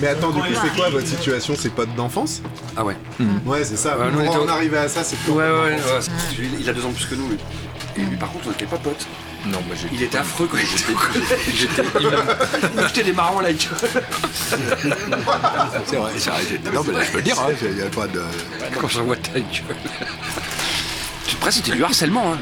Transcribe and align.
Mais 0.00 0.08
attends, 0.08 0.30
du 0.30 0.40
coup, 0.40 0.46
c'est 0.62 0.74
quoi 0.76 0.88
votre 0.90 1.06
situation? 1.06 1.54
C'est 1.58 1.70
pote 1.70 1.94
d'enfance? 1.94 2.42
Ah 2.76 2.84
ouais. 2.84 2.96
Ouais, 3.46 3.64
c'est 3.64 3.76
ça. 3.76 3.96
Ouais, 3.98 4.10
nous, 4.12 4.20
on 4.20 4.42
était 4.42 4.50
arriver 4.50 4.78
à 4.78 4.88
ça, 4.88 5.02
c'est 5.04 5.16
Ouais, 5.30 5.44
ouais, 5.44 5.50
ouais. 5.50 5.76
Lui, 6.38 6.50
Il 6.60 6.68
a 6.68 6.72
deux 6.72 6.84
ans 6.84 6.90
de 6.90 6.94
plus 6.94 7.06
que 7.06 7.14
nous, 7.14 7.28
lui. 7.28 7.36
Et 7.96 8.00
lui, 8.02 8.16
par 8.16 8.30
contre, 8.30 8.46
on 8.46 8.50
n'était 8.50 8.66
pas 8.66 8.76
potes. 8.78 9.06
Non, 9.46 9.58
moi 9.66 9.74
j'ai. 9.74 9.88
Il 9.92 10.02
était 10.02 10.18
affreux. 10.18 10.48
Il 10.52 10.58
nous 12.76 12.82
jetait 12.88 13.02
des 13.02 13.12
marrons 13.12 13.38
à 13.38 13.42
la 13.44 13.52
gueule. 13.52 13.70
C'est 15.86 15.96
vrai, 15.96 16.12
c'est 16.18 16.30
vrai. 16.30 16.40
j'ai- 16.48 16.58
Non, 16.70 16.82
mais 16.86 16.92
là, 16.92 17.04
je 17.04 17.10
peux 17.10 17.16
le 17.18 17.22
dire, 17.24 17.40
hein. 17.40 17.46
Il 17.62 17.70
n'y 17.74 17.82
a 17.82 17.86
pas 17.86 18.06
de. 18.06 18.22
Quand 18.80 18.88
je 18.88 19.00
vois 19.00 19.16
ta 19.16 19.40
gueule. 19.40 19.46
Après, 21.34 21.50
c'était 21.52 21.72
du 21.72 21.82
harcèlement. 21.82 22.34
Hein. 22.34 22.38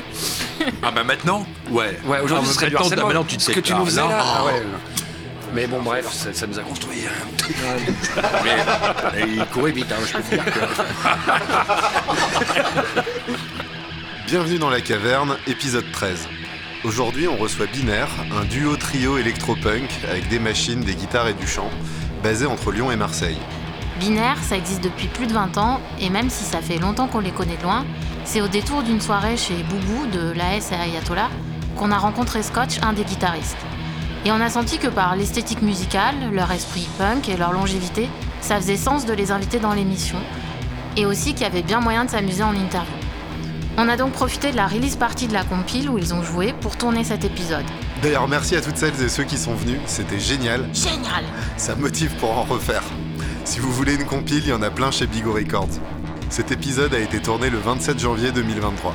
Ah, 0.83 0.91
bah 0.91 1.05
maintenant? 1.05 1.47
Ouais. 1.71 1.99
Ouais, 2.05 2.19
aujourd'hui, 2.21 2.49
Ah, 2.49 2.53
ce 2.53 2.55
serait 2.55 2.67
du 2.67 2.73
maintenant, 2.73 2.87
harcèlement. 2.87 3.07
maintenant, 3.07 3.25
tu 3.25 3.37
te 3.37 3.43
Ce 3.43 3.53
que 3.53 3.61
tu 3.61 3.73
nous 3.75 3.85
faisais 3.87 4.01
là. 4.01 4.19
Ah 4.21 4.45
ouais. 4.45 4.63
Mais 5.55 5.67
bon, 5.67 5.81
bref, 5.83 6.13
ça, 6.13 6.33
ça 6.33 6.47
nous 6.47 6.59
a 6.59 6.63
construit. 6.63 7.05
hein. 7.07 7.11
Mais, 8.45 9.21
et 9.21 9.25
il 9.29 9.45
courait 9.47 9.73
vite, 9.73 9.91
hein, 9.91 9.97
je 10.07 10.13
peux 10.17 10.23
te 10.23 10.35
dire 10.35 10.45
que. 10.45 10.61
Bienvenue 14.27 14.59
dans 14.59 14.71
la 14.71 14.81
caverne, 14.81 15.37
épisode 15.47 15.91
13. 15.93 16.29
Aujourd'hui, 16.85 17.27
on 17.29 17.37
reçoit 17.37 17.67
Binaire, 17.67 18.09
un 18.41 18.45
duo 18.45 18.77
trio 18.77 19.19
électropunk 19.19 19.89
avec 20.11 20.29
des 20.29 20.39
machines, 20.39 20.81
des 20.81 20.95
guitares 20.95 21.29
et 21.29 21.35
du 21.35 21.47
chant, 21.47 21.71
basé 22.23 22.47
entre 22.47 22.71
Lyon 22.71 22.93
et 22.93 22.97
Marseille. 22.97 23.39
Binaire, 23.99 24.37
ça 24.43 24.57
existe 24.57 24.85
depuis 24.85 25.09
plus 25.09 25.27
de 25.27 25.33
20 25.33 25.59
ans, 25.59 25.81
et 26.01 26.09
même 26.11 26.31
si 26.31 26.45
ça 26.45 26.61
fait 26.61 26.79
longtemps 26.79 27.09
qu'on 27.09 27.19
les 27.21 27.33
connaît 27.33 27.57
de 27.57 27.63
loin, 27.63 27.85
c'est 28.25 28.41
au 28.41 28.49
détour 28.49 28.83
d'une 28.83 29.01
soirée 29.01 29.37
chez 29.37 29.55
Boubou 29.65 30.07
de 30.07 30.31
l'AS 30.33 30.71
et 30.71 30.77
Ayatollah 30.77 31.31
qu'on 31.77 31.91
a 31.93 31.99
rencontré 31.99 32.43
Scotch, 32.43 32.79
un 32.83 32.93
des 32.93 33.05
guitaristes. 33.05 33.57
Et 34.25 34.33
on 34.33 34.41
a 34.41 34.51
senti 34.51 34.79
que 34.79 34.89
par 34.89 35.17
l'esthétique 35.17 35.63
musicale, 35.63 36.15
leur 36.33 36.51
esprit 36.51 36.89
punk 36.99 37.29
et 37.29 37.37
leur 37.37 37.53
longévité, 37.53 38.09
ça 38.41 38.57
faisait 38.57 38.77
sens 38.77 39.07
de 39.07 39.13
les 39.13 39.31
inviter 39.31 39.59
dans 39.59 39.73
l'émission, 39.73 40.19
et 40.97 41.07
aussi 41.07 41.33
qu'il 41.33 41.43
y 41.43 41.47
avait 41.47 41.63
bien 41.63 41.81
moyen 41.81 42.05
de 42.05 42.11
s'amuser 42.11 42.43
en 42.43 42.55
interview. 42.55 42.95
On 43.77 43.89
a 43.89 43.97
donc 43.97 44.11
profité 44.11 44.51
de 44.51 44.57
la 44.57 44.67
release 44.67 44.97
party 44.97 45.29
de 45.29 45.33
la 45.33 45.45
compile 45.45 45.89
où 45.89 45.99
ils 45.99 46.13
ont 46.13 46.23
joué 46.25 46.53
pour 46.61 46.77
tourner 46.77 47.05
cet 47.05 47.25
épisode. 47.25 47.65
D'ailleurs, 48.03 48.27
merci 48.27 48.57
à 48.57 48.61
toutes 48.61 48.77
celles 48.77 49.01
et 49.01 49.09
ceux 49.09 49.23
qui 49.23 49.39
sont 49.39 49.55
venus, 49.55 49.79
c'était 49.87 50.19
génial, 50.19 50.69
Génial 50.73 51.25
ça 51.57 51.77
motive 51.77 52.11
pour 52.17 52.37
en 52.37 52.43
refaire. 52.43 52.83
Si 53.45 53.61
vous 53.61 53.73
voulez 53.73 53.95
une 53.95 54.05
compile, 54.05 54.43
il 54.45 54.49
y 54.49 54.53
en 54.53 54.63
a 54.63 54.71
plein 54.71 54.91
chez 54.91 55.07
Bigo 55.07 55.33
Records. 55.33 55.69
Cet 56.29 56.51
épisode 56.51 56.93
a 56.93 56.99
été 56.99 57.21
tourné 57.21 57.51
le 57.51 57.59
27 57.59 57.99
janvier 57.99 58.33
2023. 58.33 58.95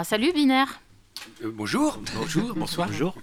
Ben, 0.00 0.04
salut 0.04 0.32
Binaire. 0.32 0.80
Euh, 1.44 1.52
bonjour. 1.54 2.00
Bonjour, 2.14 2.54
bonsoir. 2.54 2.88
Bonjour. 2.88 3.14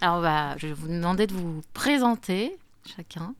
Alors, 0.00 0.22
bah, 0.22 0.56
je 0.56 0.68
vais 0.68 0.72
vous 0.72 0.88
demander 0.88 1.26
de 1.26 1.34
vous 1.34 1.62
présenter 1.74 2.56
chacun. 2.86 3.34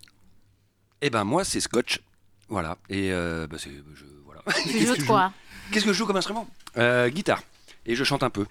Eh 1.00 1.08
ben 1.08 1.24
moi 1.24 1.42
c'est 1.42 1.60
Scotch. 1.60 2.02
Voilà. 2.50 2.76
Et 2.90 3.12
euh, 3.12 3.46
bah, 3.46 3.56
c'est 3.58 3.70
je 3.94 4.04
voilà. 4.26 4.42
Tu 4.62 4.84
joues 4.86 4.94
de 4.94 5.04
quoi 5.04 5.32
Qu'est-ce 5.72 5.86
que 5.86 5.94
je 5.94 5.96
joue 5.96 6.04
comme 6.04 6.18
instrument? 6.18 6.46
Euh, 6.76 7.08
Guitare. 7.08 7.42
Et 7.86 7.94
je 7.94 8.04
chante 8.04 8.22
un 8.22 8.28
peu. 8.28 8.44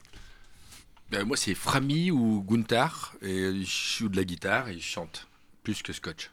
Ben, 1.11 1.23
moi, 1.23 1.37
c'est 1.37 1.53
Frami 1.53 2.09
ou 2.09 2.43
Gunther, 2.49 3.13
et 3.21 3.61
je 3.63 3.97
joue 3.99 4.09
de 4.09 4.17
la 4.17 4.23
guitare 4.23 4.69
et 4.69 4.79
je 4.79 4.83
chante, 4.83 5.27
plus 5.61 5.83
que 5.83 5.93
Scotch. 5.93 6.31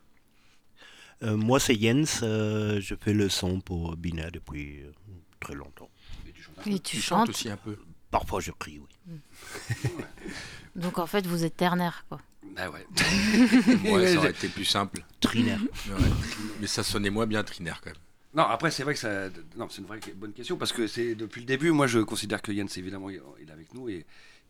Euh, 1.22 1.36
moi, 1.36 1.60
c'est 1.60 1.78
Jens. 1.78 2.20
euh, 2.22 2.80
je 2.80 2.94
fais 2.94 3.12
le 3.12 3.28
son 3.28 3.60
pour 3.60 3.98
Bina 3.98 4.30
depuis 4.30 4.80
euh, 4.80 4.92
très 5.40 5.54
longtemps. 5.54 5.90
Et 6.66 6.78
tu 6.80 6.96
Tu 6.96 7.02
chantes. 7.02 7.26
chantes 7.26 7.28
aussi 7.30 7.50
un 7.50 7.56
peu. 7.56 7.76
Parfois, 8.10 8.40
je 8.40 8.50
crie, 8.52 8.78
oui. 8.80 9.16
Donc, 10.76 10.98
en 10.98 11.06
fait, 11.06 11.26
vous 11.26 11.44
êtes 11.44 11.56
ternaire, 11.56 12.04
quoi. 12.08 12.20
Bah 12.54 12.68
ouais. 12.70 12.86
Ouais, 13.90 14.12
ça 14.12 14.18
aurait 14.18 14.30
été 14.30 14.48
plus 14.48 14.64
simple. 14.64 15.02
Trinaire. 15.20 15.60
Ouais. 15.88 15.96
Mais 16.60 16.66
ça 16.66 16.82
sonnait 16.82 17.10
moins 17.10 17.26
bien 17.26 17.42
Trinaire 17.42 17.80
quand 17.80 17.90
même. 17.90 17.98
Non, 18.34 18.44
après, 18.44 18.70
c'est 18.70 18.82
vrai 18.82 18.94
que 18.94 19.00
ça. 19.00 19.28
Non, 19.56 19.68
c'est 19.70 19.78
une 19.80 19.86
vraie 19.86 20.00
bonne 20.16 20.32
question 20.32 20.56
parce 20.56 20.72
que 20.72 20.86
c'est 20.86 21.14
depuis 21.14 21.40
le 21.40 21.46
début. 21.46 21.70
Moi, 21.70 21.86
je 21.86 21.98
considère 22.00 22.40
que 22.42 22.54
Jens, 22.54 22.76
évidemment, 22.78 23.10
il 23.10 23.16
est 23.48 23.50
avec 23.52 23.72
nous. 23.74 23.88
Et. 23.88 24.06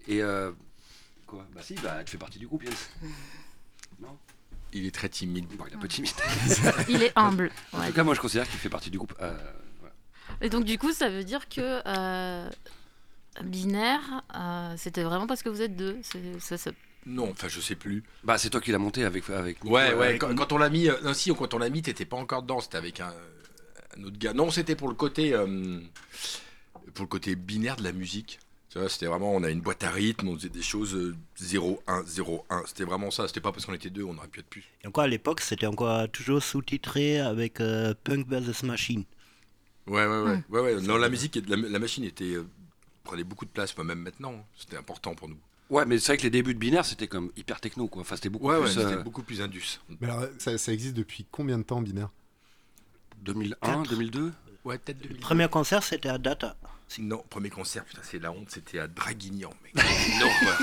et 0.08 0.22
euh, 0.22 0.52
quoi? 1.26 1.46
Bah, 1.54 1.60
si, 1.62 1.74
bah, 1.74 2.02
tu 2.04 2.12
fais 2.12 2.18
partie 2.18 2.38
du 2.38 2.46
groupe, 2.46 2.62
Jens. 2.64 2.90
Non? 4.00 4.16
Il 4.72 4.86
est 4.86 4.94
très 4.94 5.08
timide. 5.08 5.46
Bon, 5.56 5.64
il 5.66 5.72
est 5.72 5.76
un 5.76 5.80
peu 5.80 5.88
timide. 5.88 6.12
Il 6.88 7.02
est 7.02 7.12
humble. 7.14 7.50
En 7.72 7.80
ouais. 7.80 7.88
tout 7.88 7.92
cas, 7.92 8.04
moi, 8.04 8.14
je 8.14 8.20
considère 8.20 8.48
qu'il 8.48 8.58
fait 8.58 8.70
partie 8.70 8.90
du 8.90 8.96
groupe. 8.98 9.14
Euh. 9.20 9.36
Et 10.42 10.50
donc, 10.50 10.64
du 10.64 10.76
coup, 10.78 10.92
ça 10.92 11.08
veut 11.08 11.24
dire 11.24 11.48
que 11.48 11.80
euh, 11.86 12.50
Binaire, 13.42 14.22
euh, 14.34 14.74
c'était 14.76 15.02
vraiment 15.02 15.26
parce 15.26 15.42
que 15.42 15.48
vous 15.48 15.62
êtes 15.62 15.76
deux. 15.76 15.96
C'est- 16.02 16.38
ça- 16.40 16.58
ça- 16.58 16.70
Non, 17.06 17.30
enfin, 17.30 17.48
je 17.48 17.60
sais 17.60 17.74
plus. 17.74 18.04
Bah, 18.22 18.38
c'est 18.38 18.50
toi 18.50 18.60
qui 18.60 18.70
l'as 18.72 18.78
monté 18.78 19.04
avec. 19.04 19.28
avec 19.30 19.62
Nico, 19.64 19.74
Ouais, 19.74 19.94
ouais. 19.94 20.06
avec- 20.08 20.20
Quand, 20.20 20.34
quand 20.34 20.52
on 20.52 20.58
l'a 20.58 20.68
mis, 20.68 20.88
euh, 20.88 20.94
non, 21.02 21.14
si, 21.14 21.32
quand 21.34 21.54
on 21.54 21.58
l'a 21.58 21.70
mis, 21.70 21.82
t'étais 21.82 22.04
pas 22.04 22.16
encore 22.16 22.42
dedans. 22.42 22.60
C'était 22.60 22.76
avec 22.76 23.00
un, 23.00 23.12
un 23.96 24.04
autre 24.04 24.18
gars. 24.18 24.32
Non, 24.34 24.50
c'était 24.50 24.76
pour 24.76 24.88
le 24.88 24.94
côté, 24.94 25.32
euh, 25.34 25.80
pour 26.94 27.04
le 27.04 27.08
côté 27.08 27.34
binaire 27.34 27.76
de 27.76 27.84
la 27.84 27.92
musique. 27.92 28.38
Tu 28.68 28.78
vois, 28.78 28.88
c'était 28.88 29.06
vraiment, 29.06 29.34
on 29.34 29.42
a 29.42 29.50
une 29.50 29.60
boîte 29.60 29.84
à 29.84 29.90
rythme, 29.90 30.28
on 30.28 30.34
faisait 30.36 30.48
des 30.48 30.62
choses 30.62 30.94
euh, 30.94 31.14
0, 31.36 31.82
1, 31.86 32.04
0, 32.06 32.44
1. 32.48 32.62
C'était 32.66 32.84
vraiment 32.84 33.10
ça. 33.10 33.26
C'était 33.28 33.40
pas 33.40 33.52
parce 33.52 33.66
qu'on 33.66 33.74
était 33.74 33.90
deux, 33.90 34.02
on 34.04 34.16
aurait 34.16 34.28
pu 34.28 34.40
être 34.40 34.48
plus. 34.48 34.64
Et 34.82 34.86
encore 34.86 35.04
à 35.04 35.08
l'époque, 35.08 35.40
c'était 35.40 35.66
encore 35.66 36.08
toujours 36.10 36.42
sous-titré 36.42 37.20
avec 37.20 37.60
euh, 37.60 37.94
Punk 38.04 38.26
vs 38.28 38.62
Machine. 38.62 39.04
Ouais, 39.86 40.06
ouais, 40.06 40.20
ouais. 40.22 40.42
Ouais, 40.48 40.60
ouais. 40.60 40.80
Non, 40.80 40.96
la 40.96 41.08
musique, 41.08 41.38
la, 41.48 41.56
la 41.56 41.78
machine 41.78 42.04
était 42.04 42.34
euh, 42.34 42.46
prenait 43.04 43.24
beaucoup 43.24 43.44
de 43.44 43.50
place, 43.50 43.72
enfin, 43.72 43.84
même 43.84 44.00
maintenant. 44.00 44.46
C'était 44.56 44.76
important 44.76 45.14
pour 45.14 45.28
nous. 45.28 45.38
Ouais, 45.70 45.84
mais 45.86 45.98
c'est 45.98 46.08
vrai 46.12 46.16
que 46.18 46.22
les 46.22 46.30
débuts 46.30 46.54
de 46.54 46.58
binaire, 46.58 46.84
c'était 46.84 47.08
comme 47.08 47.32
hyper 47.36 47.60
techno, 47.60 47.88
quoi. 47.88 48.02
Enfin, 48.02 48.16
c'était 48.16 48.28
beaucoup 48.28 48.46
Ouais, 48.48 48.56
ouais, 48.56 48.62
plus. 48.64 48.72
c'était 48.74 48.84
euh, 48.94 49.02
beaucoup 49.02 49.22
plus 49.22 49.40
indus. 49.40 49.80
Mais 50.00 50.08
alors, 50.08 50.26
ça, 50.38 50.56
ça 50.58 50.72
existe 50.72 50.94
depuis 50.94 51.26
combien 51.30 51.56
de 51.58 51.62
temps, 51.62 51.80
Binaire? 51.80 52.10
2001, 53.22 53.54
Quatre. 53.60 53.88
2002 53.90 54.32
Ouais, 54.64 54.78
peut-être 54.78 54.98
Le 55.02 55.08
2000. 55.08 55.20
premier 55.20 55.48
concert, 55.48 55.82
c'était 55.82 56.08
à 56.08 56.18
Data. 56.18 56.56
Non, 56.98 57.24
premier 57.30 57.48
concert, 57.50 57.84
putain, 57.84 58.02
c'est 58.04 58.18
la 58.18 58.30
honte, 58.32 58.50
c'était 58.50 58.78
à 58.78 58.86
Draguignan, 58.86 59.52
mec. 59.64 59.74
non, 60.20 60.28
quoi. 60.42 60.56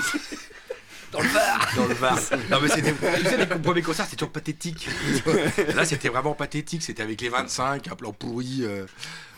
Dans 1.12 1.22
le 1.22 1.34
bar 1.34 1.70
Dans 1.76 1.88
le 1.88 1.94
Var. 1.94 2.20
Non, 2.52 2.60
mais 2.62 2.68
c'était. 2.70 2.94
Tu 2.94 3.24
sais, 3.26 3.38
les 3.38 3.46
premiers 3.46 3.82
concerts, 3.82 4.06
c'était 4.06 4.18
toujours 4.18 4.32
pathétique. 4.32 4.88
Là, 5.76 5.86
c'était 5.86 6.10
vraiment 6.10 6.34
pathétique. 6.34 6.84
C'était 6.84 7.04
avec 7.04 7.20
les 7.22 7.30
25, 7.30 7.88
un 7.88 7.96
plan 7.96 8.14
pourri, 8.14 8.60
euh, 8.62 8.86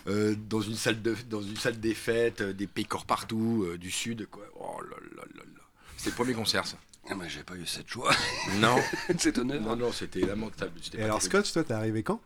euh, 0.07 0.35
dans, 0.49 0.61
une 0.61 0.75
salle 0.75 1.01
de, 1.01 1.15
dans 1.29 1.41
une 1.41 1.55
salle 1.57 1.79
des 1.79 1.93
fêtes, 1.93 2.41
euh, 2.41 2.53
des 2.53 2.67
pécores 2.67 3.05
partout, 3.05 3.65
euh, 3.67 3.77
du 3.77 3.91
sud, 3.91 4.27
quoi. 4.29 4.43
Oh 4.59 4.81
là 4.81 4.97
là 5.15 5.23
là 5.35 5.43
là. 5.45 5.61
C'était 5.97 6.09
le 6.11 6.15
premier 6.15 6.33
concert, 6.33 6.65
ça. 6.67 6.77
Ah, 7.09 7.15
mais 7.15 7.29
j'ai 7.29 7.43
pas 7.43 7.55
eu 7.55 7.65
cette 7.65 7.87
joie, 7.89 8.11
Non. 8.59 8.75
cet 9.17 9.37
honneur. 9.37 9.61
Non, 9.61 9.75
non, 9.75 9.91
c'était 9.91 10.21
lamentable. 10.21 10.73
C'était 10.81 10.97
Et 10.97 10.99
pas 11.01 11.05
alors, 11.05 11.19
terrible. 11.19 11.37
Scotch, 11.45 11.53
toi, 11.53 11.63
t'es 11.63 11.73
arrivé 11.73 12.03
quand? 12.03 12.21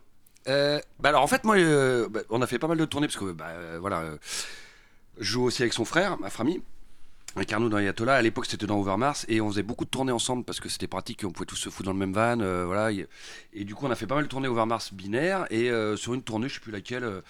Euh, 0.48 0.78
bah 1.00 1.08
alors 1.08 1.22
en 1.22 1.26
fait 1.26 1.42
moi 1.42 1.56
euh, 1.56 2.08
bah, 2.08 2.20
on 2.30 2.40
a 2.40 2.46
fait 2.46 2.60
pas 2.60 2.68
mal 2.68 2.78
de 2.78 2.84
tournées 2.84 3.08
parce 3.08 3.18
que 3.18 3.32
bah, 3.32 3.48
euh, 3.48 3.78
voilà 3.80 4.02
euh, 4.02 4.16
je 5.18 5.24
joue 5.24 5.42
aussi 5.42 5.62
avec 5.62 5.72
son 5.72 5.84
frère 5.84 6.20
ma 6.20 6.30
famille 6.30 6.62
avec 7.36 7.52
Arnaud 7.52 7.68
dans 7.68 7.76
Ayatollah 7.76 8.14
à 8.14 8.22
l'époque 8.22 8.46
c'était 8.46 8.66
dans 8.66 8.78
Overmars 8.78 9.16
et 9.28 9.40
on 9.40 9.48
faisait 9.50 9.62
beaucoup 9.62 9.84
de 9.84 9.90
tournées 9.90 10.12
ensemble 10.12 10.44
parce 10.44 10.58
que 10.58 10.68
c'était 10.70 10.86
pratique 10.86 11.22
on 11.24 11.30
pouvait 11.30 11.46
tous 11.46 11.56
se 11.56 11.68
foutre 11.68 11.84
dans 11.84 11.92
le 11.92 11.98
même 11.98 12.12
van 12.12 12.40
euh, 12.40 12.64
voilà 12.64 12.90
et, 12.92 13.06
et 13.52 13.64
du 13.64 13.74
coup 13.74 13.86
on 13.86 13.90
a 13.90 13.94
fait 13.94 14.06
pas 14.06 14.14
mal 14.14 14.24
de 14.24 14.28
tournées 14.28 14.48
Overmars 14.48 14.82
binaire 14.92 15.46
et 15.50 15.70
euh, 15.70 15.96
sur 15.96 16.14
une 16.14 16.22
tournée 16.22 16.48
je 16.48 16.54
sais 16.54 16.60
plus 16.60 16.72
laquelle 16.72 17.04
euh, 17.04 17.20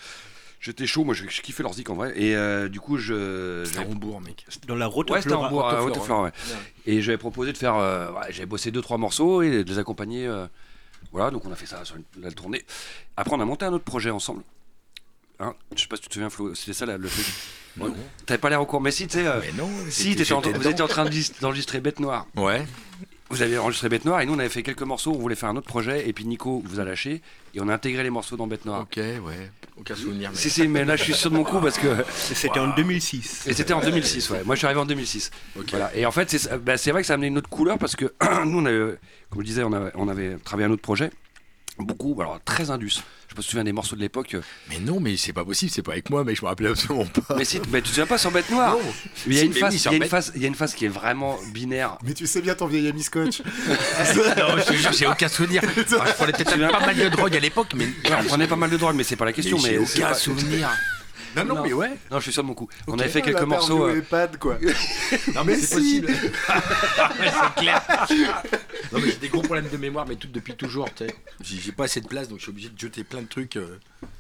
j'étais 0.61 0.87
chaud 0.87 1.03
moi 1.03 1.13
je, 1.13 1.25
je 1.29 1.43
kiffais 1.43 1.65
leur 1.65 1.73
en 1.91 1.95
vrai 1.95 2.13
et 2.17 2.37
euh, 2.37 2.69
du 2.69 2.79
coup 2.81 2.99
je 2.99 3.65
C'était 3.65 3.81
à 3.81 3.83
Hambourg, 3.83 4.21
mec. 4.21 4.47
Dans 4.69 4.77
la 4.77 4.87
route 4.87 5.11
Ouais, 5.11 5.19
c'était 5.23 5.35
à 5.35 5.83
Haute-Fleur, 5.99 6.21
ouais. 6.23 6.31
Et 6.87 7.03
j'avais 7.03 7.19
proposé 7.19 7.53
de 7.53 7.59
faire. 7.59 7.75
euh, 7.77 8.11
ouais, 8.13 8.27
j'avais 8.31 8.47
bossé 8.47 8.71
deux, 8.71 8.81
trois 8.83 8.99
morceaux 8.99 9.43
et 9.43 9.65
de 9.65 9.69
les 9.71 9.79
accompagner. 9.79 10.27
euh, 10.27 10.47
voilà, 11.13 11.31
donc 11.31 11.45
on 11.45 11.53
a 11.53 11.57
fait 11.57 11.67
ça 11.67 11.85
sur 11.85 11.97
une- 11.97 12.05
la 12.23 12.31
tournée. 12.33 12.65
Après, 13.17 13.35
on 13.35 13.41
a 13.41 13.45
monté 13.45 13.65
un 13.65 13.73
autre 13.73 13.85
projet 13.85 14.11
ensemble. 14.11 14.43
Hein 15.39 15.55
je 15.75 15.83
sais 15.83 15.89
pas 15.89 15.97
si 15.97 16.03
tu 16.03 16.09
te 16.09 16.15
souviens, 16.15 16.31
Flo, 16.31 16.55
c'était 16.55 16.73
ça 16.73 16.87
là, 16.87 16.97
le 16.97 17.09
truc. 17.09 17.27
Non. 17.79 17.95
T'avais 18.25 18.39
pas 18.39 18.49
l'air 18.49 18.63
au 18.63 18.65
courant, 18.65 18.81
mais 18.81 18.91
si, 18.91 19.07
tu 19.07 19.19
sais. 19.19 19.27
euh, 19.27 19.39
Mais 19.39 19.53
non, 19.53 19.69
si, 19.91 20.17
t'étais 20.17 20.33
en- 20.33 20.41
vous 20.41 20.67
étiez 20.67 20.81
en 20.83 20.89
train 20.89 21.05
d'enregistrer 21.43 21.79
Bête 21.81 22.01
Noire. 22.01 22.27
Ouais. 22.35 22.65
Vous 23.29 23.43
avez 23.43 23.59
enregistré 23.59 23.91
Bête 23.91 24.07
Noire 24.07 24.23
et 24.23 24.25
nous, 24.25 24.33
on 24.33 24.39
avait 24.39 24.49
fait 24.49 24.63
quelques 24.63 24.81
morceaux. 24.81 25.13
On 25.13 25.19
voulait 25.19 25.35
faire 25.35 25.51
un 25.51 25.57
autre 25.57 25.67
projet 25.67 26.09
et 26.09 26.15
puis 26.15 26.25
Nico 26.25 26.63
vous 26.65 26.81
a 26.81 26.85
lâché 26.85 27.21
et 27.55 27.61
on 27.61 27.69
a 27.69 27.75
intégré 27.75 28.03
les 28.03 28.09
morceaux 28.09 28.39
dans 28.39 28.47
Bête 28.47 28.65
Noire. 28.65 28.81
Ok, 28.81 28.97
ouais. 28.97 29.51
Aucun 29.77 29.95
souvenir, 29.95 30.31
mec. 30.31 30.39
Si, 30.39 30.49
si, 30.49 30.67
mais 30.69 30.87
là, 30.87 30.97
je 30.97 31.03
suis 31.03 31.13
sûr 31.13 31.31
de 31.31 31.37
mon 31.37 31.45
coup 31.45 31.61
parce 31.61 31.77
que. 31.77 31.89
Et 31.89 32.35
C'était 32.35 32.59
en 32.61 32.75
2006. 32.75 33.47
Et 33.47 33.53
c'était 33.53 33.75
en 33.75 33.81
2006, 33.81 34.31
ouais. 34.31 34.43
Moi, 34.45 34.55
je 34.55 34.61
suis 34.61 34.67
arrivé 34.67 34.81
en 34.81 34.87
2006. 34.87 35.31
Ok. 35.59 35.67
Voilà. 35.69 35.95
Et 35.95 36.07
en 36.07 36.13
fait, 36.13 36.31
c'est 36.31 36.57
bah, 36.65 36.79
c'est 36.79 36.93
vrai 36.93 37.03
que 37.03 37.07
ça 37.07 37.13
a 37.13 37.17
amené 37.17 37.27
une 37.27 37.37
autre 37.37 37.51
couleur 37.51 37.79
parce 37.79 37.95
que 37.95 38.07
nous, 38.47 38.59
on 38.61 38.65
avait, 38.65 38.97
comme 39.29 39.43
je 39.43 39.47
disais, 39.47 39.65
on 39.65 39.73
avait, 39.75 39.91
on 39.97 40.09
avait 40.09 40.37
travaillé 40.39 40.67
un 40.67 40.73
autre 40.73 40.81
projet. 40.81 41.11
Beaucoup, 41.79 42.17
alors 42.21 42.41
très 42.45 42.71
indus. 42.71 43.03
Je 43.31 43.37
me 43.37 43.43
souviens 43.43 43.65
des 43.65 43.73
morceaux 43.73 43.97
de 43.97 44.01
l'époque. 44.01 44.35
euh, 44.35 44.41
Mais 44.71 44.79
non, 44.79 44.99
mais 44.99 45.17
c'est 45.19 45.35
pas 45.35 45.45
possible, 45.45 45.71
c'est 45.71 45.83
pas 45.83 45.93
avec 45.93 46.09
moi, 46.09 46.25
mais 46.25 46.35
je 46.35 46.43
me 46.43 46.49
rappelais 46.49 46.71
absolument 46.71 47.05
pas. 47.05 47.37
Mais 47.37 47.45
si, 47.45 47.61
mais 47.71 47.79
tu 47.83 47.85
te 47.85 47.89
souviens 47.89 48.07
pas 48.07 48.17
sur 48.17 48.31
Bête 48.31 48.49
Noire 48.51 48.73
Non. 48.73 48.81
Il 49.27 49.35
y 49.35 49.39
a 49.39 49.43
une 49.43 49.53
mais 49.53 49.61
phase, 49.61 49.75
il 49.75 49.85
y 49.85 49.89
a 49.89 49.97
une 49.97 50.05
phase, 50.07 50.33
il 50.37 50.41
y 50.43 50.45
a 50.47 50.49
une 50.49 50.55
phase 50.55 50.75
qui 50.75 50.87
est 50.87 50.89
vraiment 50.89 51.39
binaire. 51.53 51.99
Mais 52.03 52.15
tu 52.15 52.27
sais 52.27 52.41
bien 52.41 52.55
ton 52.55 52.67
vieil 52.67 52.89
ami 52.89 53.03
Scotch. 53.03 53.43
non, 53.45 54.57
je 54.57 54.65
te 54.65 54.73
jure, 54.73 54.93
j'ai 54.93 55.07
aucun 55.07 55.29
souvenir. 55.29 55.63
Ah, 56.01 56.05
je 56.09 56.13
prenais 56.15 56.33
peut-être 56.33 56.71
pas 56.71 56.81
mal 56.87 56.97
de 56.97 57.09
drogue 57.09 57.37
à 57.37 57.41
l'époque, 57.41 57.73
mais. 57.77 57.85
Ouais, 57.87 58.17
on 58.21 58.25
prenait 58.25 58.47
pas 58.47 58.57
mal 58.57 58.71
de 58.71 58.77
drogue, 58.79 58.95
mais 58.97 59.05
c'est 59.05 59.17
pas 59.17 59.25
la 59.27 59.33
question. 59.33 59.59
Mais 59.63 59.77
aucun 59.79 60.09
pas- 60.09 60.15
souvenir. 60.15 60.71
Non, 61.37 61.45
non, 61.45 61.55
Non. 61.57 61.63
mais 61.65 61.73
ouais. 61.75 61.91
Non, 62.11 62.17
je 62.19 62.23
suis 62.23 62.33
sûr 62.33 62.43
de 62.43 62.49
mon 62.49 62.55
coup. 62.55 62.67
On 62.87 62.99
avait 62.99 63.11
fait 63.11 63.21
quelques 63.21 63.41
l'interview 63.41 63.77
morceaux. 63.77 63.85
euh, 63.89 63.99
EHPAD, 63.99 64.39
quoi. 64.39 64.55
Non, 65.35 65.43
Mais 65.45 65.53
mais 65.53 65.57
c'est 65.57 65.67
si. 65.79 66.01
possible. 66.01 66.09
c'est 67.19 67.61
clair. 67.61 67.83
Non, 68.93 68.99
mais 69.01 69.11
j'ai 69.11 69.17
des 69.17 69.29
gros 69.29 69.43
problèmes 69.43 69.69
de 69.69 69.77
mémoire, 69.77 70.07
mais 70.07 70.17
tout 70.17 70.29
depuis 70.29 70.55
toujours, 70.55 70.93
tu 70.95 71.07
sais. 71.07 71.15
J'ai 71.43 71.59
j'ai 71.61 71.73
pas 71.73 71.85
assez 71.85 72.01
de 72.01 72.07
place, 72.07 72.29
donc 72.29 72.39
je 72.39 72.43
suis 72.45 72.51
obligé 72.51 72.69
de 72.69 72.79
jeter 72.79 73.05
plein 73.05 73.23
de 73.23 73.27
trucs. 73.29 73.57
euh. 73.57 73.79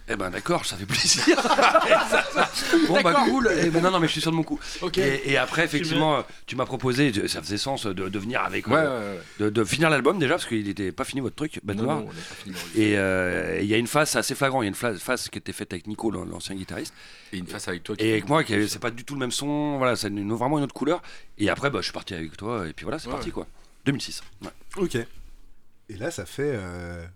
Eh 0.09 0.17
ben 0.17 0.31
d'accord, 0.31 0.65
ça 0.65 0.77
fait 0.77 0.87
plaisir. 0.87 1.25
bon 2.89 3.01
bah 3.03 3.25
cool. 3.25 3.51
Eh 3.61 3.71
ben, 3.71 3.83
non 3.83 3.91
non 3.91 3.99
mais 4.01 4.07
je 4.07 4.13
suis 4.13 4.21
sûr 4.21 4.31
de 4.31 4.37
mon 4.37 4.43
coup. 4.43 4.59
Ok. 4.83 4.99
Et, 4.99 5.31
et 5.33 5.37
après 5.37 5.65
effectivement, 5.65 6.25
tu 6.47 6.57
m'as 6.57 6.65
proposé, 6.67 7.13
ça 7.29 7.41
faisait 7.43 7.59
sens 7.59 7.87
de, 7.87 7.93
de 8.09 8.19
venir 8.19 8.41
avec, 8.43 8.67
Ouais, 8.69 8.75
euh, 8.77 9.17
ouais, 9.17 9.21
de, 9.41 9.51
de 9.51 9.65
finir 9.65 9.91
l'album 9.91 10.19
déjà 10.19 10.35
parce 10.35 10.47
qu'il 10.47 10.65
n'était 10.65 10.93
pas 10.93 11.05
fini 11.05 11.21
votre 11.21 11.35
truc, 11.37 11.61
Bête 11.65 11.77
Non, 11.79 11.83
Noire. 11.85 11.99
on 11.99 12.07
n'a 12.07 12.13
pas 12.13 12.35
fini. 12.43 12.55
Et 12.77 12.97
euh, 12.97 13.59
il 13.61 13.67
y 13.67 13.75
a 13.75 13.79
une 13.79 13.87
phase 13.87 14.15
assez 14.17 14.35
flagrant, 14.35 14.63
il 14.63 14.67
y 14.67 14.69
a 14.69 14.75
une 14.75 14.99
phase 14.99 15.29
qui 15.29 15.39
était 15.39 15.53
faite 15.53 15.73
avec 15.73 15.87
Nico, 15.87 16.11
l'an- 16.11 16.25
l'ancien 16.25 16.55
guitariste, 16.55 16.95
Et 17.33 17.39
une 17.39 17.47
face 17.47 17.67
avec 17.69 17.83
toi 17.83 17.97
qui. 17.97 18.05
et 18.07 18.13
avec 18.13 18.29
moi, 18.29 18.45
qui 18.45 18.55
avait- 18.55 18.69
c'est 18.69 18.79
pas 18.79 18.91
du 18.91 19.05
tout 19.05 19.15
le 19.15 19.21
même 19.21 19.33
son, 19.33 19.77
voilà, 19.79 19.97
c'est 19.97 20.09
une- 20.09 20.33
vraiment 20.35 20.59
une 20.59 20.65
autre 20.65 20.75
couleur. 20.75 21.03
Et 21.39 21.51
après, 21.51 21.71
bah, 21.71 21.79
je 21.81 21.85
suis 21.87 21.93
parti 21.93 22.15
avec 22.15 22.37
toi, 22.37 22.67
et 22.69 22.73
puis 22.73 22.85
voilà, 22.85 22.99
c'est 22.99 23.09
Ouais, 23.09 23.15
parti 23.15 23.31
quoi. 23.31 23.47
2006. 23.87 24.23
Ouais. 24.43 24.49
Ok. 24.77 24.97
Et 24.97 25.97
là, 25.97 26.11
ça 26.11 26.27
fait. 26.27 26.53
euh, 26.55 27.07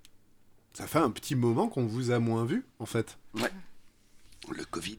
Ça 0.72 0.86
fait 0.86 0.98
un 0.98 1.10
petit 1.10 1.34
moment 1.34 1.68
qu'on 1.68 1.84
vous 1.86 2.10
a 2.12 2.18
moins 2.18 2.44
vu, 2.44 2.64
en 2.78 2.86
fait. 2.86 3.18
Le 4.50 4.64
Covid. 4.64 4.98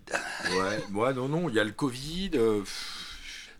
Ouais, 0.51 0.83
ouais, 0.93 1.13
non, 1.13 1.27
non, 1.27 1.49
il 1.49 1.55
y 1.55 1.59
a 1.59 1.63
le 1.63 1.71
Covid. 1.71 2.31
euh, 2.35 2.63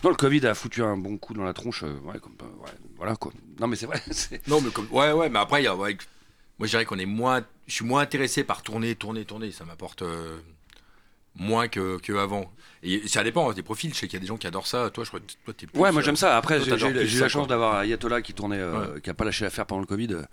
Non, 0.03 0.10
le 0.12 0.15
Covid 0.15 0.46
a 0.48 0.53
foutu 0.53 0.84
un 0.84 0.98
bon 0.98 1.18
coup 1.18 1.34
dans 1.34 1.44
la 1.44 1.53
tronche, 1.53 1.84
euh, 1.84 1.98
ouais, 2.01 2.20
comme, 2.20 2.36
euh, 2.41 2.63
ouais, 2.63 2.72
voilà 2.98 3.15
quoi. 3.15 3.32
Non 3.60 3.68
mais 3.68 3.75
c'est 3.75 3.88
vrai, 3.88 4.01
Non, 4.48 4.62
mais 4.62 4.70
comme. 4.72 4.88
Ouais, 4.91 5.12
ouais, 5.12 5.30
mais 5.30 5.39
après, 5.39 5.62
il 5.62 5.65
y 5.65 5.68
a. 5.68 5.75
ouais, 5.75 5.98
moi, 6.60 6.68
je 6.68 6.72
dirais 6.72 6.86
qu'on 6.86 7.00
est 7.00 7.06
moins. 7.06 7.44
Je 7.68 7.74
suis 7.74 7.86
moins 7.86 8.01
intéressé 8.01 8.44
par 8.44 8.62
tourner, 8.62 8.96
tourner, 8.96 9.25
tourner. 9.25 9.51
Ça 9.51 9.65
m'apporte 9.65 10.01
euh, 10.03 10.38
moins 11.35 11.67
que, 11.67 11.97
que 12.00 12.13
avant. 12.13 12.51
Et 12.83 13.07
ça 13.07 13.23
dépend 13.23 13.50
hein, 13.50 13.53
des 13.53 13.61
profils. 13.61 13.93
Je 13.93 14.00
sais 14.00 14.07
qu'il 14.07 14.15
y 14.15 14.17
a 14.17 14.21
des 14.21 14.27
gens 14.27 14.38
qui 14.38 14.47
adorent 14.47 14.65
ça. 14.67 14.89
Toi, 14.89 15.03
je 15.03 15.09
crois 15.09 15.19
que 15.19 15.25
toi, 15.45 15.53
t'es 15.55 15.67
plus. 15.67 15.79
Ouais, 15.79 15.91
moi 15.91 16.01
euh, 16.01 16.03
j'aime 16.05 16.15
ça. 16.15 16.35
Après, 16.35 16.59
j'ai 16.61 16.71
eu 17.17 17.19
la 17.19 17.29
chance 17.29 17.47
d'avoir 17.47 17.75
Ayatollah 17.75 18.21
qui 18.21 18.33
tournait, 18.33 18.57
euh, 18.59 19.00
qui 19.00 19.09
a 19.09 19.13
pas 19.13 19.23
lâché 19.25 19.43
l'affaire 19.45 19.65
pendant 19.65 19.81
le 19.81 19.88
Covid. 19.88 20.13
euh, 20.13 20.23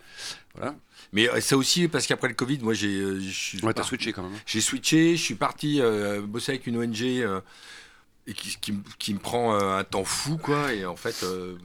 voilà. 0.55 0.75
Mais 1.13 1.29
euh, 1.29 1.41
ça 1.41 1.57
aussi, 1.57 1.89
parce 1.89 2.07
qu'après 2.07 2.29
le 2.29 2.35
Covid, 2.35 2.59
moi, 2.63 2.73
j'ai. 2.75 2.89
euh, 3.01 3.21
je 3.21 3.29
suis 3.31 3.61
Ouais, 3.65 3.75
t'as 3.75 3.83
switché 3.83 4.13
quand 4.13 4.23
même. 4.23 4.33
hein. 4.35 4.41
J'ai 4.47 4.61
switché, 4.61 5.17
je 5.17 5.23
suis 5.23 5.35
parti 5.35 5.81
euh, 5.81 6.23
bosser 6.23 6.53
avec 6.53 6.67
une 6.67 6.79
ONG 6.79 7.03
euh, 7.03 7.41
et 8.27 8.33
qui, 8.35 8.57
qui, 8.61 8.73
me- 8.73 8.83
qui 8.99 9.15
me 9.15 9.19
prend 9.19 9.55
euh, 9.55 9.79
un 9.79 9.85
temps 9.85 10.05
fou, 10.05 10.37
quoi. 10.39 10.73
Et 10.73 10.85
en 10.87 10.97
fait, 10.97 11.23
euh, 11.23 11.57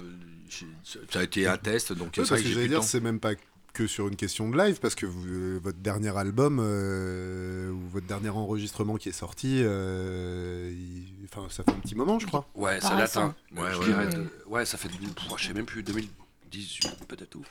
ça 1.09 1.19
a 1.19 1.23
été 1.23 1.47
un 1.47 1.57
test, 1.57 1.93
donc 1.93 2.07
Ouais, 2.09 2.11
c'est 2.17 2.21
vrai 2.21 2.29
parce 2.29 2.41
que 2.43 2.49
j'allais 2.49 2.67
dire, 2.67 2.83
c'est 2.83 2.99
même 2.99 3.19
pas 3.19 3.33
que 3.73 3.87
sur 3.87 4.07
une 4.07 4.15
question 4.15 4.49
de 4.49 4.57
live, 4.57 4.79
parce 4.79 4.93
que 4.93 5.07
vous- 5.07 5.25
euh, 5.27 5.59
votre 5.61 5.79
dernier 5.79 6.15
album, 6.15 6.59
euh, 6.61 7.71
ou 7.71 7.79
votre 7.91 8.05
dernier 8.05 8.29
enregistrement 8.29 8.97
qui 8.97 9.09
est 9.09 9.13
sorti, 9.13 9.61
euh, 9.63 10.71
il- 10.71 11.25
enfin, 11.25 11.47
ça 11.49 11.63
fait 11.63 11.71
un 11.71 11.79
petit 11.79 11.95
moment, 11.95 12.19
je 12.19 12.27
crois. 12.27 12.47
Ouais, 12.53 12.79
ça 12.79 12.95
date. 12.95 13.17
hein. 13.17 13.35
Ouais, 13.55 13.63
ouais, 13.63 13.85
dirais 13.85 14.05
ouais. 14.05 14.13
de- 14.13 14.29
ouais, 14.45 14.65
ça 14.65 14.77
fait. 14.77 14.89
pff, 14.89 14.99
Je 15.37 15.47
sais 15.47 15.53
même 15.53 15.65
plus, 15.65 15.81
2018 15.81 17.07
peut-être. 17.07 17.35
ou- 17.35 17.43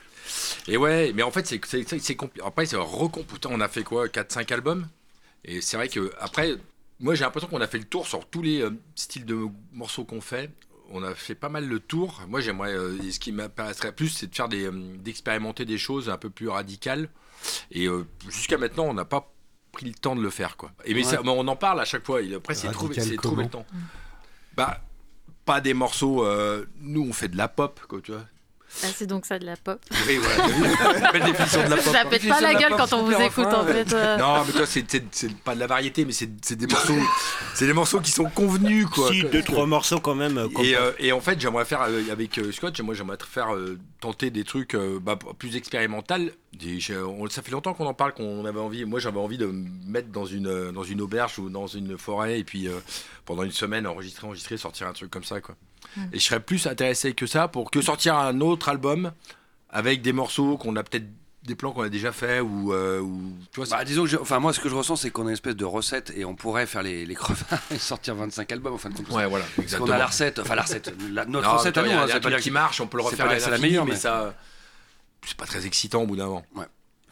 Et 0.68 0.76
ouais, 0.76 1.12
mais 1.12 1.24
en 1.24 1.32
fait, 1.32 1.44
c'est 1.44 1.60
c'est- 1.66 1.88
c'est- 1.88 1.98
c'est 1.98 2.14
compli- 2.14 2.40
Après, 2.44 2.66
c'est 2.66 2.76
recomposé. 2.76 3.40
On 3.46 3.60
a 3.60 3.68
fait 3.68 3.82
quoi 3.82 4.08
4-5 4.08 4.52
albums? 4.52 4.86
Et 5.44 5.60
c'est 5.60 5.76
vrai 5.76 5.88
que, 5.88 6.12
après, 6.20 6.54
moi 7.00 7.16
j'ai 7.16 7.24
l'impression 7.24 7.48
qu'on 7.48 7.60
a 7.60 7.66
fait 7.66 7.78
le 7.78 7.84
tour 7.84 8.06
sur 8.06 8.24
tous 8.26 8.42
les 8.42 8.60
euh, 8.62 8.70
styles 8.94 9.24
de 9.26 9.36
morceaux 9.72 10.04
qu'on 10.04 10.20
fait. 10.20 10.50
On 10.94 11.02
a 11.02 11.14
fait 11.14 11.34
pas 11.34 11.48
mal 11.48 11.66
le 11.66 11.80
tour. 11.80 12.20
Moi, 12.28 12.40
j'aimerais. 12.40 12.72
euh, 12.72 13.10
ce 13.10 13.18
qui 13.18 13.32
m'intéresserait 13.32 13.92
plus, 13.92 14.08
c'est 14.08 14.26
de 14.28 14.34
faire 14.34 14.48
des. 14.48 14.64
euh, 14.66 14.96
d'expérimenter 14.98 15.64
des 15.64 15.78
choses 15.78 16.10
un 16.10 16.18
peu 16.18 16.28
plus 16.30 16.48
radicales. 16.48 17.08
Et 17.70 17.86
euh, 17.86 18.06
jusqu'à 18.28 18.58
maintenant, 18.58 18.84
on 18.84 18.94
n'a 18.94 19.04
pas 19.06 19.32
pris 19.72 19.86
le 19.86 19.94
temps 19.94 20.14
de 20.14 20.22
le 20.22 20.30
faire, 20.30 20.56
quoi. 20.56 20.70
Et 20.84 20.92
mais, 20.94 21.00
Ouais. 21.04 21.10
ça- 21.10 21.20
mais 21.24 21.30
on 21.30 21.48
en 21.48 21.56
parle 21.56 21.80
à 21.80 21.84
chaque 21.86 22.04
fois. 22.04 22.20
Et 22.22 22.34
après, 22.34 22.54
c'est 22.54 22.70
trouver, 22.70 23.00
c'est 23.00 23.16
trouver 23.16 23.44
le 23.44 23.50
temps. 23.50 23.66
Bah, 24.54 24.80
pas 25.44 25.60
des 25.60 25.74
morceaux. 25.74 26.26
nous, 26.80 27.02
on 27.08 27.12
fait 27.12 27.28
de 27.28 27.36
la 27.38 27.48
pop, 27.48 27.80
quoi, 27.88 28.00
tu 28.02 28.12
vois. 28.12 28.26
Ah, 28.84 28.86
c'est 28.96 29.06
donc 29.06 29.26
ça 29.26 29.38
de 29.38 29.44
la 29.46 29.56
pop. 29.56 29.80
Oui, 30.08 30.16
voilà. 30.16 31.10
Belle 31.12 31.24
définition 31.24 31.64
de 31.64 31.68
la 31.70 31.76
pop. 31.76 31.92
Ça 31.92 32.04
pète 32.04 32.28
pas 32.28 32.40
la 32.40 32.54
gueule 32.54 32.72
quand 32.76 32.92
on 32.94 33.02
vous 33.04 33.12
écoute 33.20 33.46
en 33.46 33.64
fait. 33.64 33.92
euh. 33.92 34.16
Non, 34.16 34.44
mais 34.46 34.52
toi, 34.52 34.66
c'est- 34.66 34.82
pas 35.44 35.54
de 35.54 35.60
la 35.60 35.66
variété, 35.66 36.04
mais 36.04 36.12
c'est 36.12 36.54
des 36.56 36.66
morceaux, 36.66 36.94
c'est 37.54 37.66
des 37.66 37.72
morceaux 37.72 38.00
qui 38.00 38.10
sont 38.10 38.24
convenus, 38.30 38.86
quoi. 38.86 39.10
Si, 39.12 39.22
deux, 39.24 39.42
trois 39.42 39.66
morceaux 39.66 40.00
quand 40.00 40.14
même. 40.14 40.38
euh, 40.38 40.48
Et, 40.62 40.76
euh, 40.76 40.92
et 40.98 41.12
en 41.12 41.20
fait, 41.20 41.40
j'aimerais 41.40 41.64
faire 41.64 41.82
euh, 41.82 42.02
avec 42.10 42.38
euh, 42.38 42.50
Scott, 42.52 42.78
moi 42.80 42.94
j'aimerais 42.94 43.18
faire 43.28 43.54
euh, 43.54 43.78
tenter 44.00 44.30
des 44.30 44.44
trucs 44.44 44.74
euh, 44.74 44.98
bah, 45.00 45.18
plus 45.38 45.56
expérimental. 45.56 46.32
Des- 46.58 46.80
j'ai- 46.80 46.96
on- 46.98 47.28
ça 47.28 47.42
fait 47.42 47.50
longtemps 47.52 47.74
qu'on 47.74 47.86
en 47.86 47.94
parle, 47.94 48.12
qu'on 48.14 48.44
avait 48.44 48.60
envie. 48.60 48.84
Moi, 48.84 49.00
j'avais 49.00 49.18
envie 49.20 49.38
de 49.38 49.46
me 49.46 49.68
mettre 49.86 50.08
dans 50.08 50.24
une 50.26 50.72
dans 50.72 50.84
une 50.84 51.00
auberge 51.00 51.38
ou 51.38 51.48
dans 51.50 51.66
une 51.66 51.96
forêt 51.98 52.38
et 52.40 52.44
puis 52.44 52.68
euh, 52.68 52.72
pendant 53.24 53.42
une 53.42 53.52
semaine 53.52 53.86
enregistrer, 53.86 54.26
enregistrer, 54.26 54.56
sortir 54.56 54.86
un 54.88 54.92
truc 54.92 55.10
comme 55.10 55.24
ça, 55.24 55.40
quoi. 55.40 55.54
Et 56.12 56.18
je 56.18 56.24
serais 56.24 56.40
plus 56.40 56.66
intéressé 56.66 57.12
que 57.14 57.26
ça 57.26 57.48
pour 57.48 57.70
que 57.70 57.80
sortir 57.80 58.16
un 58.16 58.40
autre 58.40 58.68
album 58.68 59.12
avec 59.70 60.02
des 60.02 60.12
morceaux 60.12 60.56
qu'on 60.58 60.76
a 60.76 60.82
peut-être 60.82 61.06
des 61.44 61.56
plans 61.56 61.72
qu'on 61.72 61.82
a 61.82 61.88
déjà 61.88 62.12
fait 62.12 62.38
ou, 62.40 62.72
euh, 62.72 63.00
ou 63.00 63.32
tu 63.52 63.60
vois. 63.60 63.66
Bah, 63.68 63.84
disons 63.84 64.04
que 64.06 64.14
enfin, 64.20 64.38
moi, 64.38 64.52
ce 64.52 64.60
que 64.60 64.68
je 64.68 64.74
ressens, 64.76 64.94
c'est 64.96 65.10
qu'on 65.10 65.22
a 65.22 65.30
une 65.30 65.32
espèce 65.32 65.56
de 65.56 65.64
recette 65.64 66.12
et 66.16 66.24
on 66.24 66.36
pourrait 66.36 66.66
faire 66.66 66.82
les, 66.84 67.04
les 67.04 67.14
crevards 67.16 67.58
et 67.72 67.78
sortir 67.78 68.14
25 68.14 68.52
albums 68.52 68.74
en 68.74 68.78
fin 68.78 68.90
de 68.90 68.94
compte. 68.96 69.08
Ouais, 69.10 69.26
voilà, 69.26 69.44
Parce 69.44 69.56
qu'on 69.56 69.62
exactement. 69.62 69.92
a 69.94 69.98
la 69.98 70.06
recette, 70.06 70.38
enfin 70.38 70.54
la 70.54 70.62
recette, 70.62 70.94
la- 71.10 71.24
notre 71.24 71.48
Non, 71.48 71.56
recette 71.56 71.76
à 71.76 71.82
nous, 71.82 71.90
hein, 71.90 72.06
c'est 72.08 72.20
pas 72.20 72.28
dire 72.28 72.38
qui 72.38 72.50
marche, 72.52 72.80
on 72.80 72.86
peut 72.86 72.96
le 72.98 73.02
refaire 73.02 73.26
c'est 73.40 73.50
la 73.50 73.58
meilleure, 73.58 73.84
mais 73.86 73.92
mais- 73.92 73.96
ça, 73.98 74.34
c'est 75.26 75.36
pas 75.36 75.46
très 75.46 75.66
excitant 75.66 76.02
au 76.02 76.06
bout 76.06 76.14
d'un 76.16 76.26
moment. 76.26 76.46
Ouais. 76.54 76.66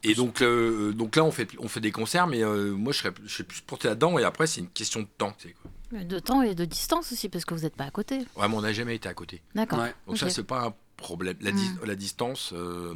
Et 0.04 0.14
donc, 0.14 0.40
euh, 0.42 0.92
donc 0.92 1.16
là, 1.16 1.24
on 1.24 1.30
fait, 1.32 1.48
on 1.58 1.68
fait 1.68 1.80
des 1.80 1.92
concerts, 1.92 2.26
mais 2.28 2.42
euh, 2.42 2.72
moi, 2.72 2.92
je 2.92 2.98
serais, 2.98 3.12
je 3.26 3.32
serais 3.34 3.44
plus 3.44 3.60
porté 3.62 3.88
là-dedans. 3.88 4.16
Et 4.18 4.24
après, 4.24 4.46
c'est 4.46 4.60
une 4.60 4.68
question 4.70 5.00
de 5.00 5.08
temps. 5.18 5.34
tu 5.38 5.48
sais, 5.48 5.54
quoi. 5.60 5.70
De 5.92 6.18
temps 6.20 6.42
et 6.42 6.54
de 6.54 6.64
distance 6.64 7.12
aussi, 7.12 7.28
parce 7.28 7.44
que 7.44 7.52
vous 7.54 7.62
n'êtes 7.62 7.74
pas 7.76 7.84
à 7.84 7.90
côté. 7.90 8.18
Ouais, 8.36 8.48
mais 8.48 8.54
on 8.54 8.60
n'a 8.60 8.72
jamais 8.72 8.94
été 8.94 9.08
à 9.08 9.14
côté. 9.14 9.42
D'accord. 9.54 9.80
Ouais. 9.80 9.92
Donc 10.06 10.18
ça, 10.18 10.30
c'est 10.30 10.44
pas 10.44 10.66
un 10.66 10.74
problème. 10.96 11.36
La, 11.40 11.50
la 11.84 11.94
distance, 11.96 12.50
euh, 12.52 12.94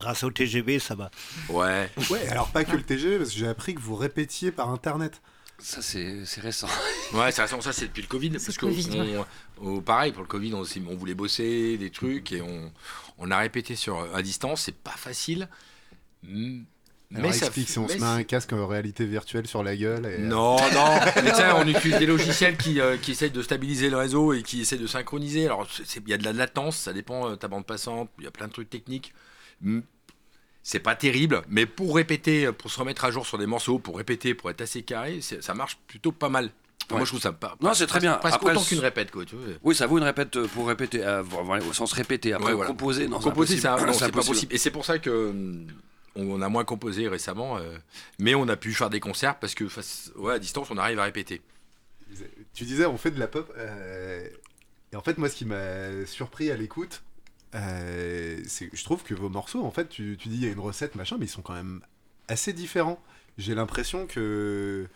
Grâce 0.00 0.22
au 0.22 0.30
TGV, 0.30 0.78
ça 0.78 0.94
va. 0.94 1.10
ouais. 1.48 1.90
Ouais, 2.10 2.28
alors 2.28 2.50
pas 2.52 2.64
que 2.64 2.76
le 2.76 2.82
TGV, 2.84 3.18
parce 3.18 3.30
que 3.30 3.36
j'ai 3.36 3.48
appris 3.48 3.74
que 3.74 3.80
vous 3.80 3.96
répétiez 3.96 4.52
par 4.52 4.70
internet. 4.70 5.20
Ça, 5.58 5.82
c'est 5.82 6.22
récent. 6.40 6.68
Ouais, 7.14 7.32
c'est 7.32 7.42
récent, 7.42 7.60
ça, 7.60 7.72
c'est 7.72 7.86
depuis 7.88 8.02
le 8.02 8.06
Covid. 8.08 8.30
Parce 8.30 8.56
que, 8.56 8.60
Covid, 8.66 8.90
ouais. 8.90 9.18
on- 9.60 9.76
on- 9.76 9.80
pareil, 9.80 10.12
pour 10.12 10.22
le 10.22 10.28
Covid, 10.28 10.54
on 10.54 10.62
voulait 10.94 11.14
bosser 11.14 11.76
des 11.78 11.90
trucs 11.90 12.30
et 12.32 12.40
on, 12.42 12.70
on 13.18 13.30
a 13.32 13.38
répété 13.38 13.74
sur, 13.74 13.98
à 14.14 14.22
distance. 14.22 14.62
C'est 14.62 14.76
pas 14.76 14.92
facile. 14.92 15.48
Alors 17.14 17.32
ça 17.32 17.46
explique 17.46 17.66
fait- 17.66 17.72
si 17.72 17.78
on 17.78 17.88
se 17.88 17.96
met 17.96 18.02
un 18.04 18.22
casque 18.22 18.52
en 18.52 18.66
réalité 18.66 19.06
virtuelle 19.06 19.46
sur 19.46 19.62
la 19.62 19.74
gueule. 19.76 20.04
Et... 20.06 20.18
Non, 20.18 20.56
non. 20.56 21.00
Mais 21.24 21.30
tu 21.30 21.36
sais, 21.36 21.50
on 21.56 21.66
utilise 21.66 21.98
des 21.98 22.06
logiciels 22.06 22.56
qui, 22.58 22.80
euh, 22.80 22.96
qui 22.98 23.12
essayent 23.12 23.30
de 23.30 23.40
stabiliser 23.42 23.88
le 23.88 23.96
réseau 23.96 24.34
et 24.34 24.42
qui 24.42 24.60
essayent 24.60 24.78
de 24.78 24.86
synchroniser. 24.86 25.46
Alors, 25.46 25.66
il 25.96 26.08
y 26.08 26.12
a 26.12 26.18
de 26.18 26.24
la 26.24 26.32
latence, 26.34 26.76
ça 26.76 26.92
dépend 26.92 27.30
de 27.30 27.34
ta 27.36 27.48
bande 27.48 27.64
passante, 27.64 28.10
il 28.18 28.24
y 28.24 28.26
a 28.26 28.30
plein 28.30 28.46
de 28.48 28.52
trucs 28.52 28.68
techniques. 28.68 29.14
C'est 30.62 30.80
pas 30.80 30.94
terrible, 30.94 31.42
mais 31.48 31.64
pour 31.64 31.96
répéter, 31.96 32.52
pour 32.52 32.70
se 32.70 32.78
remettre 32.78 33.04
à 33.06 33.10
jour 33.10 33.26
sur 33.26 33.38
des 33.38 33.46
morceaux, 33.46 33.78
pour 33.78 33.96
répéter, 33.96 34.34
pour 34.34 34.50
être 34.50 34.60
assez 34.60 34.82
carré, 34.82 35.20
ça 35.22 35.54
marche 35.54 35.78
plutôt 35.86 36.12
pas 36.12 36.28
mal. 36.28 36.50
Enfin, 36.86 36.96
Moi, 36.96 37.04
je 37.04 37.10
trouve 37.10 37.20
ça 37.20 37.32
pas. 37.32 37.56
Non, 37.60 37.72
c'est 37.74 37.86
très 37.86 38.00
bien. 38.00 38.14
Presque 38.14 38.36
Après, 38.36 38.52
autant 38.52 38.62
qu'une 38.62 38.78
répète, 38.80 39.10
quoi. 39.10 39.24
Tu 39.24 39.34
vois. 39.36 39.44
Oui, 39.62 39.74
ça 39.74 39.86
vaut 39.86 39.98
une 39.98 40.04
répète 40.04 40.36
euh, 40.36 40.46
pour 40.48 40.68
répéter, 40.68 41.02
euh, 41.04 41.22
au 41.68 41.72
sens 41.74 41.92
répéter. 41.92 42.32
Après, 42.32 42.48
Ouais, 42.48 42.54
voilà. 42.54 42.68
composer, 42.70 43.08
non, 43.08 43.18
composer, 43.18 43.56
c'est 43.56 43.68
pas 44.12 44.22
possible. 44.22 44.54
Et 44.54 44.58
c'est 44.58 44.70
pour 44.70 44.84
ça 44.86 44.98
que 44.98 45.30
hum, 45.30 45.66
on 46.16 46.42
a 46.42 46.48
moins 46.48 46.64
composé 46.64 47.08
récemment, 47.08 47.58
euh, 47.58 47.76
mais 48.18 48.34
on 48.34 48.48
a 48.48 48.56
pu 48.56 48.72
faire 48.74 48.90
des 48.90 49.00
concerts 49.00 49.38
parce 49.38 49.54
que 49.54 49.68
face, 49.68 50.10
ouais, 50.16 50.34
à 50.34 50.38
distance, 50.38 50.70
on 50.70 50.78
arrive 50.78 50.98
à 50.98 51.04
répéter. 51.04 51.40
Tu 52.54 52.64
disais, 52.64 52.86
on 52.86 52.96
fait 52.96 53.10
de 53.10 53.18
la 53.20 53.28
pop. 53.28 53.52
euh, 53.56 54.28
Et 54.92 54.96
en 54.96 55.02
fait, 55.02 55.18
moi, 55.18 55.28
ce 55.28 55.36
qui 55.36 55.44
m'a 55.44 56.06
surpris 56.06 56.50
à 56.50 56.56
l'écoute, 56.56 57.02
euh, 57.54 58.40
c'est 58.46 58.70
je 58.72 58.84
trouve 58.84 59.02
que 59.02 59.14
vos 59.14 59.28
morceaux, 59.28 59.62
en 59.64 59.70
fait, 59.70 59.88
tu, 59.88 60.16
tu 60.18 60.28
dis 60.28 60.36
il 60.36 60.44
y 60.44 60.48
a 60.48 60.52
une 60.52 60.58
recette, 60.60 60.94
machin, 60.94 61.16
mais 61.18 61.26
ils 61.26 61.30
sont 61.30 61.42
quand 61.42 61.54
même 61.54 61.82
assez 62.28 62.52
différents. 62.52 63.02
J'ai 63.36 63.54
l'impression 63.54 64.06
que. 64.06 64.86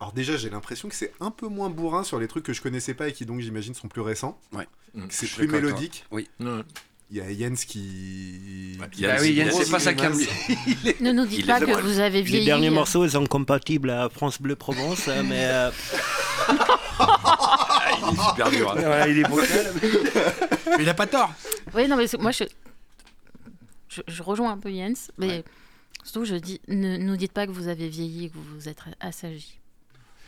Alors, 0.00 0.12
déjà, 0.12 0.36
j'ai 0.36 0.50
l'impression 0.50 0.88
que 0.88 0.94
c'est 0.94 1.12
un 1.20 1.30
peu 1.30 1.46
moins 1.46 1.70
bourrin 1.70 2.04
sur 2.04 2.18
les 2.18 2.28
trucs 2.28 2.44
que 2.44 2.52
je 2.52 2.60
connaissais 2.60 2.94
pas 2.94 3.08
et 3.08 3.12
qui, 3.12 3.24
donc, 3.26 3.40
j'imagine, 3.40 3.74
sont 3.74 3.88
plus 3.88 4.02
récents. 4.02 4.38
Ouais. 4.52 4.66
Mm. 4.94 5.06
C'est 5.08 5.26
suis 5.26 5.46
plus 5.46 5.48
mélodique. 5.48 6.04
Ouais. 6.10 6.26
Il 7.10 7.18
y 7.18 7.20
a 7.20 7.48
Jens 7.48 7.64
qui. 7.66 8.76
Ouais, 8.80 8.86
Jens, 8.98 9.00
Bah 9.02 9.16
oui, 9.20 9.32
Yann, 9.34 9.50
c'est 9.52 9.70
pas 9.70 9.78
ça 9.78 9.92
qui 9.94 10.04
a 10.04 10.10
mis. 10.10 10.26
Ne 11.00 11.12
nous 11.12 11.26
dites 11.26 11.40
est 11.40 11.46
pas 11.46 11.60
que 11.60 11.80
vous 11.80 11.98
avez 12.00 12.22
vieilli. 12.22 12.40
Les 12.40 12.46
derniers 12.46 12.70
morceaux, 12.70 13.04
ils 13.04 13.10
sont 13.12 13.26
compatibles 13.26 13.90
à 13.90 14.08
France 14.08 14.40
Bleu 14.40 14.56
Provence, 14.56 15.06
hein, 15.08 15.22
mais 15.22 15.44
euh, 15.44 15.70
Il 18.06 18.14
est 18.18 18.22
super 18.28 18.50
dur. 18.50 18.72
hein. 18.76 19.06
il 19.08 19.18
est 19.18 19.22
brutal. 19.28 19.72
Mais 20.76 20.82
il 20.82 20.88
a 20.88 20.94
pas 20.94 21.06
tort. 21.06 21.32
Oui, 21.74 21.86
non, 21.88 21.96
mais 21.96 22.06
moi, 22.18 22.30
je, 22.32 22.44
je, 23.88 24.00
je 24.06 24.22
rejoins 24.22 24.52
un 24.52 24.58
peu 24.58 24.70
Jens, 24.70 25.10
mais 25.18 25.44
surtout, 26.02 26.24
je 26.24 26.34
dis, 26.36 26.60
ne 26.68 26.96
nous 26.96 27.16
dites 27.16 27.32
pas 27.32 27.46
que 27.46 27.52
vous 27.52 27.68
avez 27.68 27.88
vieilli 27.88 28.26
et 28.26 28.28
que 28.30 28.34
vous 28.34 28.44
vous 28.58 28.68
êtes 28.68 28.78
assagi. 29.00 29.58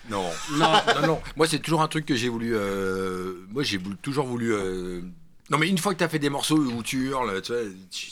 Non. 0.09 0.25
non, 0.53 0.73
non, 1.01 1.07
non. 1.07 1.21
Moi, 1.37 1.49
c'est 1.49 1.59
toujours 1.59 1.83
un 1.83 1.89
truc 1.89 2.07
que 2.07 2.15
j'ai 2.15 2.29
voulu. 2.29 2.55
euh, 2.55 3.45
Moi, 3.51 3.63
j'ai 3.65 3.77
voulu- 3.79 3.97
toujours 3.97 4.27
voulu. 4.27 4.53
euh, 4.55 5.03
Non, 5.51 5.59
mais 5.59 5.69
une 5.69 5.79
fois 5.79 5.95
que 5.95 5.99
t'as 6.01 6.09
fait 6.09 6.19
des 6.19 6.31
morceaux 6.31 6.57
où 6.59 6.83
tu 6.83 7.07
hurles, 7.09 7.41
tu 7.43 7.53
vois. 7.53 7.63
tu- 7.91 8.11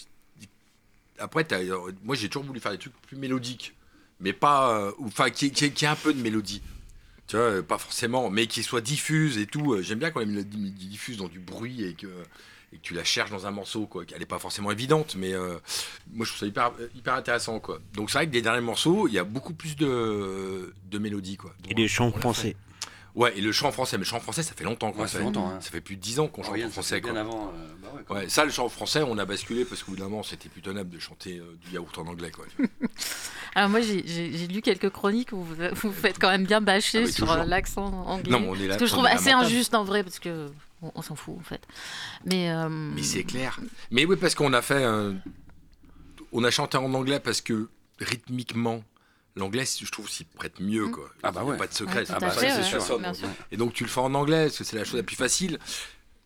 Après, 1.19 1.45
t'as- 1.45 1.61
moi, 2.03 2.17
j'ai 2.17 2.29
toujours 2.29 2.45
voulu 2.45 2.61
faire 2.61 2.73
des 2.73 2.79
trucs 2.79 2.93
plus 3.03 3.17
mélodiques, 3.17 3.75
mais 4.21 4.33
pas. 4.33 4.77
euh, 4.79 4.93
ou- 4.99 5.07
Enfin, 5.07 5.31
qui, 5.31 5.51
qui, 5.53 5.71
qui 5.73 5.87
a 5.87 5.93
un 5.93 5.97
peu 5.97 6.13
de 6.13 6.21
mélodie. 6.21 6.61
Tu 7.27 7.37
vois, 7.37 7.63
pas 7.63 7.79
forcément, 7.79 8.29
mais 8.31 8.47
qui 8.47 8.63
soit 8.63 8.81
diffuse 8.83 9.39
et 9.39 9.47
tout. 9.47 9.81
J'aime 9.81 9.99
bien 10.01 10.11
quand 10.11 10.21
les 10.21 10.27
mélodies 10.27 10.71
diffusent 10.89 11.17
dans 11.19 11.29
du 11.29 11.39
bruit 11.39 11.85
et 11.85 11.95
que, 11.95 12.07
et 12.73 12.77
que 12.77 12.83
tu 12.83 12.93
la 12.95 13.05
cherches 13.05 13.31
dans 13.31 13.47
un 13.47 13.51
morceau, 13.51 13.87
quoi. 13.87 14.05
Elle 14.15 14.21
est 14.23 14.27
pas 14.27 14.39
forcément 14.39 14.71
évidente, 14.71 15.15
mais 15.17 15.33
euh, 15.33 15.57
moi 16.13 16.27
je 16.27 16.31
trouve 16.33 16.41
ça 16.41 16.47
hyper, 16.47 16.73
hyper 16.95 17.15
intéressant, 17.15 17.61
quoi. 17.61 17.79
Donc 17.95 18.11
c'est 18.11 18.19
vrai 18.19 18.27
que 18.29 18.33
les 18.33 18.43
derniers 18.43 18.61
morceaux, 18.61 19.09
il 19.09 19.15
y 19.15 19.19
a 19.19 19.25
beaucoup 19.25 19.55
plus 19.55 19.75
de, 19.77 20.75
de 20.91 20.99
mélodies, 20.99 21.37
quoi. 21.39 21.55
et 21.71 21.75
des 21.75 21.89
chants 21.89 22.11
l'a 22.11 22.21
français. 22.21 22.57
Ouais, 23.15 23.33
et 23.39 23.41
le 23.41 23.53
chant 23.53 23.71
français, 23.71 23.97
mais 23.97 24.03
le 24.05 24.09
chant 24.09 24.19
français, 24.19 24.43
ça 24.43 24.55
fait 24.55 24.65
longtemps 24.65 24.91
qu'on 24.91 25.03
Ouais, 25.03 25.07
ça 25.09 25.19
fait. 25.19 25.25
longtemps, 25.25 25.49
hein. 25.49 25.61
Ça 25.61 25.71
fait 25.71 25.81
plus 25.81 25.95
de 25.95 26.01
10 26.01 26.19
ans 26.19 26.27
qu'on 26.27 26.43
chante 26.43 26.59
en 26.61 26.69
français, 26.71 27.01
quoi. 27.01 27.13
Bien 27.13 27.21
avant. 27.21 27.49
euh, 27.55 27.75
bah 27.81 27.89
ouais, 27.95 28.03
quoi. 28.05 28.17
Ouais, 28.19 28.29
ça, 28.29 28.45
le 28.45 28.51
chant 28.51 28.69
français, 28.69 29.03
on 29.07 29.17
a 29.19 29.25
basculé 29.25 29.65
parce 29.65 29.85
qu'au 29.85 29.93
bout 29.93 29.99
d'un 29.99 30.05
moment, 30.09 30.25
c'était 30.25 30.49
plus 30.49 30.63
tenable 30.63 30.91
de 30.91 30.99
chanter 30.99 31.39
euh, 31.39 31.57
du 31.65 31.75
yaourt 31.75 31.97
en 31.99 32.07
anglais, 32.09 32.33
quoi. 32.33 32.45
Alors 33.55 33.71
moi, 33.71 33.81
j'ai- 33.83 34.03
lu 34.49 34.63
quelques 34.63 34.91
chroniques 34.91 35.33
où 35.33 35.43
vous 35.45 35.55
vous 35.75 35.93
faites 35.93 36.19
quand 36.19 36.29
même 36.31 36.45
bien 36.45 36.61
bâcher 36.61 37.05
Ah 37.07 37.11
sur 37.13 37.31
euh, 37.31 37.45
l'accent 37.45 37.87
anglais. 38.07 38.33
Non, 38.33 38.41
mais 38.41 38.49
on 38.49 38.55
est 38.57 38.67
là. 38.67 38.75
Ce 38.75 38.79
que 38.81 38.87
je 38.87 38.93
trouve 38.93 39.07
assez 39.07 39.31
injuste 39.31 39.75
en 39.75 39.85
vrai, 39.85 40.03
parce 40.03 40.19
que 40.19 40.49
on, 40.83 40.91
on 40.97 41.03
s'en 41.03 41.15
fout 41.15 41.37
en 41.39 41.45
fait. 41.45 41.61
Mais, 42.25 42.51
euh, 42.51 42.69
Mais 42.69 43.05
c'est 43.05 43.23
clair. 43.23 43.61
Mais 43.93 44.05
oui, 44.07 44.17
parce 44.17 44.35
qu'on 44.35 44.53
a 44.53 44.61
fait. 44.63 44.83
un- 44.83 45.15
On 46.33 46.43
a 46.43 46.51
chanté 46.51 46.77
en 46.79 46.93
anglais 46.95 47.21
parce 47.21 47.41
que 47.41 47.69
rythmiquement, 48.01 48.83
l'anglais, 49.37 49.65
je 49.65 49.91
trouve, 49.91 50.09
s'y 50.09 50.25
prête 50.25 50.61
mieux, 50.61 50.89
quoi. 50.89 51.09
Ah 51.23 51.33
bah 51.33 51.41
Il 51.43 51.47
y 51.47 51.49
a 51.49 51.51
ouais. 51.53 51.59
Pas 51.59 51.67
de 51.67 51.75
secret. 51.75 52.05
Ah 52.09 52.19
bah, 52.21 52.31
fait, 52.31 52.51
ça, 52.51 52.63
c'est 52.63 52.75
ouais, 52.77 53.15
sûr. 53.15 53.29
Et 53.51 53.57
donc 53.57 53.73
tu 53.73 53.85
le 53.85 53.91
fais 53.91 54.01
en 54.01 54.15
anglais, 54.15 54.45
parce 54.45 54.59
que 54.59 54.65
c'est 54.65 54.77
la 54.77 54.85
chose 54.85 54.97
la 54.97 55.03
plus 55.03 55.17
facile. 55.17 55.59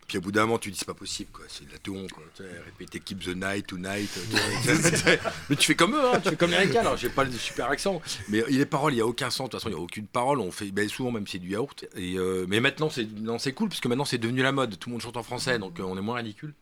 Puis 0.08 0.16
au 0.16 0.22
bout 0.22 0.32
d'un 0.32 0.46
moment, 0.46 0.58
tu 0.58 0.70
dis 0.70 0.78
c'est 0.78 0.86
pas 0.86 0.94
possible, 0.94 1.30
quoi. 1.30 1.44
C'est 1.48 1.66
de 1.66 1.70
la 1.70 2.08
quoi. 2.08 2.24
Sais, 2.34 2.44
répéter 2.64 2.98
keep 2.98 3.22
the 3.22 3.36
night 3.36 3.66
tonight. 3.66 4.08
mais 5.50 5.56
tu 5.56 5.66
fais 5.66 5.74
comme 5.74 5.94
eux, 5.94 6.02
hein, 6.02 6.18
tu 6.22 6.30
fais 6.30 6.36
comme 6.36 6.50
les 6.50 6.56
Ricains. 6.56 6.80
Alors 6.80 6.96
j'ai 6.96 7.10
pas 7.10 7.24
le 7.24 7.32
super 7.32 7.68
accent, 7.68 8.00
mais 8.30 8.42
les 8.48 8.64
paroles, 8.64 8.94
il 8.94 8.98
y 8.98 9.02
a 9.02 9.06
aucun 9.06 9.28
sens. 9.28 9.48
De 9.48 9.52
toute 9.52 9.60
façon, 9.60 9.68
il 9.68 9.76
y 9.76 9.78
a 9.78 9.82
aucune 9.82 10.06
parole. 10.06 10.40
On 10.40 10.50
fait, 10.50 10.70
ben, 10.70 10.88
souvent 10.88 11.10
même 11.10 11.26
c'est 11.26 11.38
du 11.38 11.50
yaourt. 11.50 11.84
Et 11.94 12.14
euh, 12.16 12.46
mais 12.48 12.60
maintenant 12.60 12.88
c'est, 12.88 13.06
non, 13.20 13.38
c'est 13.38 13.52
cool 13.52 13.68
parce 13.68 13.82
que 13.82 13.88
maintenant 13.88 14.06
c'est 14.06 14.16
devenu 14.16 14.40
la 14.40 14.52
mode. 14.52 14.78
Tout 14.78 14.88
le 14.88 14.94
monde 14.94 15.02
chante 15.02 15.18
en 15.18 15.22
français, 15.22 15.58
donc 15.58 15.78
euh, 15.78 15.82
on 15.82 15.98
est 15.98 16.02
moins 16.02 16.16
ridicule. 16.16 16.54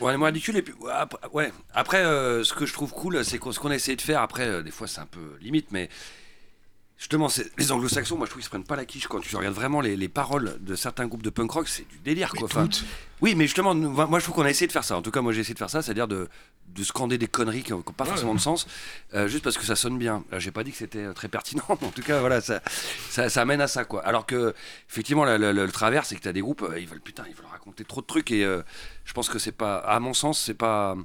Ouais, 0.00 0.16
moi 0.16 0.28
ridicule 0.28 0.56
et 0.58 0.62
puis 0.62 0.74
ouais, 0.80 0.92
après, 0.92 1.28
ouais. 1.32 1.52
Après, 1.74 2.04
euh, 2.04 2.44
ce 2.44 2.52
que 2.52 2.66
je 2.66 2.72
trouve 2.72 2.92
cool, 2.92 3.24
c'est 3.24 3.38
qu'on- 3.38 3.52
ce 3.52 3.58
qu'on 3.58 3.70
a 3.70 3.74
essayé 3.74 3.96
de 3.96 4.02
faire. 4.02 4.20
Après, 4.20 4.46
euh, 4.46 4.62
des 4.62 4.70
fois, 4.70 4.86
c'est 4.86 5.00
un 5.00 5.06
peu 5.06 5.36
limite, 5.40 5.68
mais 5.72 5.88
Justement, 6.98 7.28
les 7.58 7.72
anglo-saxons, 7.72 8.16
moi 8.16 8.24
je 8.24 8.30
trouve 8.30 8.40
qu'ils 8.40 8.46
se 8.46 8.48
prennent 8.48 8.64
pas 8.64 8.74
la 8.74 8.86
quiche 8.86 9.06
quand 9.06 9.20
tu 9.20 9.36
regardes 9.36 9.54
vraiment 9.54 9.82
les, 9.82 9.96
les 9.98 10.08
paroles 10.08 10.56
de 10.60 10.74
certains 10.74 11.06
groupes 11.06 11.22
de 11.22 11.28
punk 11.28 11.50
rock, 11.50 11.68
c'est 11.68 11.86
du 11.86 11.98
délire 11.98 12.30
quoi. 12.32 12.44
Enfin, 12.44 12.66
oui, 13.20 13.34
mais 13.34 13.44
justement, 13.44 13.74
nous- 13.74 13.90
moi 13.90 14.18
je 14.18 14.24
trouve 14.24 14.34
qu'on 14.34 14.46
a 14.46 14.50
essayé 14.50 14.66
de 14.66 14.72
faire 14.72 14.82
ça. 14.82 14.96
En 14.96 15.02
tout 15.02 15.10
cas, 15.10 15.20
moi 15.20 15.34
j'ai 15.34 15.40
essayé 15.42 15.52
de 15.52 15.58
faire 15.58 15.68
ça, 15.68 15.82
c'est-à-dire 15.82 16.08
de, 16.08 16.26
de 16.68 16.84
scander 16.84 17.18
des 17.18 17.26
conneries 17.28 17.62
qui 17.64 17.72
n'ont 17.72 17.82
pas 17.82 18.04
Ouais. 18.04 18.10
forcément 18.10 18.34
de 18.34 18.40
sens, 18.40 18.66
euh, 19.12 19.28
juste 19.28 19.44
parce 19.44 19.58
que 19.58 19.66
ça 19.66 19.76
sonne 19.76 19.98
bien. 19.98 20.24
J'ai 20.38 20.50
pas 20.52 20.64
dit 20.64 20.70
que 20.70 20.78
c'était 20.78 21.04
euh, 21.04 21.12
très 21.12 21.28
pertinent, 21.28 21.64
mais 21.82 21.86
en 21.86 21.90
tout 21.90 22.00
cas, 22.02 22.20
voilà, 22.20 22.40
ça, 22.40 22.62
ça, 23.10 23.28
ça 23.28 23.42
amène 23.42 23.60
à 23.60 23.68
ça 23.68 23.84
quoi. 23.84 24.02
Alors 24.06 24.24
que, 24.24 24.54
effectivement, 24.88 25.26
le, 25.26 25.36
le- 25.36 25.52
le 25.52 25.70
travers, 25.72 26.06
c'est 26.06 26.16
que 26.16 26.22
tu 26.22 26.28
as 26.28 26.32
des 26.32 26.40
groupes, 26.40 26.62
euh, 26.62 26.80
ils 26.80 26.88
veulent 26.88 27.02
putain, 27.02 27.24
ils 27.28 27.34
veulent 27.34 27.44
raconter 27.52 27.84
trop 27.84 28.00
de 28.00 28.06
trucs 28.06 28.30
et 28.30 28.42
euh, 28.42 28.62
je 29.04 29.12
pense 29.12 29.28
que 29.28 29.38
c'est 29.38 29.52
pas, 29.52 29.76
à 29.80 30.00
mon 30.00 30.14
sens, 30.14 30.40
c'est 30.42 30.54
pas. 30.54 30.96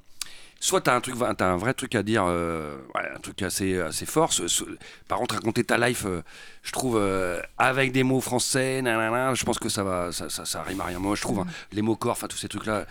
Soit 0.64 0.82
t'as 0.82 0.96
un 0.96 1.02
truc, 1.02 1.16
t'as 1.38 1.48
un 1.48 1.58
vrai 1.58 1.74
truc 1.74 1.96
à 1.96 2.04
dire, 2.04 2.24
euh, 2.28 2.78
ouais, 2.94 3.02
un 3.16 3.20
truc 3.20 3.42
assez, 3.42 3.80
assez 3.82 4.06
fort. 4.06 4.32
Ce- 4.32 4.48
ce- 4.48 4.64
par 5.08 5.18
contre, 5.18 5.34
raconter 5.34 5.64
ta 5.64 5.78
life, 5.80 6.04
euh, 6.06 6.22
je 6.62 6.72
trouve, 6.72 6.98
euh, 7.00 7.42
avec 7.58 7.92
des 7.92 8.04
mots 8.04 8.22
français, 8.22 8.80
nanana, 8.84 9.34
je 9.34 9.44
pense 9.44 9.58
que 9.58 9.70
ça 9.70 9.84
va, 9.84 10.12
ça, 10.12 10.30
ça, 10.30 10.46
ça 10.46 10.62
rime 10.62 10.80
à 10.80 10.86
rien. 10.86 11.00
Moi, 11.00 11.16
je 11.16 11.22
trouve 11.22 11.40
hein, 11.40 11.48
les 11.72 11.82
mots 11.82 11.96
corps, 11.96 12.12
enfin 12.12 12.28
tous 12.28 12.38
ces 12.38 12.48
trucs-là. 12.48 12.86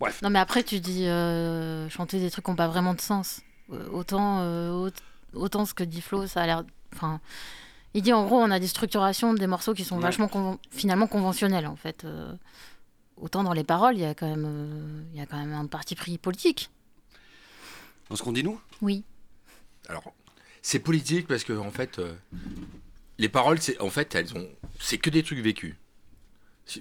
Bref. 0.00 0.20
Non, 0.22 0.28
mais 0.30 0.40
après, 0.40 0.64
tu 0.64 0.80
dis 0.80 1.06
chanter 1.88 2.18
des 2.18 2.30
trucs 2.32 2.44
qui 2.44 2.50
n'ont 2.50 2.56
pas 2.56 2.68
vraiment 2.68 2.94
de 2.94 3.00
sens. 3.00 3.42
Autant, 3.92 4.42
aut- 4.72 4.90
autant 5.34 5.66
ce 5.66 5.72
que 5.74 5.84
dit 5.84 6.00
Flo, 6.00 6.26
ça 6.26 6.42
a 6.42 6.46
l'air. 6.46 6.64
Enfin, 6.94 7.20
il 7.94 8.02
dit 8.02 8.12
en 8.12 8.24
gros, 8.24 8.38
on 8.40 8.50
a 8.50 8.58
des 8.58 8.66
structurations 8.66 9.34
des 9.34 9.46
morceaux 9.46 9.72
qui 9.72 9.84
sont 9.84 9.96
Ouais. 9.96 10.02
vachement 10.02 10.58
finalement 10.72 11.06
conventionnelles 11.06 11.66
en 11.68 11.76
fait. 11.76 12.04
Autant 13.16 13.42
dans 13.42 13.52
les 13.54 13.64
paroles, 13.64 13.94
il 13.96 14.00
y 14.00 14.04
a 14.04 14.14
quand 14.14 14.28
même, 14.28 14.44
euh, 14.46 15.02
il 15.12 15.18
y 15.18 15.22
a 15.22 15.26
quand 15.26 15.38
même 15.38 15.52
un 15.54 15.66
parti 15.66 15.94
pris 15.94 16.18
politique. 16.18 16.70
Dans 18.10 18.16
ce 18.16 18.22
qu'on 18.22 18.32
dit 18.32 18.44
nous? 18.44 18.60
Oui. 18.82 19.04
Alors, 19.88 20.12
c'est 20.62 20.78
politique 20.80 21.26
parce 21.26 21.42
que 21.44 21.52
en 21.54 21.70
fait, 21.70 21.98
euh, 21.98 22.14
les 23.18 23.28
paroles, 23.28 23.60
c'est 23.60 23.80
en 23.80 23.90
fait, 23.90 24.14
elles 24.14 24.36
ont, 24.36 24.48
c'est 24.78 24.98
que 24.98 25.10
des 25.10 25.22
trucs 25.22 25.38
vécus. 25.38 25.74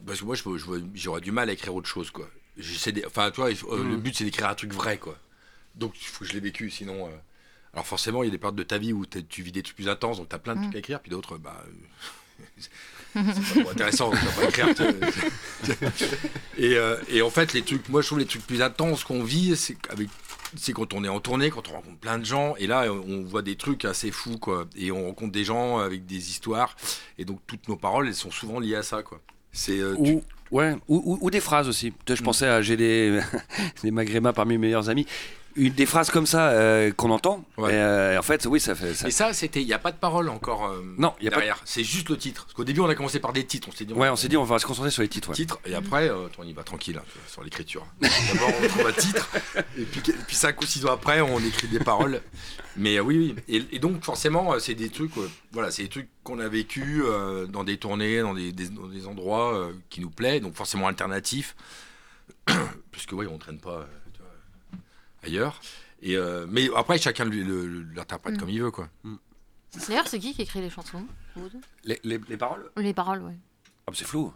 Parce 0.05 0.19
que 0.19 0.25
moi, 0.25 0.35
je, 0.35 0.41
je 0.57 0.65
vois- 0.65 0.79
j'aurais 0.93 1.21
du 1.21 1.31
mal 1.31 1.49
à 1.49 1.53
écrire 1.53 1.73
autre 1.73 1.87
chose, 1.87 2.11
quoi. 2.11 2.29
Enfin, 3.05 3.31
toi, 3.31 3.49
euh, 3.49 3.83
le 3.83 3.97
Mm. 3.97 4.01
but 4.01 4.15
c'est 4.15 4.23
d'écrire 4.23 4.49
un 4.49 4.55
truc 4.55 4.73
vrai, 4.73 4.97
quoi. 4.97 5.17
Donc, 5.75 5.93
il 6.01 6.05
faut 6.05 6.19
que 6.23 6.25
je 6.29 6.33
l'ai 6.33 6.39
vécu, 6.39 6.69
sinon. 6.69 7.07
euh, 7.07 7.11
Alors 7.73 7.85
forcément, 7.85 8.23
il 8.23 8.27
y 8.27 8.29
a 8.29 8.31
des 8.31 8.37
périodes 8.37 8.55
de 8.55 8.63
ta 8.63 8.77
vie 8.77 8.93
où 8.93 9.05
tu 9.05 9.41
vis 9.43 9.51
des 9.51 9.61
trucs 9.61 9.75
plus 9.75 9.89
intenses, 9.89 10.17
donc 10.17 10.29
t'as 10.29 10.39
plein 10.39 10.55
de 10.55 10.59
Mm. 10.59 10.63
trucs 10.63 10.75
à 10.75 10.79
écrire, 10.79 10.99
puis 11.01 11.11
d'autres, 11.11 11.37
bah. 11.37 11.63
C'est 13.15 13.53
pas 13.55 13.61
trop 13.61 13.69
intéressant, 13.71 14.09
pas 14.11 14.17
tu- 14.73 15.73
et, 16.57 16.75
euh, 16.75 16.97
et 17.09 17.21
en 17.21 17.29
fait, 17.29 17.53
les 17.53 17.61
trucs, 17.61 17.87
moi 17.89 18.01
je 18.01 18.07
trouve 18.07 18.19
les 18.19 18.25
trucs 18.25 18.45
plus 18.45 18.61
intenses 18.61 19.03
qu'on 19.03 19.23
vit, 19.23 19.55
c'est 19.55 19.77
avec 19.89 20.09
c'est 20.57 20.71
quand 20.73 20.93
on 20.93 21.03
est 21.03 21.09
en 21.09 21.19
tournée, 21.19 21.49
quand 21.49 21.67
on 21.69 21.73
rencontre 21.73 21.97
plein 21.97 22.17
de 22.17 22.23
gens, 22.25 22.55
et 22.57 22.67
là 22.67 22.85
on 22.91 23.23
voit 23.23 23.41
des 23.41 23.55
trucs 23.55 23.83
assez 23.83 24.11
fous, 24.11 24.37
quoi. 24.37 24.65
Et 24.77 24.91
on 24.91 25.05
rencontre 25.05 25.31
des 25.33 25.43
gens 25.43 25.79
avec 25.79 26.05
des 26.05 26.29
histoires, 26.29 26.75
et 27.17 27.25
donc 27.25 27.39
toutes 27.47 27.67
nos 27.67 27.75
paroles, 27.75 28.07
elles 28.07 28.15
sont 28.15 28.31
souvent 28.31 28.59
liées 28.59 28.75
à 28.75 28.83
ça, 28.83 29.01
quoi. 29.03 29.19
C'est 29.51 29.79
euh, 29.79 29.95
tu- 30.03 30.11
ou, 30.13 30.23
ouais, 30.51 30.75
ou, 30.87 31.01
ou- 31.13 31.17
ou 31.21 31.29
des 31.31 31.41
phrases 31.41 31.67
aussi. 31.67 31.93
Je 32.07 32.13
Mm. 32.13 32.25
pensais 32.25 32.47
à 32.47 32.61
j'ai 32.61 32.77
des, 32.77 33.19
des 33.83 33.91
parmi 34.33 34.53
mes 34.53 34.67
meilleurs 34.67 34.89
amis. 34.89 35.05
Une, 35.57 35.71
des 35.73 35.85
phrases 35.85 36.09
comme 36.11 36.25
ça 36.25 36.49
euh, 36.49 36.91
qu'on 36.91 37.11
entend. 37.11 37.45
Ouais. 37.57 37.71
Et, 37.71 37.75
euh, 37.77 38.19
en 38.19 38.21
fait, 38.21 38.45
oui, 38.45 38.59
ça 38.59 38.75
fait. 38.75 38.93
ça- 38.93 39.07
Et 39.07 39.11
ça, 39.11 39.31
c'était, 39.31 39.61
il 39.61 39.65
n'y 39.67 39.73
a 39.73 39.79
pas 39.79 39.93
de 39.93 39.97
parole 39.97 40.27
encore 40.27 40.65
euh, 40.65 40.81
Non, 40.97 41.13
il 41.21 41.25
y 41.25 41.27
a 41.27 41.31
pas 41.31 41.37
de- 41.37 41.41
derrière. 41.41 41.61
C'est 41.63 41.83
juste 41.85 42.09
le 42.09 42.17
titre. 42.17 42.43
Parce 42.43 42.53
qu'au 42.53 42.65
début, 42.65 42.81
on 42.81 42.89
a 42.89 42.95
commencé 42.95 43.19
par 43.21 43.31
des 43.31 43.45
titres. 43.45 43.69
On 43.71 43.75
s'est 43.75 43.85
dit, 43.85 43.93
Ouais, 43.93 44.09
on 44.09 44.15
s'est 44.17 44.27
dit 44.27 44.35
on 44.35 44.43
va 44.43 44.59
se 44.59 44.65
concentrer 44.65 44.91
sur 44.91 45.01
les 45.01 45.07
titres. 45.07 45.29
ouais. 45.29 45.35
titre, 45.35 45.59
et 45.65 45.73
après, 45.73 46.09
euh, 46.09 46.27
on 46.37 46.43
y 46.43 46.51
va 46.51 46.63
tranquille, 46.63 46.97
hein, 46.99 47.05
sur 47.27 47.41
l'écriture. 47.43 47.85
D'abord, 48.01 48.49
on 48.63 48.67
trouve 48.67 48.87
un 48.87 48.91
titre, 48.91 49.29
et 49.77 49.83
puis, 49.83 50.01
et 50.09 50.13
puis 50.27 50.35
cinq 50.35 50.59
ou 50.61 50.65
six 50.65 50.85
ans 50.85 50.91
après, 50.93 51.21
on 51.21 51.39
écrit 51.39 51.67
des 51.69 51.79
paroles. 51.79 52.21
Mais 52.75 52.99
oui, 52.99 53.17
oui. 53.17 53.35
Et, 53.47 53.75
et 53.77 53.79
donc, 53.79 54.03
forcément, 54.03 54.59
c'est 54.59 54.75
des 54.75 54.89
trucs, 54.89 55.11
voilà, 55.53 55.71
c'est 55.71 55.83
des 55.83 55.89
trucs 55.89 56.09
qu'on 56.25 56.39
a 56.39 56.49
vécu 56.49 57.01
dans 57.47 57.63
des 57.63 57.77
tournées, 57.77 58.19
dans 58.19 58.33
des, 58.33 58.51
des- 58.51 58.67
dans 58.67 58.87
des 58.87 59.07
endroits 59.07 59.69
qui 59.89 60.01
nous 60.01 60.09
plaisent, 60.09 60.41
donc 60.41 60.55
forcément 60.55 60.87
alternatifs, 60.87 61.55
puisque 62.91 63.13
oui, 63.13 63.25
on 63.31 63.37
traîne 63.37 63.59
pas 63.59 63.87
ailleurs. 65.25 65.59
Et 66.01 66.15
euh, 66.17 66.45
mais 66.49 66.69
après, 66.75 66.97
chacun 66.97 67.25
l'interprète 67.25 68.35
Mm. 68.35 68.37
comme 68.37 68.49
il 68.49 68.61
veut, 68.61 68.71
quoi. 68.71 68.89
D'ailleurs, 69.87 70.07
c'est 70.07 70.19
qui 70.19 70.33
qui 70.33 70.41
écrit 70.43 70.61
les 70.61 70.69
chansons 70.69 71.05
Les, 71.83 71.99
les- 72.03 72.19
les 72.29 72.37
paroles 72.37 72.69
Les 72.77 72.93
paroles, 72.93 73.21
ouais. 73.23 73.35
Ah, 73.87 73.91
bah, 73.91 73.93
C'est 73.95 74.05
flou. 74.05 74.31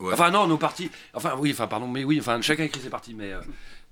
Ouais. 0.00 0.12
Enfin, 0.14 0.30
non, 0.30 0.46
nos 0.46 0.56
parties. 0.56 0.90
Enfin, 1.12 1.34
oui, 1.38 1.50
enfin, 1.52 1.66
pardon, 1.66 1.86
mais 1.88 2.04
oui, 2.04 2.18
enfin, 2.20 2.40
chacun 2.40 2.64
écrit 2.64 2.80
ses 2.80 2.90
parties, 2.90 3.14
mais. 3.14 3.32
euh, 3.32 3.40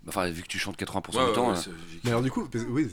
Enfin, 0.08 0.28
vu 0.30 0.42
que 0.42 0.48
tu 0.48 0.58
chantes 0.58 0.76
80% 0.76 1.16
Ouais, 1.16 1.22
du 1.22 1.28
ouais, 1.28 1.34
temps. 1.36 1.52
ouais, 1.52 1.58
euh, 1.68 1.72
Mais 2.02 2.10
alors 2.10 2.22
du 2.22 2.30
coup, 2.32 2.48
oui, 2.70 2.88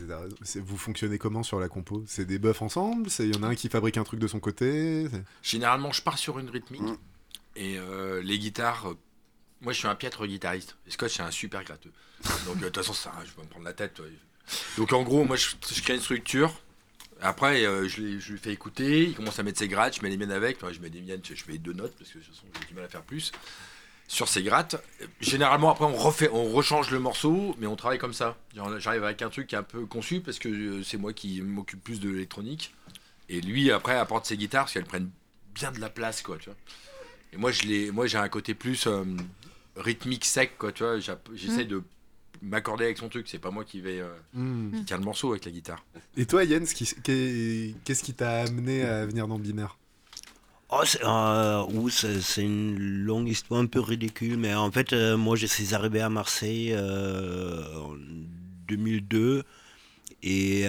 vous 0.58 0.78
fonctionnez 0.78 1.18
comment 1.18 1.42
sur 1.42 1.60
la 1.60 1.68
compo? 1.68 2.04
C'est 2.06 2.26
des 2.26 2.38
buffs 2.38 2.62
ensemble? 2.62 3.10
C'est 3.10 3.28
il 3.28 3.36
y 3.36 3.40
en 3.40 3.42
a 3.42 3.48
un 3.48 3.56
qui 3.56 3.68
fabrique 3.68 3.98
un 3.98 4.04
truc 4.04 4.20
de 4.20 4.28
son 4.28 4.40
côté? 4.40 5.08
Généralement, 5.42 5.92
je 5.92 6.04
pars 6.04 6.20
sur 6.20 6.38
une 6.38 6.50
rythmique 6.52 6.82
Mm. 6.84 6.98
et 7.56 7.80
euh, 7.80 8.22
les 8.22 8.38
guitares. 8.38 8.94
Moi, 9.62 9.74
je 9.74 9.80
suis 9.80 9.88
un 9.88 9.96
piètre 9.96 10.26
guitariste. 10.26 10.76
Et 10.88 10.92
Scott, 10.92 11.10
c'est 11.10 11.22
un 11.22 11.32
super 11.32 11.64
gratteux. 11.64 11.92
Donc, 12.46 12.58
euh, 12.58 12.60
de 12.60 12.66
toute 12.66 12.78
façon, 12.78 12.94
ça, 12.94 13.14
je 13.26 13.36
vais 13.36 13.44
me 13.44 13.50
prendre 13.50 13.66
la 13.66 13.74
tête. 13.74 14.02
Donc, 14.78 14.94
en 14.94 15.04
gros, 15.04 15.26
moi, 15.26 15.36
je, 15.36 15.82
crée 15.82 15.96
une 15.96 16.02
structure. 16.02 16.54
Après, 17.22 17.66
euh, 17.66 17.88
je, 17.90 18.02
lui 18.02 18.40
fais 18.40 18.54
écouter. 18.54 19.04
Il 19.04 19.16
commence 19.16 19.38
à 19.40 19.44
mettre 19.44 19.60
ses 19.60 19.68
grattes. 19.68 19.98
Je 19.98 20.02
mets 20.02 20.10
les 20.10 20.18
miennes 20.18 20.32
avec. 20.32 20.60
Je 20.72 20.80
mets 20.80 20.90
des 20.90 21.02
miennes. 21.02 21.22
Je 21.24 21.34
fais 21.34 21.58
deux 21.58 21.74
notes 21.74 21.94
parce 21.98 22.12
que 22.12 22.20
de 22.20 22.24
toute 22.24 22.34
façon, 22.34 22.48
j'ai 22.60 22.68
du 22.68 22.74
mal 22.74 22.86
à 22.86 22.88
faire 22.88 23.02
plus. 23.02 23.34
Sur 24.08 24.28
ces 24.28 24.42
grattes. 24.42 24.82
Généralement, 25.20 25.70
après, 25.70 25.86
on 25.86 25.96
refait, 25.96 26.30
on 26.32 26.52
rechange 26.52 26.90
le 26.90 27.00
morceau, 27.00 27.56
mais 27.60 27.68
on 27.68 27.76
travaille 27.76 28.00
comme 28.00 28.14
ça. 28.14 28.38
J'arrive 28.56 29.04
avec 29.04 29.22
un 29.22 29.30
truc 29.30 29.54
un 29.54 29.62
peu 29.62 29.86
conçu 29.86 30.22
parce 30.22 30.40
que 30.40 30.50
euh, 30.50 30.84
c'est 30.84 30.98
moi 30.98 31.14
qui 31.14 31.42
m'occupe 31.42 31.84
plus 31.84 32.00
de 32.00 32.10
l'électronique. 32.10 32.74
Et 33.28 33.42
lui, 33.42 33.72
après, 33.72 33.98
apporte 33.98 34.26
ses 34.26 34.38
guitares 34.38 34.64
parce 34.64 34.74
qu'elles 34.74 34.86
prennent 34.86 35.12
bien 35.54 35.72
de 35.72 35.80
la 35.80 35.90
place, 35.90 36.22
quoi, 36.22 36.38
tu 36.38 36.46
vois. 36.46 36.58
Et 37.34 37.38
moi, 37.38 37.52
moi, 37.94 38.08
j'ai 38.08 38.18
un 38.18 38.30
côté 38.30 38.56
plus 38.56 38.88
rythmique 39.80 40.26
sec, 40.26 40.58
quoi, 40.58 40.72
tu 40.72 40.84
vois. 40.84 41.00
J'essaie 41.34 41.66
de 41.66 41.82
m'accorder 42.42 42.86
avec 42.86 42.98
son 42.98 43.10
truc. 43.10 43.28
C'est 43.28 43.40
pas 43.40 43.52
moi 43.52 43.66
qui 43.66 43.82
vais 43.82 44.00
euh, 44.00 44.10
Hmm. 44.34 44.72
qui 44.78 44.86
tient 44.86 44.98
le 44.98 45.04
morceau 45.04 45.32
avec 45.32 45.46
la 45.46 45.52
guitare. 45.52 45.84
Et 46.16 46.26
toi, 46.26 46.46
Jens, 46.46 46.74
qui- 46.74 46.86
qu'est- 47.04 47.76
qu'est-ce 47.84 48.04
qui 48.04 48.14
t'a 48.14 48.42
amené 48.42 48.84
à 48.84 49.06
venir 49.06 49.28
dans 49.28 49.40
Binaire? 49.40 49.78
Oh, 50.72 50.82
c'est 50.86 51.04
euh, 51.04 51.66
c'est- 52.22 52.44
une 52.44 52.78
longue 52.78 53.28
histoire 53.28 53.60
un 53.60 53.66
peu 53.66 53.80
ridicule, 53.80 54.38
mais 54.38 54.54
en 54.54 54.72
fait, 54.72 54.94
euh, 54.94 55.18
moi, 55.18 55.36
je 55.36 55.48
suis 55.48 55.74
arrivé 55.74 56.00
à 56.00 56.10
Marseille 56.10 56.74
euh, 56.74 57.76
en 57.76 57.96
2002 58.68 59.44
et 60.22 60.68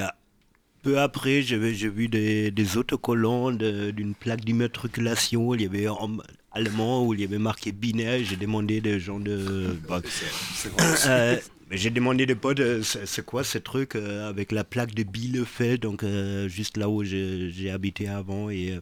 peu 0.83 0.99
après, 0.99 1.43
j'ai 1.43 1.59
vu 1.59 2.09
des, 2.09 2.51
des 2.51 2.77
autocollants 2.77 3.51
d'une 3.51 4.15
plaque 4.15 4.45
d'immatriculation. 4.45 5.55
Il 5.55 5.63
y 5.63 5.67
avait 5.67 5.89
en 5.89 6.19
allemand 6.53 7.07
où 7.07 7.15
il 7.15 7.21
y 7.21 7.25
avait 7.25 7.39
marqué 7.39 7.73
binaire. 7.73 8.21
J'ai 8.25 8.37
demandé 8.37 8.81
des 8.81 9.01
gens 9.01 9.21
de. 9.21 9.77
bah, 9.89 10.01
euh, 11.07 11.37
j'ai 11.71 11.91
demandé 11.91 12.27
des 12.27 12.35
potes, 12.35 12.61
euh, 12.61 12.83
c'est 12.83 13.25
quoi 13.25 13.45
ce 13.45 13.59
truc 13.59 13.95
euh, 13.95 14.29
avec 14.29 14.51
la 14.51 14.65
plaque 14.65 14.95
de 14.95 15.05
Bielefeld, 15.05 15.81
donc 15.81 16.05
juste 16.49 16.77
là 16.77 16.89
où 16.89 17.05
j'ai 17.05 17.71
habité 17.71 18.09
avant. 18.09 18.51
Et 18.51 18.79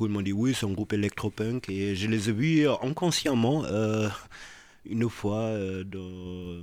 ils 0.00 0.08
m'ont 0.08 0.22
dit 0.22 0.32
oui, 0.32 0.54
c'est 0.58 0.66
un 0.66 0.72
groupe 0.72 0.92
électropunk. 0.92 1.68
Et 1.68 1.94
je 1.94 2.08
les 2.08 2.28
ai 2.28 2.32
vus 2.32 2.68
inconsciemment 2.82 3.64
une 4.84 5.08
fois 5.08 5.52
dans, 5.84 6.62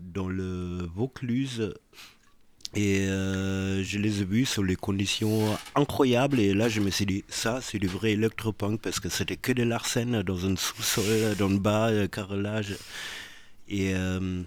dans 0.00 0.28
le 0.28 0.86
Vaucluse. 0.94 1.72
Et 2.74 3.00
euh, 3.08 3.82
je 3.82 3.98
les 3.98 4.20
ai 4.22 4.24
vus 4.24 4.46
sur 4.46 4.62
les 4.62 4.76
conditions 4.76 5.56
incroyables. 5.74 6.38
Et 6.38 6.54
là, 6.54 6.68
je 6.68 6.80
me 6.80 6.90
suis 6.90 7.04
dit, 7.06 7.24
ça, 7.28 7.60
c'est 7.60 7.80
du 7.80 7.88
vrai 7.88 8.12
électropunk 8.12 8.80
parce 8.80 9.00
que 9.00 9.08
c'était 9.08 9.36
que 9.36 9.50
de 9.52 9.64
l'arsène 9.64 10.22
dans 10.22 10.46
un 10.46 10.54
sous-sol, 10.56 11.34
dans 11.36 11.48
le 11.48 11.58
bas, 11.58 11.88
euh, 11.88 12.06
carrelage. 12.06 12.76
Et 13.68 13.92
euh, 13.94 14.42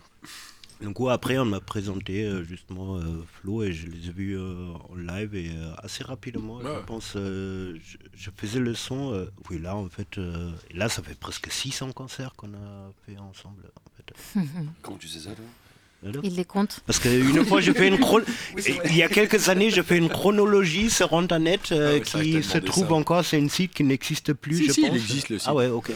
donc, 0.81 0.99
ouais, 1.01 1.11
après, 1.11 1.37
on 1.37 1.43
m'a 1.45 1.59
présenté 1.59 2.23
euh, 2.23 2.43
justement 2.45 2.97
euh, 2.97 3.03
Flo 3.41 3.61
et 3.63 3.73
je 3.73 3.87
les 3.87 4.07
ai 4.07 4.11
vus 4.13 4.37
euh, 4.37 4.71
en 4.89 4.95
live. 4.95 5.35
Et 5.35 5.49
euh, 5.49 5.73
assez 5.79 6.05
rapidement, 6.05 6.57
Ouais. 6.59 6.75
je 6.79 6.85
pense, 6.85 7.13
euh, 7.17 7.77
je, 7.83 7.97
je 8.15 8.29
faisais 8.37 8.59
le 8.59 8.73
son. 8.73 9.13
euh, 9.13 9.25
oui, 9.49 9.59
là, 9.59 9.75
en 9.75 9.89
fait, 9.89 10.17
euh, 10.17 10.49
et 10.71 10.77
là, 10.77 10.87
ça 10.87 11.03
fait 11.03 11.17
presque 11.19 11.51
600 11.51 11.91
concerts 11.91 12.35
qu'on 12.37 12.53
a 12.53 12.91
fait 13.05 13.17
ensemble. 13.17 13.63
En 13.85 13.91
fait. 13.97 14.39
Comment 14.81 14.97
tu 14.97 15.09
sais 15.09 15.19
ça, 15.19 15.31
toi? 15.31 15.43
Il 16.23 16.35
les 16.35 16.45
compte. 16.45 16.81
Parce 16.85 16.99
qu'une 16.99 17.45
fois, 17.45 17.61
j'ai 17.61 17.73
fait 17.73 17.87
une 17.87 17.99
chron-. 17.99 18.21
Il 18.85 18.95
y 18.95 19.03
a 19.03 19.09
quelques 19.09 19.49
années, 19.49 19.69
j'ai 19.69 19.83
fait 19.83 19.97
une 19.97 20.09
chronologie 20.09 20.89
sur 20.89 21.13
Internet 21.13 21.71
euh, 21.71 21.99
Ah 22.01 22.03
qui 22.19 22.43
se 22.43 22.57
trouve 22.57 22.87
ça. 22.89 22.93
encore. 22.93 23.25
C'est 23.25 23.39
une 23.39 23.49
site 23.49 23.73
qui 23.73 23.83
n'existe 23.83 24.33
plus, 24.33 24.57
Si, 24.57 24.65
je 24.67 24.71
si, 24.73 24.81
il 24.81 24.87
pense. 24.89 24.97
existe, 24.97 25.29
le 25.29 25.39
site. 25.39 25.47
Ah 25.49 25.55
ouais, 25.55 25.67
ok. 25.67 25.91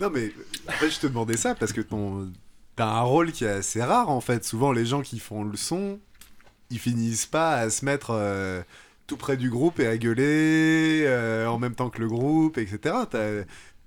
Non, 0.00 0.10
mais 0.14 0.32
en 0.68 0.72
fait, 0.72 0.90
je 0.90 0.98
te 1.00 1.06
demandais 1.06 1.36
ça 1.36 1.54
parce 1.54 1.72
que 1.72 1.80
ton... 1.80 2.30
t'as 2.76 2.86
un 2.86 3.00
rôle 3.02 3.32
qui 3.32 3.44
est 3.44 3.48
assez 3.48 3.82
rare 3.82 4.08
en 4.10 4.20
fait. 4.20 4.44
Souvent, 4.44 4.72
les 4.72 4.86
gens 4.86 5.02
qui 5.02 5.18
font 5.18 5.44
le 5.44 5.56
son, 5.56 5.98
ils 6.70 6.78
finissent 6.78 7.26
pas 7.26 7.56
à 7.56 7.70
se 7.70 7.84
mettre 7.84 8.10
euh, 8.10 8.62
tout 9.06 9.16
près 9.16 9.36
du 9.36 9.50
groupe 9.50 9.80
et 9.80 9.86
à 9.86 9.96
gueuler 9.98 11.02
euh, 11.06 11.46
en 11.46 11.58
même 11.58 11.74
temps 11.74 11.90
que 11.90 12.00
le 12.00 12.08
groupe, 12.08 12.58
etc. 12.58 12.94
Enfin, 12.94 13.44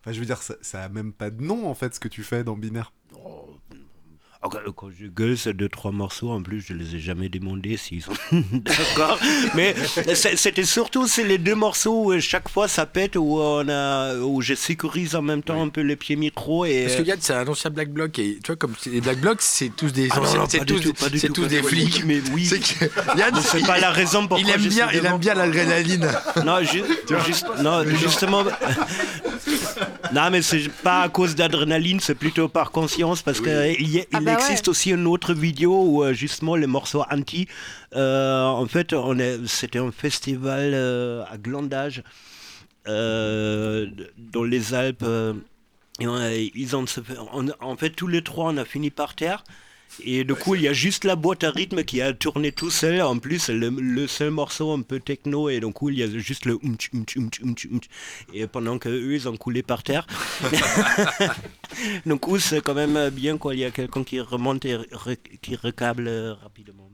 je 0.08 0.20
veux 0.20 0.26
dire, 0.26 0.42
ça, 0.42 0.56
ça 0.62 0.84
a 0.84 0.90
même 0.90 1.12
pas 1.14 1.30
de 1.32 1.42
nom 1.42 1.68
en 1.68 1.74
fait 1.74 1.96
ce 1.96 2.00
que 2.00 2.08
tu 2.08 2.24
fais 2.24 2.44
dans 2.44 2.56
Binaire. 2.56 2.92
Oh, 4.46 4.72
Quand 4.76 4.90
je 5.00 5.08
gueule 5.08 5.38
ces 5.38 5.54
deux 5.54 5.70
trois 5.70 5.92
morceaux, 5.92 6.30
en 6.32 6.42
plus, 6.42 6.62
je 6.68 6.74
les 6.74 6.96
ai 6.96 7.00
jamais 7.00 7.30
demandé 7.30 7.78
s'ils 7.78 8.02
sont 8.04 8.12
d'accord. 8.52 9.18
Mais 9.56 9.76
c'était 10.04 10.64
surtout 10.64 11.08
c'est 11.08 11.24
les 11.24 11.38
deux 11.38 11.56
morceaux 11.56 12.04
où 12.06 12.12
euh, 12.12 12.20
chaque 12.20 12.48
fois 12.50 12.68
ça 12.68 12.86
pète 12.86 13.16
où 13.16 13.40
on 13.40 13.68
a 13.70 14.16
où 14.18 14.42
je 14.42 14.54
sécurise 14.54 15.16
en 15.16 15.22
même 15.22 15.42
temps 15.44 15.62
un 15.62 15.70
peu 15.70 15.82
les 15.82 15.96
pieds 15.96 16.16
micro 16.16 16.66
et 16.66 16.84
Parce 16.84 16.96
que 16.98 17.02
euh, 17.02 17.06
Yann, 17.06 17.18
c'est 17.22 17.34
un 17.34 17.48
ancien 17.48 17.70
Black 17.72 17.90
Bloc 17.90 18.20
et 18.20 18.36
tu 18.44 18.48
vois 18.48 18.56
comme 18.56 18.74
c'est- 18.80 18.90
les 18.92 19.02
Black 19.02 19.20
Blocs, 19.20 19.42
c'est 19.42 19.70
tous 19.76 19.92
des 19.92 20.10
Ah 20.12 20.20
c'est 20.48 20.66
tous, 20.66 20.80
tout, 20.80 20.92
tout, 20.94 21.34
tous 21.34 21.46
des 21.48 21.64
flics. 21.64 22.04
Mais 22.06 22.22
oui. 22.34 22.50
Yann, 23.18 23.34
c'est 23.42 23.66
pas 23.66 23.80
la 23.80 23.92
raison 23.92 24.28
pourquoi 24.28 24.40
il 24.48 24.50
aime 24.50 24.62
je 24.62 24.70
bien, 24.70 24.88
il 24.94 25.06
aime 25.06 25.18
bien 25.18 25.34
l'adrénaline. 25.34 26.08
Non, 26.46 26.62
ju- 26.62 26.84
juste- 27.26 27.48
non, 27.62 27.84
justement. 28.00 28.44
non, 30.16 30.30
mais 30.32 30.42
c'est 30.42 30.70
pas 30.84 31.02
à 31.02 31.10
cause 31.10 31.36
d'adrénaline, 31.36 32.00
c'est 32.00 32.16
plutôt 32.16 32.48
par 32.48 32.72
conscience 32.72 33.22
parce 33.22 33.40
qu'il 33.42 33.52
Ah 33.52 33.68
il 33.78 34.06
bah 34.12 34.20
ouais. 34.20 34.34
existe 34.34 34.68
aussi 34.68 34.92
une 34.92 35.08
autre 35.08 35.34
vidéo 35.34 35.84
où 35.86 36.04
euh, 36.04 36.14
justement 36.14 36.56
les 36.56 36.68
morceaux 36.68 37.04
anti. 37.12 37.48
euh, 37.96 38.44
en 38.64 38.66
fait, 38.66 38.94
on 38.94 39.18
est, 39.20 39.46
c'était 39.48 39.80
un 39.80 39.92
festival 39.92 40.72
euh, 40.74 41.24
à 41.30 41.38
Glandage 41.38 42.02
euh, 42.88 43.88
dans 44.18 44.44
les 44.44 44.74
Alpes. 44.74 45.04
euh, 45.04 45.34
et 46.00 46.08
on 46.08 46.16
a- 46.16 46.34
ils 46.34 46.76
ont, 46.76 46.86
on- 47.34 47.48
en 47.62 47.78
fait, 47.78 47.92
tous 47.92 48.08
les 48.08 48.22
trois, 48.22 48.52
on 48.52 48.58
a 48.58 48.66
fini 48.66 48.90
par 48.92 49.16
terre. 49.16 49.44
Et 50.04 50.24
du 50.26 50.36
coup, 50.36 50.56
il 50.56 50.62
y 50.62 50.68
a 50.68 50.74
juste 50.74 51.06
la 51.06 51.16
boîte 51.16 51.44
à 51.44 51.52
rythme 51.52 51.84
qui 51.84 52.02
a 52.02 52.14
tourné 52.14 52.52
tout 52.52 52.70
seul. 52.70 53.02
En 53.02 53.18
plus, 53.18 53.50
le, 53.50 53.70
le 53.70 54.08
seul 54.08 54.30
morceau 54.32 54.74
un 54.74 54.82
peu 54.82 55.00
techno. 55.00 55.50
Et 55.50 55.60
donc, 55.60 55.78
il 55.84 55.98
y 55.98 56.04
a 56.04 56.10
juste 56.10 56.46
le 56.46 56.60
umtch, 56.64 56.90
umtch. 56.94 57.68
Et 58.34 58.46
pendant 58.48 58.78
que 58.78 58.90
eux, 58.90 59.14
ils 59.14 59.30
ont 59.30 59.38
coulé 59.38 59.64
par 59.64 59.84
terre. 59.84 60.06
donc, 62.06 62.26
c'est 62.40 62.62
quand 62.62 62.74
même 62.74 63.10
bien 63.10 63.38
quand 63.38 63.52
il 63.52 63.60
y 63.60 63.66
a 63.66 63.72
quelqu'un 63.72 64.04
qui 64.04 64.20
remonte 64.20 64.66
et 64.66 64.76
re- 64.76 65.18
qui 65.42 65.56
recable 65.56 66.08
euh, 66.08 66.34
rapidement. 66.34 66.90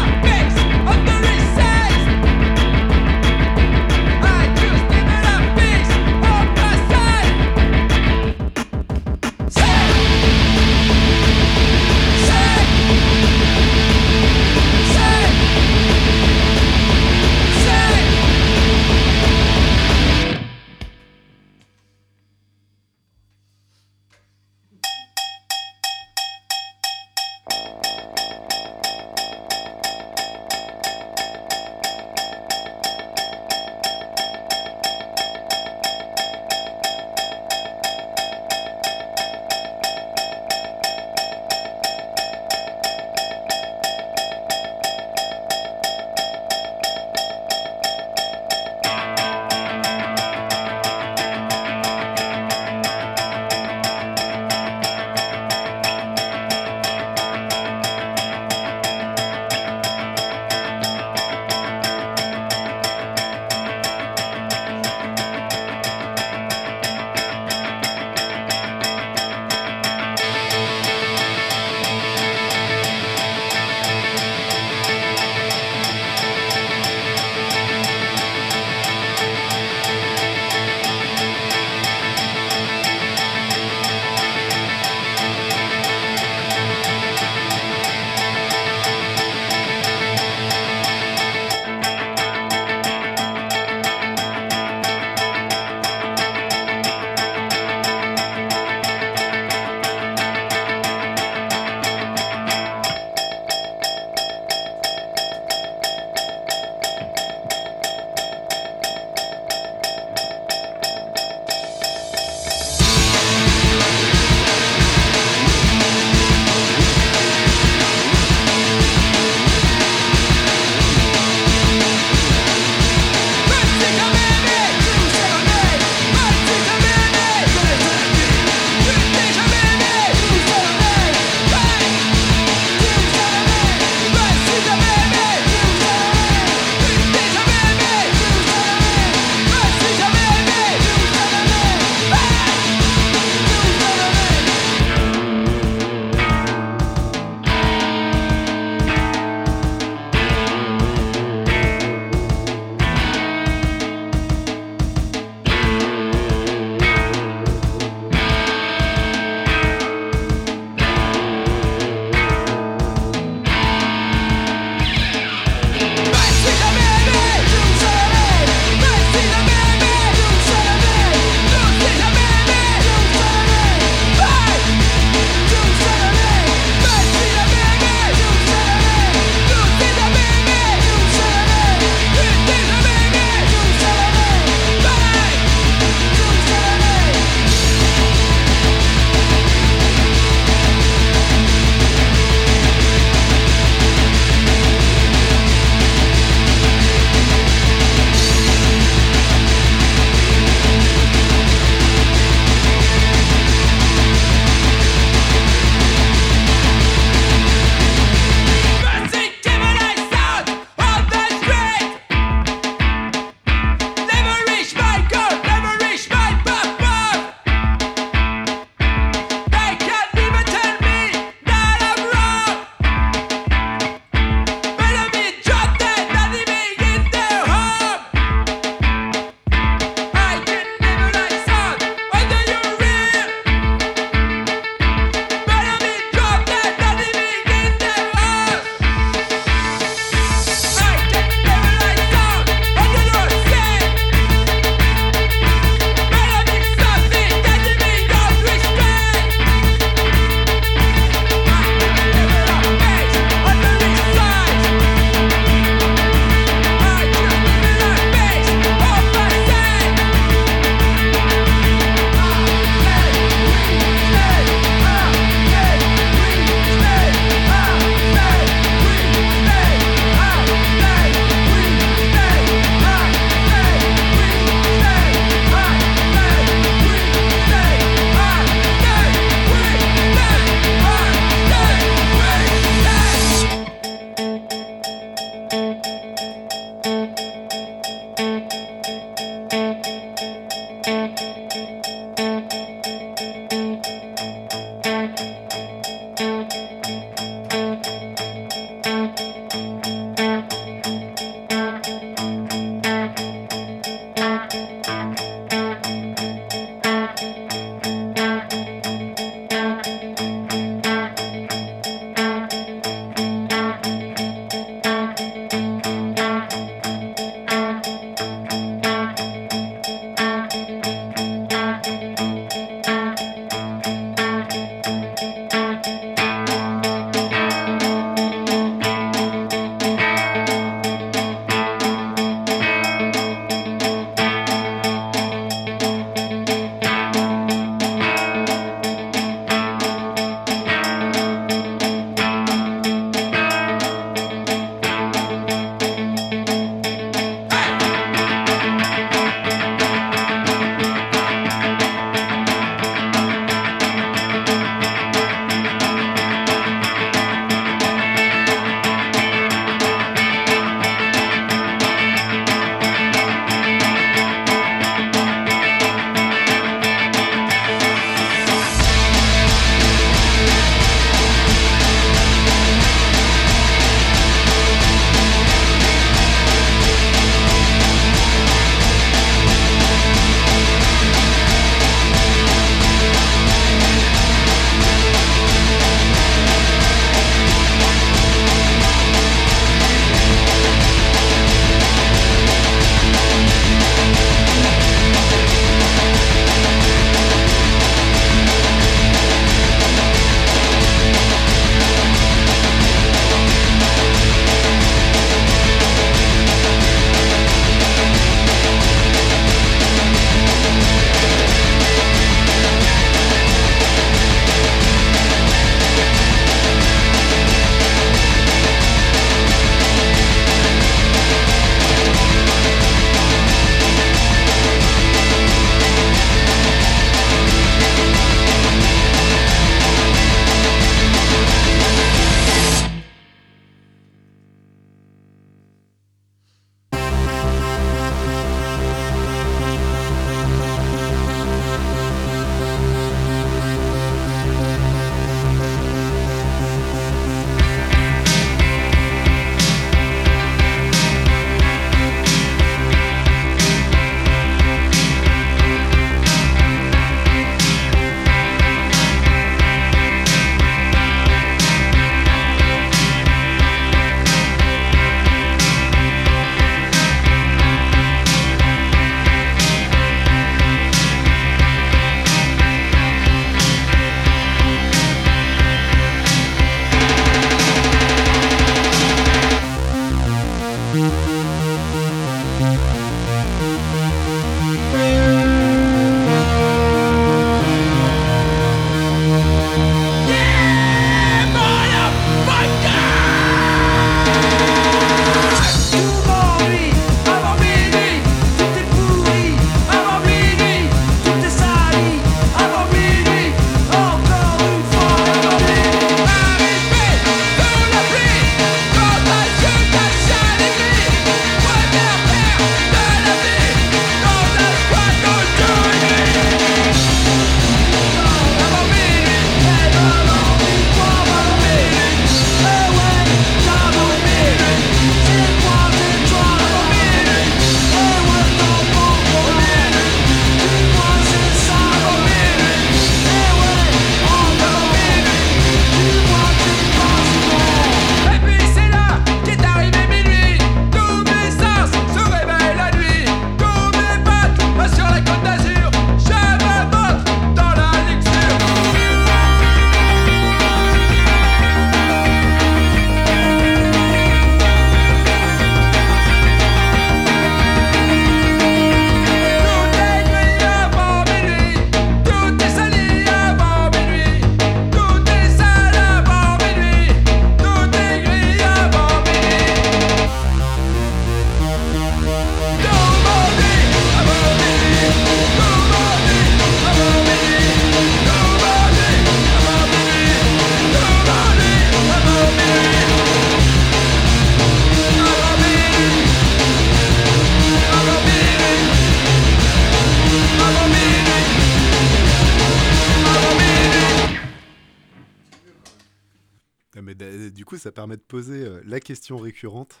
Ça 597.78 597.92
permet 597.92 598.16
de 598.16 598.22
poser 598.22 598.62
euh, 598.64 598.80
la 598.86 599.00
question 599.00 599.36
récurrente. 599.38 600.00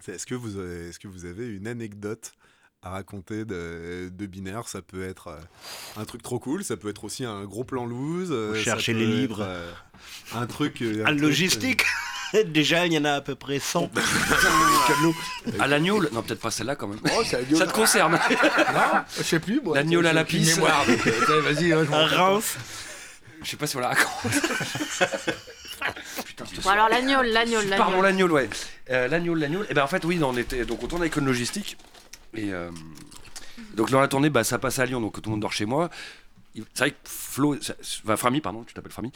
C'est 0.00 0.12
est-ce 0.12 0.26
que, 0.26 0.34
vous 0.34 0.58
avez, 0.58 0.88
est-ce 0.88 0.98
que 0.98 1.08
vous 1.08 1.24
avez 1.24 1.46
une 1.48 1.66
anecdote 1.66 2.32
à 2.82 2.90
raconter 2.90 3.44
de, 3.44 4.10
de 4.12 4.26
binaire? 4.26 4.68
Ça 4.68 4.82
peut 4.82 5.02
être 5.08 5.28
euh, 5.28 5.38
un 5.96 6.04
truc 6.04 6.22
trop 6.22 6.38
cool, 6.38 6.64
ça 6.64 6.76
peut 6.76 6.88
être 6.88 7.04
aussi 7.04 7.24
un 7.24 7.44
gros 7.44 7.64
plan 7.64 7.86
loose. 7.86 8.28
euh, 8.30 8.54
ça 8.56 8.60
cherchez 8.60 8.92
les 8.92 9.04
être, 9.04 9.10
livres. 9.10 9.38
euh, 9.40 9.72
un 10.34 10.46
truc. 10.46 10.82
euh, 10.82 11.02
un 11.04 11.10
truc, 11.10 11.20
logistique, 11.20 11.84
déjà, 12.46 12.86
il 12.86 12.92
y 12.92 12.98
en 12.98 13.04
a 13.04 13.12
à 13.12 13.20
peu 13.20 13.34
près 13.34 13.58
100. 13.60 13.90
À 15.58 15.66
l'agneau, 15.66 16.02
non, 16.12 16.22
peut-être 16.22 16.40
pas 16.40 16.50
celle-là 16.50 16.76
quand 16.76 16.88
même. 16.88 17.00
Oh. 17.16 17.22
Ça 17.24 17.38
te 17.66 17.72
concerne 17.72 18.12
Non, 18.12 19.00
je 19.16 19.22
sais 19.22 19.40
plus. 19.40 19.60
moi. 19.62 19.76
L'agneau 19.76 20.04
à 20.04 20.12
la 20.12 20.24
pisse. 20.24 20.56
mémoire, 20.56 20.84
donc, 20.86 21.06
euh, 21.06 21.12
tiens, 21.26 21.40
Vas-y, 21.40 21.68
je 21.70 22.14
Reims. 22.16 22.56
Je 23.42 23.48
sais 23.50 23.56
pas 23.56 23.66
si 23.66 23.76
on 23.76 23.80
la 23.80 23.88
raconte. 23.88 24.32
Putain, 26.24 26.44
Bon, 26.62 26.70
alors 26.70 26.88
l'agneau, 26.88 27.22
l'agneau, 27.22 27.58
Pardon, 27.76 28.00
l'agneau. 28.02 28.28
ouais. 28.28 28.48
Euh, 28.90 29.08
l'agneau, 29.08 29.34
l'agneau. 29.34 29.64
Et 29.68 29.74
ben 29.74 29.82
en 29.82 29.86
fait, 29.86 30.04
oui, 30.04 30.18
on 30.22 30.36
était 30.36 30.64
donc 30.64 30.82
on 30.82 30.86
tourne 30.86 31.02
avec 31.02 31.16
une 31.16 31.26
logistique. 31.26 31.76
Et 32.34 32.52
euh, 32.52 32.70
donc 33.74 33.90
dans 33.90 34.00
la 34.00 34.08
tournée, 34.08 34.30
bah, 34.30 34.44
ça 34.44 34.58
passe 34.58 34.78
à 34.78 34.86
Lyon, 34.86 35.00
donc 35.00 35.14
tout 35.14 35.22
le 35.26 35.30
monde 35.32 35.40
dort 35.40 35.52
chez 35.52 35.66
moi. 35.66 35.90
C'est 36.72 36.84
vrai 36.84 36.90
que 36.92 36.96
Flo, 37.04 37.60
ça- 37.60 37.74
enfin 38.04 38.16
Frami, 38.16 38.40
pardon, 38.40 38.62
tu 38.64 38.74
t'appelles 38.74 38.92
Frami, 38.92 39.10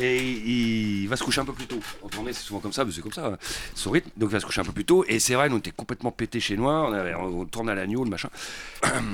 et 0.00 0.22
il 0.22 1.08
va 1.08 1.16
se 1.16 1.24
coucher 1.24 1.40
un 1.40 1.44
peu 1.44 1.52
plus 1.52 1.66
tôt. 1.66 1.80
En 2.02 2.08
tournée, 2.08 2.32
c'est 2.32 2.42
souvent 2.42 2.60
comme 2.60 2.72
ça, 2.72 2.84
c'est 2.90 3.00
comme 3.00 3.12
ça, 3.12 3.26
hein, 3.26 3.38
son 3.74 3.90
rythme. 3.90 4.10
Donc 4.16 4.30
il 4.30 4.32
va 4.32 4.40
se 4.40 4.46
coucher 4.46 4.60
un 4.60 4.64
peu 4.64 4.72
plus 4.72 4.84
tôt. 4.84 5.04
Et 5.08 5.18
c'est 5.18 5.34
vrai, 5.34 5.48
nous 5.48 5.56
on 5.56 5.58
était 5.58 5.72
complètement 5.72 6.12
pété 6.12 6.38
chez 6.40 6.56
nous. 6.56 6.66
On, 6.66 6.92
avait- 6.92 7.14
on 7.14 7.44
tourne 7.46 7.68
à 7.68 7.74
l'agneau, 7.74 8.04
le 8.04 8.10
machin. 8.10 8.28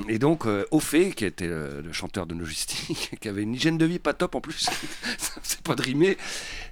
Et 0.09 0.19
donc 0.19 0.47
euh, 0.47 0.67
Ophé, 0.71 1.13
qui 1.13 1.25
était 1.25 1.47
le, 1.47 1.83
chanteur 1.93 2.27
de 2.27 2.35
logistique, 2.35 3.13
qui 3.21 3.29
avait 3.29 3.43
une 3.43 3.55
hygiène 3.55 3.79
de 3.79 3.87
vie 3.87 3.99
pas 3.99 4.13
top 4.13 4.35
en 4.35 4.41
plus, 4.41 4.69
c'est 5.43 5.61
pas 5.63 5.75
de 5.75 5.83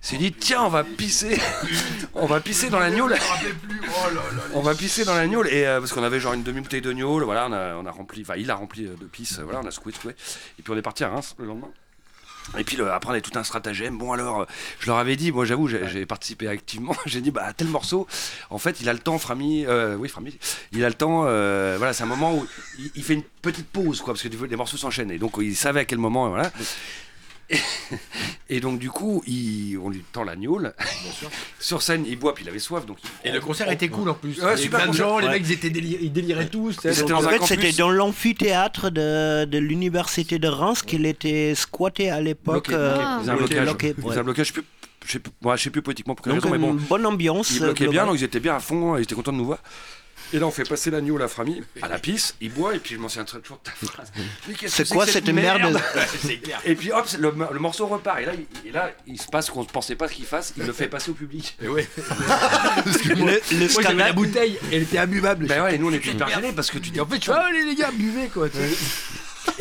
s'est 0.01 0.17
dit 0.17 0.33
tiens, 0.33 0.63
on 0.63 0.69
va 0.69 0.85
pisser, 0.85 1.41
on 2.15 2.27
va 2.27 2.41
pisser 2.41 2.71
dans 2.71 2.79
l'agneau. 2.79 3.09
On 4.55 4.61
va 4.61 4.75
pisser 4.75 5.05
dans 5.05 5.15
l'agneau 5.15 5.45
et 5.45 5.67
euh, 5.67 5.81
parce 5.81 5.93
qu'on 5.93 6.03
avait 6.03 6.21
genre 6.21 6.35
une 6.35 6.43
demi 6.43 6.61
bouteille 6.61 6.81
de 6.81 6.93
voilà, 7.03 7.47
on 7.49 7.53
a, 7.53 7.75
on 7.77 7.87
a 7.87 7.91
rempli, 7.91 8.23
enfin 8.23 8.35
il 8.37 8.51
a 8.51 8.55
rempli 8.55 8.87
euh, 8.87 8.95
de 9.01 9.05
pisse, 9.07 9.39
euh, 9.39 9.45
voilà, 9.45 9.61
on 9.63 9.67
a 9.67 9.71
secoué, 9.71 9.93
secoué, 9.93 10.13
et 10.59 10.63
puis 10.63 10.73
on 10.73 10.77
est 10.77 10.83
parti 10.83 10.98
à 11.05 11.09
Reims 11.11 11.35
le 11.39 11.47
lendemain. 11.47 11.69
Et 12.59 12.65
puis 12.65 12.77
le- 12.79 12.91
après 12.91 13.11
on 13.11 13.13
avait 13.13 13.21
tout 13.21 13.39
un 13.39 13.45
stratagème. 13.45 13.99
Bon 13.99 14.13
alors, 14.13 14.41
euh, 14.41 14.45
je 14.81 14.87
leur 14.87 14.97
avais 14.97 15.17
dit, 15.17 15.33
moi 15.33 15.45
j'avoue, 15.45 15.69
j'ai 15.69 15.87
j'ai 15.89 16.07
participé 16.07 16.49
activement. 16.49 16.97
J'ai 17.07 17.21
dit 17.21 17.31
bah 17.31 17.53
tel 17.55 17.69
morceau, 17.69 18.07
en 18.49 18.57
fait 18.57 18.81
il 18.81 18.89
a 18.89 18.95
le 18.95 18.99
temps, 19.01 19.19
Frami, 19.19 19.67
euh, 19.67 19.97
oui 19.97 20.09
Frami, 20.09 20.35
il 20.73 20.83
a 20.83 20.89
le 20.89 20.95
temps. 20.95 21.25
euh, 21.27 21.75
voilà, 21.77 21.93
c'est 21.93 22.05
un 22.05 22.07
moment 22.07 22.35
où 22.35 22.47
il, 22.79 22.91
il 22.95 23.03
fait 23.05 23.15
une 23.15 23.23
petite 23.43 23.67
pause 23.69 24.01
quoi, 24.01 24.15
parce 24.15 24.23
que 24.23 24.29
les 24.47 24.57
morceaux 24.57 24.79
s'enchaînent. 24.79 25.11
Et 25.11 25.19
donc 25.19 25.35
il 25.41 25.55
savait 25.55 25.81
à 25.81 25.85
quel 25.85 25.99
moment, 25.99 26.29
voilà. 26.31 26.51
Et, 27.51 27.57
et 28.51 28.61
donc 28.61 28.79
du 28.79 28.91
coup, 28.91 29.23
il, 29.27 29.79
on 29.83 29.89
lui 29.89 30.05
tend 30.13 30.25
la 30.25 30.37
gnôle. 30.37 30.75
Sur 31.59 31.81
scène, 31.83 32.05
il 32.07 32.19
boit, 32.19 32.35
puis 32.35 32.45
il 32.45 32.49
avait 32.49 32.59
soif, 32.59 32.85
donc. 32.87 32.99
il- 33.25 33.31
Et 33.31 33.33
le 33.33 33.41
concert 33.41 33.71
était 33.71 33.89
cool 33.89 34.09
en 34.11 34.15
plus. 34.15 34.41
Ouais, 34.43 34.55
Il 34.55 34.59
y 34.59 34.63
super 34.65 34.81
plein 34.81 34.87
de 34.89 34.91
concert. 34.93 35.09
gens, 35.09 35.19
les 35.19 35.29
mecs 35.29 35.43
ils 35.47 35.53
étaient 35.53 35.71
déli- 35.71 35.99
ils 36.03 36.13
déliraient 36.13 36.49
tous. 36.49 36.77
donc- 36.77 37.11
En 37.13 37.21
fait, 37.23 37.43
c'était 37.45 37.73
dans 37.73 37.91
l'amphithéâtre 37.91 38.91
de, 38.91 39.45
de 39.47 39.59
l'université 39.59 40.39
de 40.39 40.49
Reims 40.49 40.83
qu'il 40.83 41.07
était 41.07 41.55
squatté 41.55 42.11
à 42.11 42.21
l'époque. 42.21 42.69
Bloqué, 42.69 42.75
euh, 42.75 42.97
un 42.99 43.37
blocage. 43.37 43.63
bloqué, 43.65 43.95
Il 43.97 44.05
ouais. 44.05 44.11
faisait 44.11 44.21
un 44.21 44.25
blocage, 44.25 44.47
je 44.49 44.53
sais 44.53 44.61
plus, 44.61 44.65
je 45.57 45.63
sais 45.63 45.71
plus, 45.71 45.83
politiquement 45.83 46.15
pour 46.15 46.25
quelle 46.25 46.35
Donc 46.35 46.43
raison, 46.45 46.55
mais 46.55 46.59
bon. 46.61 46.75
bonne 46.75 47.07
ambiance. 47.07 47.51
Ils 47.53 47.61
bloquaient 47.61 47.87
euh, 47.87 47.91
bien, 47.91 48.07
donc 48.07 48.17
ils 48.19 48.25
étaient 48.25 48.41
bien 48.41 48.57
à 48.57 48.61
fond, 48.61 48.97
ils 48.97 49.03
étaient 49.05 49.15
contents 49.15 49.33
de 49.33 49.39
nous 49.39 49.47
voir. 49.47 49.59
Et 50.33 50.39
là, 50.39 50.47
on 50.47 50.51
fait 50.51 50.69
passer 50.69 50.91
l'agneau, 50.91 51.17
la 51.17 51.29
famille, 51.29 51.63
à 51.81 51.89
la 51.89 51.99
pisse, 51.99 52.35
il 52.41 52.51
boit, 52.53 52.75
et 52.75 52.79
puis 52.79 52.95
je 52.95 53.01
m'en 53.01 53.09
souviens 53.09 53.25
très- 53.25 53.41
toujours 53.41 53.59
de 53.65 53.71
ta 53.71 53.87
phrase. 53.87 54.13
C'est 54.67 54.89
quoi 54.89 55.07
que 55.07 55.13
cette 55.13 55.29
merde 55.29 55.81
C'est 56.23 56.37
clair. 56.37 56.61
Et 56.65 56.75
puis 56.75 56.93
hop, 56.93 57.07
le, 57.19 57.33
le 57.53 57.59
morceau 57.59 57.87
repart, 57.87 58.21
et 58.21 58.27
là, 58.27 58.33
il, 58.35 58.69
et 58.69 58.73
là, 58.73 58.93
il 59.07 59.21
se 59.21 59.27
passe 59.29 59.49
qu'on 59.51 59.63
ne 59.63 59.67
pensait 59.67 59.97
pas 59.97 60.07
ce 60.09 60.15
qu'il 60.15 60.27
fasse, 60.27 60.53
il 60.59 60.65
le 60.65 60.73
fait 60.73 60.89
passer 60.89 61.11
au 61.11 61.15
public. 61.15 61.57
Et 61.63 61.69
ouais. 61.69 61.89
Le, 63.05 63.15
le 63.15 63.73
Moi 63.73 63.83
j'avais 63.83 63.95
la 63.95 64.13
bouteille, 64.13 64.59
elle 64.73 64.83
était 64.83 64.99
imbuvable. 64.99 65.47
Ben 65.47 65.63
ouais, 65.63 65.75
et 65.75 65.79
nous 65.79 65.89
on 65.89 65.93
était 65.93 66.11
hyper 66.11 66.29
gênés 66.29 66.53
parce 66.53 66.71
que 66.71 66.79
tu 66.79 66.91
dis 66.91 67.01
en 67.01 67.07
fait, 67.07 67.17
je 67.17 67.23
suis 67.23 67.33
allez 67.33 67.65
les 67.65 67.75
gars, 67.75 67.91
buvez 67.93 68.29
quoi. 68.29 68.49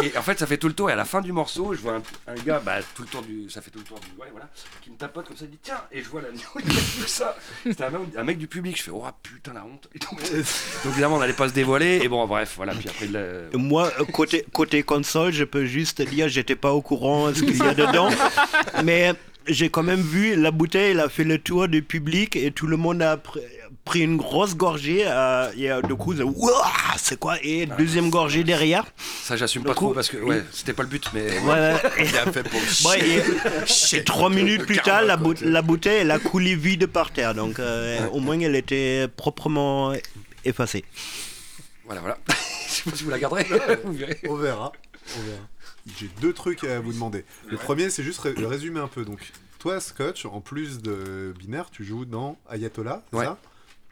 Et 0.03 0.17
en 0.17 0.21
fait, 0.21 0.37
ça 0.39 0.45
fait 0.47 0.57
tout 0.57 0.67
le 0.67 0.73
tour. 0.73 0.89
Et 0.89 0.93
à 0.93 0.95
la 0.95 1.05
fin 1.05 1.21
du 1.21 1.31
morceau, 1.31 1.73
je 1.73 1.79
vois 1.81 1.99
un, 2.27 2.35
gars, 2.45 2.59
bah, 2.63 2.77
tout 2.95 3.01
le 3.03 3.07
tour 3.07 3.21
du, 3.21 3.49
ça 3.49 3.61
fait 3.61 3.71
tout 3.71 3.79
le 3.79 3.85
tour 3.85 3.99
du, 3.99 4.07
ouais, 4.21 4.27
voilà, 4.31 4.47
qui 4.81 4.91
me 4.91 4.95
tapote 4.97 5.27
comme 5.27 5.37
ça, 5.37 5.45
il 5.45 5.51
dit 5.51 5.59
tiens, 5.61 5.81
et 5.91 6.01
je 6.03 6.09
vois 6.09 6.21
l'agneau, 6.21 6.39
il 6.63 6.71
a 6.71 6.73
tout 6.73 7.07
ça. 7.07 7.35
C'était 7.63 7.83
un, 7.83 8.23
mec- 8.23 8.37
du 8.37 8.47
public. 8.47 8.77
Je 8.77 8.83
fais 8.83 8.91
oh 8.91 9.03
putain 9.23 9.53
la 9.53 9.65
honte. 9.65 9.87
Donc, 9.99 10.21
évidemment, 10.85 11.15
on 11.15 11.19
n'allait 11.19 11.33
pas 11.33 11.49
se 11.49 11.53
dévoiler. 11.53 11.99
Et 12.03 12.07
bon, 12.07 12.25
bref, 12.27 12.53
voilà. 12.57 12.73
Puis 12.73 12.89
après, 12.89 13.07
l'a- 13.07 13.57
Moi, 13.57 13.91
euh, 13.99 14.05
côté, 14.05 14.45
côté 14.53 14.83
console, 14.83 15.31
je 15.33 15.43
peux 15.43 15.65
juste 15.65 16.01
dire, 16.01 16.27
j'étais 16.29 16.55
pas 16.55 16.73
au 16.73 16.81
courant 16.81 17.29
de 17.29 17.33
ce 17.33 17.43
qu'il 17.43 17.57
y 17.57 17.61
a 17.61 17.73
dedans, 17.73 18.09
mais 18.83 19.13
j'ai 19.47 19.69
quand 19.69 19.83
même 19.83 20.01
vu 20.01 20.35
la 20.35 20.51
bouteille, 20.51 20.91
elle 20.91 20.99
a 20.99 21.09
fait 21.09 21.23
le 21.23 21.37
tour 21.39 21.67
du 21.67 21.81
public 21.81 22.35
et 22.35 22.51
tout 22.51 22.67
le 22.67 22.75
monde 22.77 23.01
a 23.01 23.17
pris 23.87 24.01
une 24.01 24.17
grosse 24.17 24.55
gorgée. 24.55 25.03
euh, 25.05 25.51
et 25.57 25.71
euh, 25.71 25.81
du 25.81 25.95
coup, 25.95 26.13
c'est 26.97 27.17
quoi 27.19 27.37
Et 27.41 27.65
deuxième 27.65 28.09
gorgée 28.09 28.43
derrière. 28.43 28.85
ça, 29.23 29.35
j'assume 29.35 29.63
pas 29.63 29.73
trop 29.73 29.93
parce 29.93 30.09
que 30.09 30.17
ouais, 30.17 30.43
c'était 30.51 30.73
pas 30.73 30.83
le 30.83 30.89
but, 30.89 31.05
mais 31.13 31.39
Ouais, 31.39 31.45
ouais. 31.47 31.75
Et- 31.97 32.03
Il 32.09 32.17
a 32.17 32.31
fait 32.31 32.43
pour 32.43 32.59
le 32.59 32.87
Ouais, 32.87 32.99
et, 33.07 33.97
et 33.97 34.03
trois 34.03 34.29
minutes 34.29 34.65
plus 34.65 34.77
tard, 34.79 35.01
la, 35.03 35.17
bou- 35.17 35.29
bouteille 35.33 35.49
la 35.51 35.61
bouteille, 35.61 35.97
elle 36.01 36.11
a 36.11 36.19
coulé 36.19 36.55
vide 36.55 36.85
par 36.87 37.11
terre. 37.11 37.33
Donc, 37.33 37.59
euh, 37.59 38.07
au 38.09 38.19
moins, 38.19 38.39
elle 38.39 38.55
était 38.55 39.07
proprement 39.15 39.93
effacée. 40.45 40.85
voilà, 41.85 42.01
voilà. 42.01 42.17
Je 42.67 42.73
sais 42.83 42.89
pas 42.91 42.95
si 42.95 43.03
vous 43.03 43.09
la 43.09 43.19
garderez. 43.19 43.45
vous 43.83 43.93
verrez. 43.93 44.19
On 44.29 44.35
verra. 44.35 44.71
On 45.17 45.21
verra. 45.21 45.39
J'ai 45.99 46.09
deux 46.21 46.33
trucs 46.33 46.63
à 46.65 46.79
vous 46.81 46.91
demander. 46.93 47.23
Le 47.49 47.55
premier, 47.57 47.89
c'est 47.89 48.03
juste 48.03 48.19
ré- 48.19 48.33
résumer 48.37 48.79
un 48.81 48.87
peu. 48.89 49.05
Donc, 49.05 49.19
toi, 49.57 49.79
Scotch, 49.79 50.25
en 50.25 50.41
plus 50.41 50.81
de 50.81 51.33
binaire, 51.39 51.69
tu 51.71 51.83
joues 51.85 52.03
dans 52.05 52.37
Ayatollah, 52.49 53.03
c'est 53.11 53.17
Ouais. 53.19 53.25
ça? 53.25 53.37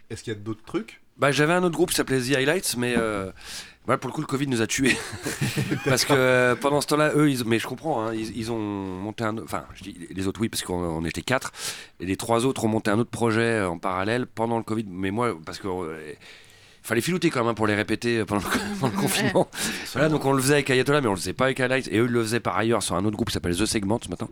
Est-ce 0.10 0.24
qu'il 0.24 0.34
y 0.34 0.36
a 0.36 0.40
d'autres 0.40 0.64
trucs 0.66 1.02
Bah, 1.18 1.32
j'avais 1.32 1.54
un 1.54 1.64
autre 1.64 1.76
groupe 1.76 1.90
qui 1.90 1.96
s'appelait 1.96 2.22
The 2.22 2.36
Highlights, 2.36 2.76
mais 2.78 2.96
euh, 2.98 3.32
voilà, 3.86 3.98
pour 3.98 4.10
le 4.10 4.14
coup, 4.16 4.22
le 4.22 4.28
Covid 4.28 4.48
nous 4.48 4.62
a 4.62 4.68
tués. 4.68 4.96
parce 5.86 6.06
que 6.06 6.14
euh, 6.14 6.56
pendant 6.56 6.82
ce 6.82 6.88
temps-là, 6.88 7.12
eux, 7.16 7.30
ils, 7.30 7.44
mais 7.46 7.60
je 7.60 7.68
comprends, 7.68 8.06
hein, 8.06 8.14
ils, 8.14 8.36
ils 8.38 8.52
ont 8.52 8.60
monté 8.60 9.24
un. 9.24 9.38
Enfin, 9.40 9.66
je 9.76 9.84
dis 9.84 9.96
les 10.10 10.28
autres, 10.28 10.42
oui, 10.42 10.50
parce 10.50 10.64
qu'on 10.64 10.76
on 10.76 11.06
était 11.06 11.22
quatre. 11.22 11.52
Et 12.00 12.06
les 12.06 12.18
trois 12.18 12.46
autres 12.46 12.66
ont 12.66 12.68
monté 12.70 12.92
un 12.92 13.00
autre 13.00 13.10
projet 13.12 13.42
euh, 13.42 13.70
en 13.70 13.78
parallèle 13.78 14.26
pendant 14.28 14.58
le 14.58 14.64
Covid. 14.64 14.86
Mais 14.90 15.12
moi, 15.12 15.36
parce 15.46 15.60
que. 15.60 15.68
euh, 15.68 16.14
Fallait 16.84 17.02
filouter 17.02 17.32
quand 17.32 17.40
même 17.40 17.48
hein, 17.50 17.54
pour 17.56 17.66
les 17.66 17.74
répéter 17.74 18.24
pendant 18.26 18.44
le, 18.44 18.80
pendant 18.80 18.94
le 18.96 19.02
confinement. 19.02 19.48
Voilà, 19.94 20.08
donc 20.08 20.24
on 20.24 20.34
le 20.34 20.40
faisait 20.40 20.54
avec 20.54 20.70
Ayatollah, 20.70 21.02
mais 21.02 21.08
on 21.08 21.14
le 21.14 21.18
faisait 21.18 21.34
pas 21.34 21.46
avec 21.46 21.60
Highlights. 21.60 21.88
Et 21.88 21.98
eux, 21.98 22.06
ils 22.06 22.12
le 22.12 22.22
faisaient 22.22 22.40
par 22.40 22.56
ailleurs 22.56 22.84
sur 22.84 22.94
un 22.94 23.04
autre 23.06 23.16
groupe 23.16 23.30
qui 23.30 23.34
s'appelle 23.34 23.58
The 23.58 23.66
Segment 23.66 24.00
maintenant. 24.08 24.30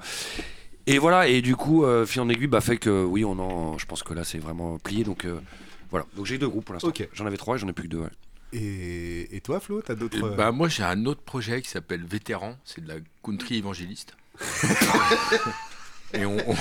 Et 0.86 1.00
voilà, 1.00 1.28
et 1.28 1.42
du 1.42 1.56
coup, 1.56 1.84
euh, 1.84 2.06
fil 2.06 2.22
en 2.22 2.30
aiguille, 2.30 2.46
bah, 2.46 2.62
fait 2.62 2.78
que 2.78 3.04
oui, 3.06 3.26
on 3.26 3.40
en, 3.40 3.80
je 3.80 3.88
pense 3.88 4.04
que 4.04 4.14
là, 4.14 4.24
c'est 4.24 4.38
vraiment 4.38 4.78
plié. 4.78 5.04
Donc 5.04 5.26
euh, 5.26 5.40
voilà, 5.94 6.08
donc 6.18 6.26
j'ai 6.26 6.40
deux 6.40 6.50
groupes 6.50 6.66
pour 6.66 6.74
l'instant. 6.74 6.88
Ok. 6.88 7.08
J'en 7.14 7.28
avais 7.28 7.38
trois, 7.38 7.56
et 7.56 7.60
j'en 7.60 7.68
ai 7.68 7.74
plus 7.74 7.84
que 7.84 7.90
deux. 7.90 8.00
ouais. 8.00 8.10
et, 8.52 9.36
et 9.36 9.42
toi, 9.42 9.60
Flo, 9.60 9.84
t'as 9.84 9.94
d'autres. 9.94 10.18
Et 10.18 10.36
bah, 10.36 10.52
moi 10.52 10.68
j'ai 10.70 10.82
un 10.82 11.06
autre 11.06 11.22
projet 11.22 11.62
qui 11.62 11.70
s'appelle 11.70 12.04
Vétéran, 12.04 12.58
c'est 12.66 12.84
de 12.84 12.88
la 12.88 12.96
country 13.24 13.58
évangéliste. 13.60 14.16
et 16.14 16.26
on, 16.26 16.38
on, 16.50 16.56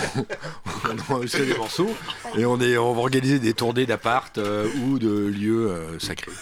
on 1.11 1.19
des 1.25 1.55
morceaux 1.57 1.91
et 2.37 2.45
on, 2.45 2.61
est, 2.61 2.77
on 2.77 2.93
va 2.93 3.01
organiser 3.01 3.39
des 3.39 3.55
tournées 3.55 3.87
d'appart 3.87 4.37
euh, 4.37 4.69
ou 4.85 4.99
de 4.99 5.09
lieux 5.27 5.71
euh, 5.71 5.99
sacrés. 5.99 6.33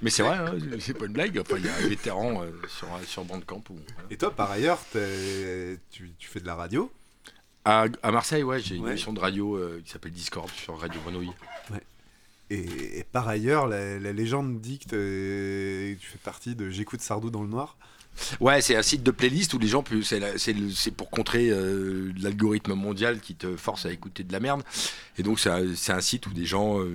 Mais 0.00 0.08
c'est 0.08 0.22
vrai, 0.22 0.38
hein, 0.38 0.54
c'est 0.80 0.96
pas 0.96 1.04
une 1.04 1.12
blague. 1.12 1.38
Enfin, 1.38 1.56
il 1.58 1.66
y 1.66 1.68
a 1.68 1.74
un 1.74 1.88
vétéran 1.88 2.42
euh, 2.42 2.50
sur, 2.68 2.88
sur 3.06 3.24
Bandcamp. 3.24 3.62
Voilà. 3.68 3.82
Et 4.10 4.16
toi, 4.16 4.30
par 4.34 4.50
ailleurs, 4.50 4.78
t'es- 4.90 5.78
tu, 5.90 6.12
tu 6.18 6.28
fais 6.28 6.40
de 6.40 6.46
la 6.46 6.54
radio? 6.54 6.90
À, 7.64 7.86
à 8.02 8.10
Marseille, 8.10 8.42
ouais, 8.42 8.60
j'ai 8.60 8.76
une 8.76 8.84
Ouais. 8.84 8.90
émission 8.92 9.12
de 9.12 9.20
radio 9.20 9.56
euh, 9.56 9.80
qui 9.84 9.90
s'appelle 9.90 10.12
Discord 10.12 10.48
sur 10.50 10.78
Radio 10.78 11.00
Grenouille. 11.04 11.30
Et, 12.50 12.98
et 12.98 13.04
par 13.04 13.28
ailleurs, 13.28 13.66
la, 13.66 13.98
la 13.98 14.12
légende 14.12 14.60
dit 14.60 14.78
que 14.78 14.84
t'es- 14.90 15.96
tu 15.98 16.06
fais 16.06 16.18
partie 16.18 16.54
de 16.54 16.68
J'écoute 16.70 17.00
Sardou 17.00 17.30
dans 17.30 17.42
le 17.42 17.48
noir. 17.48 17.76
Ouais, 18.40 18.60
c'est 18.60 18.76
un 18.76 18.82
site 18.82 19.02
de 19.02 19.10
playlist 19.10 19.54
où 19.54 19.58
les 19.58 19.68
gens, 19.68 19.82
c'est 20.36 20.90
pour 20.94 21.08
contrer 21.08 21.48
euh, 21.50 22.12
l'algorithme 22.20 22.74
mondial 22.74 23.20
qui 23.20 23.34
te 23.36 23.56
force 23.56 23.86
à 23.86 23.90
écouter 23.92 24.22
de 24.22 24.32
la 24.32 24.40
merde. 24.40 24.62
Et 25.16 25.22
donc 25.22 25.40
c'est 25.40 25.48
un, 25.48 26.00
site 26.02 26.26
où 26.26 26.32
des 26.34 26.44
gens 26.44 26.78
euh, 26.80 26.94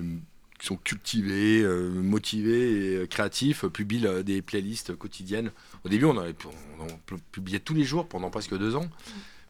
qui 0.60 0.66
sont 0.68 0.76
cultivés, 0.76 1.60
euh, 1.62 1.88
motivés 1.90 2.70
et 2.92 2.96
euh, 2.98 3.06
créatifs 3.06 3.64
euh, 3.64 3.68
publient 3.68 4.06
euh, 4.06 4.22
des 4.22 4.42
playlists 4.42 4.94
quotidiennes. 4.94 5.50
Au 5.84 5.88
début, 5.88 6.04
on, 6.04 6.10
en 6.10 6.18
avait- 6.18 6.36
on 6.78 6.84
en 6.84 7.18
publiait 7.32 7.58
tous 7.58 7.74
les 7.74 7.84
jours 7.84 8.06
pendant 8.06 8.30
presque 8.30 8.56
deux 8.56 8.76
ans. 8.76 8.86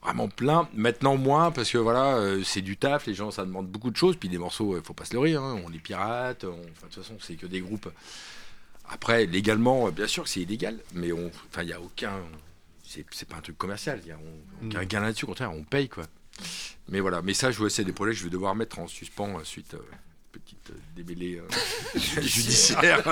Vraiment 0.02 0.28
plein. 0.28 0.68
Maintenant 0.74 1.16
moins 1.16 1.50
parce 1.50 1.70
que 1.70 1.78
voilà, 1.78 2.16
euh, 2.16 2.42
c'est 2.44 2.60
du 2.62 2.76
taf. 2.76 3.06
Les 3.06 3.14
gens, 3.14 3.30
ça 3.30 3.44
demande 3.44 3.66
beaucoup 3.68 3.90
de 3.90 3.96
choses. 3.96 4.16
Puis 4.16 4.28
des 4.28 4.38
morceaux, 4.38 4.76
il 4.76 4.82
faut 4.82 4.94
pas 4.94 5.04
se 5.04 5.12
leurrer. 5.14 5.34
hein, 5.34 5.60
on 5.64 5.68
les 5.68 5.78
pirate. 5.78 6.44
on- 6.44 6.50
enfin, 6.52 6.86
de 6.88 6.94
toute 6.94 7.02
façon, 7.02 7.16
c'est 7.20 7.34
que 7.34 7.46
des 7.46 7.60
groupes. 7.60 7.90
Après, 8.90 9.26
légalement, 9.26 9.88
euh, 9.88 9.90
bien 9.90 10.06
sûr 10.06 10.22
que 10.24 10.30
c'est 10.30 10.40
illégal, 10.40 10.78
mais 10.94 11.12
on, 11.12 11.30
enfin, 11.50 11.62
il 11.62 11.68
y 11.68 11.72
a 11.74 11.80
aucun, 11.80 12.12
c'est 12.86 13.04
c'est 13.10 13.28
pas 13.28 13.36
un 13.36 13.40
truc 13.42 13.58
commercial. 13.58 14.00
Il 14.04 14.08
y 14.08 14.12
a 14.12 14.18
on- 14.18 14.66
aucun 14.66 14.82
Mm. 14.82 14.86
gain 14.86 15.00
là-dessus. 15.00 15.24
Au 15.24 15.28
contraire, 15.28 15.52
on 15.52 15.62
paye 15.64 15.88
quoi. 15.88 16.04
Mais 16.88 17.00
voilà. 17.00 17.20
Mais 17.20 17.34
ça, 17.34 17.50
je 17.50 17.58
vois, 17.58 17.68
c'est 17.68 17.84
des 17.84 17.92
projets 17.92 18.12
que 18.12 18.18
je 18.18 18.24
vais 18.24 18.30
devoir 18.30 18.54
mettre 18.54 18.78
en 18.78 18.86
suspens 18.86 19.38
euh, 19.38 19.44
suite 19.44 19.74
euh, 19.74 19.78
petite 20.32 20.70
euh, 20.70 20.74
démêlée 20.96 21.38
euh, 21.40 21.48
judiciaire. 22.22 23.02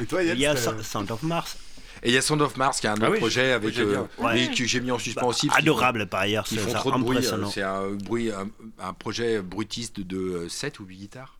Et 0.00 0.06
toi, 0.06 0.22
Yann 0.22 0.36
Il 0.36 0.40
y 0.40 0.46
a 0.46 0.56
Sound 0.56 1.10
of 1.10 1.22
Mars. 1.24 1.58
Et 2.02 2.08
il 2.08 2.14
y 2.14 2.16
a 2.16 2.22
Sound 2.22 2.42
of 2.42 2.56
Mars 2.56 2.80
qui 2.80 2.86
est 2.86 2.90
un 2.90 2.94
autre 2.94 3.04
Ah 3.06 3.10
oui, 3.10 3.18
projet 3.18 3.52
avec, 3.52 3.78
euh. 3.78 4.02
Ouais. 4.18 4.50
que 4.56 4.64
j'ai 4.64 4.80
mis 4.80 4.90
en 4.90 4.98
suspens 4.98 5.26
aussi. 5.28 5.48
Adorable 5.54 6.06
par 6.08 6.20
ailleurs, 6.20 6.46
Ils 6.50 6.58
c'est 6.58 6.64
font 6.64 6.72
ça, 6.72 6.78
trop 6.78 6.90
de 6.92 6.98
bruit. 6.98 7.16
euh, 7.16 7.20
impressionnant. 7.20 7.50
C'est 7.50 7.62
un, 7.62 7.90
bruit, 7.92 8.30
un, 8.32 8.48
un 8.80 8.92
projet 8.92 9.40
bruitiste 9.40 10.00
de 10.00 10.46
7 10.48 10.80
ou 10.80 10.84
8 10.86 10.96
guitares. 10.96 11.38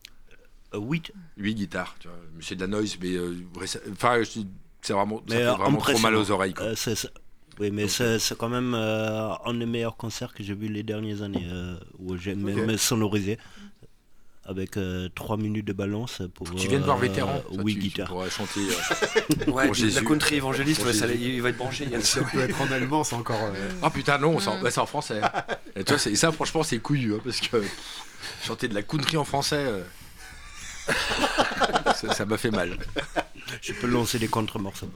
Euh, 0.73 0.77
oui, 0.77 1.01
8 1.37 1.55
guitares, 1.55 1.95
tu 1.99 2.07
vois. 2.07 2.17
Mais 2.35 2.43
C'est 2.43 2.55
de 2.55 2.61
la 2.61 2.67
noise, 2.67 2.97
mais. 3.01 3.11
euh, 3.15 3.35
Enfin, 3.91 4.21
c'est 4.81 4.93
vraiment, 4.93 5.17
ça 5.17 5.23
Mais, 5.29 5.35
fait 5.35 5.47
euh, 5.47 5.53
vraiment 5.53 5.77
trop 5.79 5.99
mal 5.99 6.15
aux 6.15 6.31
oreilles. 6.31 6.53
quoi. 6.53 6.65
euh. 6.67 6.75
Oui, 7.59 7.69
mais 7.69 7.87
c'est 7.87 8.17
c'est 8.17 8.35
quand 8.35 8.49
même 8.49 8.73
euh, 8.73 9.29
un 9.45 9.53
des 9.53 9.67
meilleurs 9.67 9.95
concerts 9.95 10.33
que 10.33 10.41
j'ai 10.43 10.55
vu 10.55 10.69
les 10.69 10.81
dernières 10.81 11.21
années, 11.21 11.45
euh, 11.51 11.75
où 11.99 12.17
j'ai 12.17 12.33
même 12.33 12.77
sonorisé 12.77 13.37
avec 14.45 14.77
3 15.15 15.37
minutes 15.37 15.65
de 15.65 15.73
balance 15.73 16.21
pour. 16.33 16.53
Tu 16.55 16.67
viens 16.67 16.79
de 16.79 16.83
voir 16.83 16.97
euh, 16.97 17.01
Vétéran 17.01 17.41
Toi, 17.47 17.61
Oui, 17.63 17.75
guitare. 17.75 18.13
chanter. 18.29 18.59
euh, 19.47 19.51
Ouais, 19.51 19.65
Pour 19.67 19.71
puis 19.73 19.89
la 19.91 20.01
country 20.01 20.35
évangéliste, 20.35 20.83
ouais, 20.85 20.93
ça, 20.93 21.07
il 21.07 21.41
va 21.41 21.49
être 21.49 21.57
branché. 21.57 21.85
Yann. 21.85 22.01
Ça 22.01 22.21
peut 22.23 22.39
être 22.41 22.59
en 22.61 22.71
allemand, 22.71 23.03
c'est 23.03 23.15
encore. 23.15 23.39
euh, 23.55 23.69
Ah 23.81 23.89
putain, 23.89 24.17
non, 24.17 24.39
c'est 24.39 24.49
en, 24.49 24.59
c'est 24.69 24.79
en 24.79 24.85
français. 24.85 25.21
Et 25.75 25.83
toi, 25.83 25.97
ça, 25.97 26.31
franchement, 26.31 26.63
c'est 26.63 26.79
couillu, 26.79 27.13
hein, 27.15 27.19
parce 27.23 27.39
que 27.39 27.63
chanter 28.43 28.67
de 28.67 28.73
la 28.75 28.81
country 28.83 29.17
en 29.17 29.23
français, 29.23 29.55
euh, 29.65 29.83
ça 32.13 32.25
m'a 32.25 32.37
fait 32.37 32.51
mal. 32.51 32.77
Je 33.61 33.73
peux 33.73 33.87
lancer 33.87 34.19
des 34.19 34.27
contre-morceaux. 34.27 34.89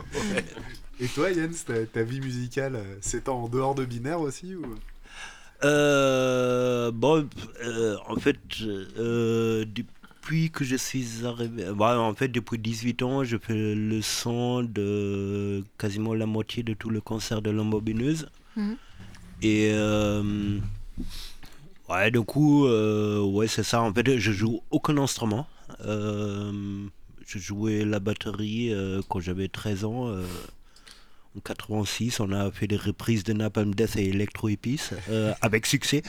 Et 0.99 1.07
toi, 1.07 1.31
Jens, 1.31 1.63
ta, 1.65 1.85
ta 1.85 2.03
vie 2.03 2.19
musicale 2.19 2.75
euh, 2.75 2.95
s'étend 3.01 3.43
en 3.43 3.47
dehors 3.47 3.75
de 3.75 3.85
binaire 3.85 4.19
aussi 4.19 4.55
ou... 4.55 4.75
Euh, 5.63 6.91
bon, 6.91 7.27
euh, 7.63 7.97
en 8.07 8.15
fait, 8.15 8.37
euh, 8.61 9.65
depuis 9.65 10.51
que 10.51 10.63
je 10.63 10.75
suis 10.75 11.25
arrivé, 11.25 11.65
bah, 11.75 11.99
en 11.99 12.13
fait, 12.13 12.27
depuis 12.27 12.59
18 12.59 13.01
ans, 13.03 13.23
je 13.23 13.37
fais 13.37 13.75
le 13.75 14.01
son 14.01 14.63
de 14.63 15.63
quasiment 15.77 16.13
la 16.13 16.25
moitié 16.25 16.63
de 16.63 16.73
tout 16.73 16.89
le 16.89 17.01
concert 17.01 17.41
de 17.41 17.49
l'embobineuse. 17.49 18.29
Mhm. 18.55 18.75
Et 19.41 19.71
euh, 19.73 20.59
ouais, 21.89 22.11
du 22.11 22.21
coup, 22.21 22.67
ouais, 22.67 23.47
c'est 23.47 23.63
ça. 23.63 23.81
En 23.81 23.93
fait, 23.93 24.17
je 24.17 24.31
joue 24.31 24.61
aucun 24.71 24.97
instrument. 24.97 25.47
Je 25.83 27.39
jouais 27.39 27.83
la 27.83 27.99
batterie 27.99 28.73
quand 29.09 29.19
j'avais 29.19 29.47
13 29.47 29.85
ans. 29.85 30.11
Euh, 31.37 31.39
en 31.39 31.41
86, 31.41 32.19
on 32.19 32.31
a 32.31 32.51
fait 32.51 32.67
des 32.67 32.77
reprises 32.77 33.23
de 33.23 33.33
Napalm 33.33 33.73
Death 33.73 33.95
et 33.97 34.09
Electro 34.09 34.49
Épice 34.49 34.93
euh, 35.09 35.33
avec 35.41 35.65
succès. 35.65 36.03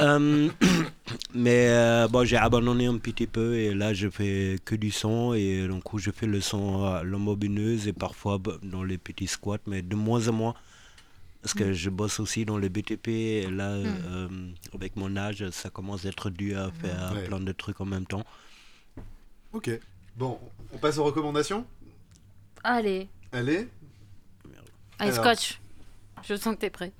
Euh, 0.00 0.48
mais 1.34 1.68
euh, 1.68 2.08
bon, 2.08 2.24
j'ai 2.24 2.36
abandonné 2.36 2.86
un 2.86 2.98
petit 2.98 3.26
peu 3.26 3.56
et 3.56 3.74
là 3.74 3.92
je 3.94 4.08
fais 4.08 4.56
que 4.64 4.74
du 4.74 4.90
son 4.90 5.34
et 5.34 5.66
donc 5.68 5.82
je 5.98 6.10
fais 6.10 6.26
le 6.26 6.40
son 6.40 6.84
à 6.84 7.02
l'embobineuse 7.02 7.88
et 7.88 7.92
parfois 7.92 8.38
bah, 8.38 8.58
dans 8.62 8.84
les 8.84 8.98
petits 8.98 9.26
squats, 9.26 9.58
mais 9.66 9.82
de 9.82 9.94
moins 9.96 10.28
en 10.28 10.32
moins. 10.32 10.54
Parce 11.42 11.54
que 11.54 11.72
je 11.72 11.88
bosse 11.88 12.18
aussi 12.18 12.44
dans 12.44 12.58
les 12.58 12.68
BTP 12.68 13.08
et 13.08 13.46
là, 13.48 13.68
euh, 13.70 14.28
avec 14.74 14.96
mon 14.96 15.16
âge, 15.16 15.48
ça 15.50 15.70
commence 15.70 16.04
à 16.04 16.08
être 16.08 16.30
dur 16.30 16.58
à 16.58 16.70
faire 16.72 17.12
Ouais. 17.14 17.24
plein 17.24 17.38
de 17.40 17.52
trucs 17.52 17.80
en 17.80 17.84
même 17.86 18.04
temps. 18.06 18.24
Ok. 19.52 19.70
Bon, 20.16 20.38
on 20.72 20.78
passe 20.78 20.98
aux 20.98 21.04
recommandations? 21.04 21.64
Allez, 22.64 23.08
Allez 23.30 23.68
allez, 24.98 25.12
Alors. 25.12 25.24
Scotch. 25.24 25.60
Je 26.28 26.34
sens 26.34 26.54
que 26.54 26.60
t'es 26.60 26.70
prêt. 26.70 26.92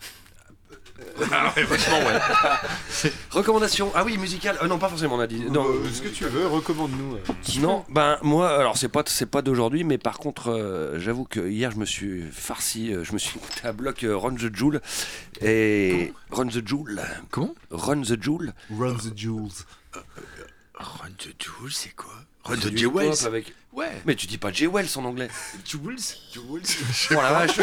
Ah, 1.30 1.52
ouais, 1.56 1.62
vachement, 1.62 1.98
ouais. 1.98 3.10
Recommandation. 3.30 3.92
Ah 3.94 4.02
oui, 4.04 4.18
musicale. 4.18 4.58
Euh, 4.62 4.66
non, 4.66 4.78
pas 4.78 4.88
forcément, 4.88 5.14
on 5.14 5.20
a 5.20 5.28
dit. 5.28 5.44
Non, 5.44 5.64
Euh, 5.64 5.88
ce 5.92 6.02
que 6.02 6.08
tu 6.08 6.24
veux, 6.24 6.46
recommande-nous. 6.48 7.14
euh. 7.14 7.20
Sinon, 7.42 7.84
ben 7.88 8.18
moi, 8.22 8.50
alors 8.58 8.76
c'est 8.76 8.88
pas 8.88 9.02
c'est 9.06 9.26
pas 9.26 9.40
d'aujourd'hui, 9.42 9.84
mais 9.84 9.96
par 9.96 10.18
contre, 10.18 10.50
euh, 10.50 10.98
j'avoue 10.98 11.24
que 11.24 11.48
hier 11.48 11.70
je 11.70 11.76
me 11.76 11.84
suis 11.84 12.22
farci, 12.32 12.92
euh, 12.92 13.04
je 13.04 13.12
me 13.12 13.18
suis 13.18 13.38
écouté 13.38 13.60
un 13.68 13.72
bloc 13.72 14.02
euh, 14.02 14.16
Run 14.16 14.34
the 14.34 14.52
Jewel 14.54 14.80
et 15.40 16.12
Run 16.32 16.48
the 16.48 16.66
Jewel, 16.66 17.00
Comment 17.30 17.54
Run 17.70 18.02
the 18.02 18.20
Jewel, 18.20 18.52
Run 18.76 18.94
the 18.96 19.16
Jewels. 19.16 19.64
Run 20.74 21.10
the 21.18 21.34
Jewels, 21.40 21.72
c'est 21.72 21.94
quoi? 21.94 22.12
The 22.56 22.68
du 22.68 22.78
Jewels 22.78 23.06
hip-hop 23.06 23.26
avec. 23.26 23.52
Ouais. 23.72 23.90
Mais 24.06 24.14
tu 24.14 24.26
dis 24.26 24.38
pas 24.38 24.50
Jewels 24.52 24.86
en 24.96 25.04
anglais. 25.04 25.28
Jewels 25.64 25.98
Jewels 26.32 26.62
Oh 27.10 27.14
la 27.22 27.32
vache. 27.32 27.56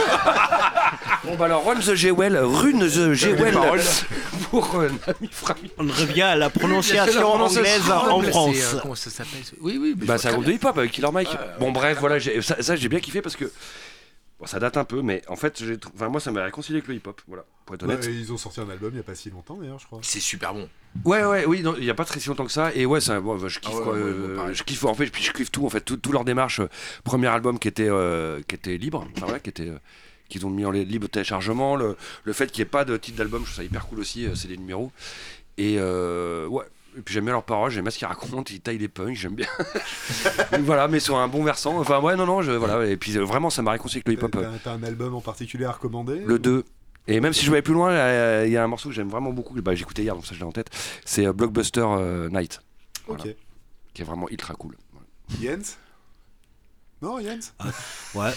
bon 1.23 1.35
bah 1.35 1.45
alors 1.45 1.65
Run 1.65 1.75
the 1.79 1.95
Jewel, 1.95 2.37
Rune 2.37 2.79
the 2.87 3.13
Jewel 3.13 3.53
paroles. 3.53 3.81
pour 4.49 4.75
euh, 4.75 4.89
Nami 5.07 5.29
Frami. 5.31 5.71
On 5.77 5.83
revient 5.83 6.21
à 6.21 6.35
la 6.35 6.49
prononciation 6.49 7.33
anglaise 7.33 7.89
en 7.91 8.21
France. 8.21 8.55
euh, 8.75 8.79
comment 8.81 8.95
ça 8.95 9.09
s'appelle 9.09 9.41
ce- 9.43 9.55
Oui, 9.59 9.77
oui. 9.81 9.95
mais 9.97 10.05
Bah 10.05 10.17
un 10.29 10.31
vois 10.31 10.37
groupe 10.37 10.45
de 10.45 10.51
hip-hop 10.53 10.77
avec 10.77 10.91
Killer 10.91 11.11
Mike. 11.11 11.29
Ouais, 11.31 11.39
bon 11.59 11.71
bref, 11.71 11.97
voilà, 11.99 12.19
j'ai- 12.19 12.41
ça, 12.41 12.61
ça, 12.61 12.75
j'ai 12.75 12.87
bien 12.89 12.99
kiffé 12.99 13.21
parce 13.21 13.35
que 13.35 13.51
bon, 14.39 14.45
ça 14.45 14.59
date 14.59 14.77
un 14.77 14.83
peu, 14.85 15.01
mais 15.01 15.21
en 15.27 15.35
fait, 15.35 15.63
j'ai 15.63 15.77
enfin 15.95 16.09
moi 16.09 16.19
ça 16.19 16.31
m'a 16.31 16.43
réconcilié 16.43 16.77
avec 16.79 16.87
le 16.87 16.95
hip-hop, 16.95 17.21
voilà, 17.27 17.45
pour 17.65 17.75
être 17.75 17.83
honnête. 17.83 18.05
Ouais, 18.05 18.13
ils 18.13 18.31
ont 18.33 18.37
sorti 18.37 18.59
un 18.61 18.69
album 18.69 18.91
il 18.93 18.97
y 18.97 18.99
a 18.99 19.03
pas 19.03 19.15
si 19.15 19.29
longtemps 19.29 19.57
d'ailleurs, 19.57 19.79
je 19.79 19.85
crois. 19.85 19.99
C'est 20.01 20.19
super 20.19 20.53
bon. 20.53 20.69
Ouais, 21.03 21.25
ouais, 21.25 21.45
oui, 21.45 21.63
il 21.77 21.83
n'y 21.83 21.89
a 21.89 21.93
pas 21.93 22.05
très 22.05 22.19
si 22.19 22.29
longtemps 22.29 22.45
que 22.45 22.51
ça. 22.51 22.73
Et 22.73 22.85
ouais, 22.85 23.01
ça, 23.01 23.19
bon, 23.19 23.37
je 23.47 23.59
kiffe 23.59 23.71
Ah 23.73 23.77
ouais, 23.77 23.83
quoi. 23.83 23.93
ouais, 23.93 23.99
euh, 23.99 24.53
je 24.53 24.63
kiffe, 24.63 24.85
en 24.85 24.93
fait, 24.93 25.07
puis 25.07 25.21
je 25.23 25.33
kiffe 25.33 25.51
tout, 25.51 25.65
en 25.65 25.69
fait, 25.69 25.81
tout, 25.81 25.97
tout 25.97 26.11
leur 26.13 26.23
démarche. 26.23 26.61
premier 27.03 27.27
album 27.27 27.59
qui 27.59 27.67
était, 27.67 27.89
euh, 27.89 28.41
qui 28.47 28.55
était 28.55 28.77
libre, 28.77 29.05
enfin 29.15 29.25
voilà, 29.25 29.39
qui 29.39 29.49
était. 29.49 29.67
euh, 29.69 29.77
qu'ils 30.27 30.43
ont 30.43 30.49
mis 30.49 30.65
en 30.65 30.71
li- 30.71 30.85
libre 30.85 31.07
téléchargement, 31.07 31.75
le, 31.75 31.95
le 32.23 32.33
fait 32.33 32.47
qu'il 32.51 32.63
n'y 32.63 32.67
ait 32.67 32.71
pas 32.71 32.83
de 32.83 32.97
titre 32.97 33.17
d'album, 33.19 33.41
je 33.41 33.45
trouve 33.45 33.57
ça 33.57 33.63
hyper 33.63 33.85
cool 33.85 33.99
aussi, 33.99 34.25
euh, 34.25 34.33
c'est 34.33 34.47
des 34.47 34.57
numéros. 34.57 34.91
Et 35.59 35.75
euh, 35.77 36.47
ouais, 36.47 36.65
et 36.97 37.01
puis 37.01 37.13
j'aime 37.13 37.25
bien 37.25 37.33
leurs 37.33 37.43
paroles, 37.43 37.71
j'aime 37.71 37.83
bien 37.83 37.91
ce 37.91 37.97
qu'ils 37.97 38.07
racontent, 38.07 38.43
ils 38.49 38.61
taillent 38.61 38.77
des 38.77 38.87
punks, 38.87 39.15
j'aime 39.15 39.35
bien. 39.35 39.47
Voilà, 40.61 40.87
mais 40.87 40.99
sur 40.99 41.17
un 41.17 41.27
bon 41.27 41.43
versant, 41.43 41.77
enfin 41.79 41.99
ouais, 41.99 42.15
non, 42.15 42.25
non, 42.25 42.41
je, 42.41 42.51
voilà, 42.51 42.85
et 42.85 42.97
puis 42.97 43.17
euh, 43.17 43.23
vraiment 43.23 43.49
ça 43.49 43.61
m'a 43.61 43.71
réconcilié 43.71 44.03
avec 44.05 44.21
le 44.21 44.29
T'as 44.29 44.37
hip-hop. 44.39 44.53
euh, 44.53 44.57
t'as 44.63 44.71
un 44.73 44.83
album 44.83 45.13
en 45.15 45.21
particulier 45.21 45.65
à 45.65 45.71
recommander 45.71 46.19
le 46.25 46.39
2. 46.39 46.63
Et 47.07 47.19
même 47.19 47.33
si 47.33 47.45
je 47.45 47.51
vais 47.51 47.61
plus 47.61 47.73
loin, 47.73 47.91
euh, 47.91 48.43
il 48.47 48.51
y 48.51 48.57
a 48.57 48.63
un 48.63 48.67
morceau 48.67 48.89
que 48.89 48.95
j'aime 48.95 49.09
vraiment 49.09 49.31
beaucoup, 49.31 49.53
bah, 49.61 49.75
j'écoutais 49.75 50.01
hier, 50.03 50.15
donc 50.15 50.25
ça 50.25 50.33
je 50.33 50.39
l'ai 50.39 50.45
en 50.45 50.51
tête, 50.51 50.69
c'est 51.05 51.25
euh, 51.27 51.33
Blockbuster 51.33 51.85
euh, 51.85 52.29
Night, 52.29 52.61
Ok. 53.07 53.27
qui 53.93 54.01
est 54.01 54.05
vraiment 54.05 54.27
ultra 54.29 54.55
cool. 54.55 54.75
Jens? 55.41 55.77
Non, 57.05 57.19
Jens 57.21 57.53
Ouais. 58.15 58.31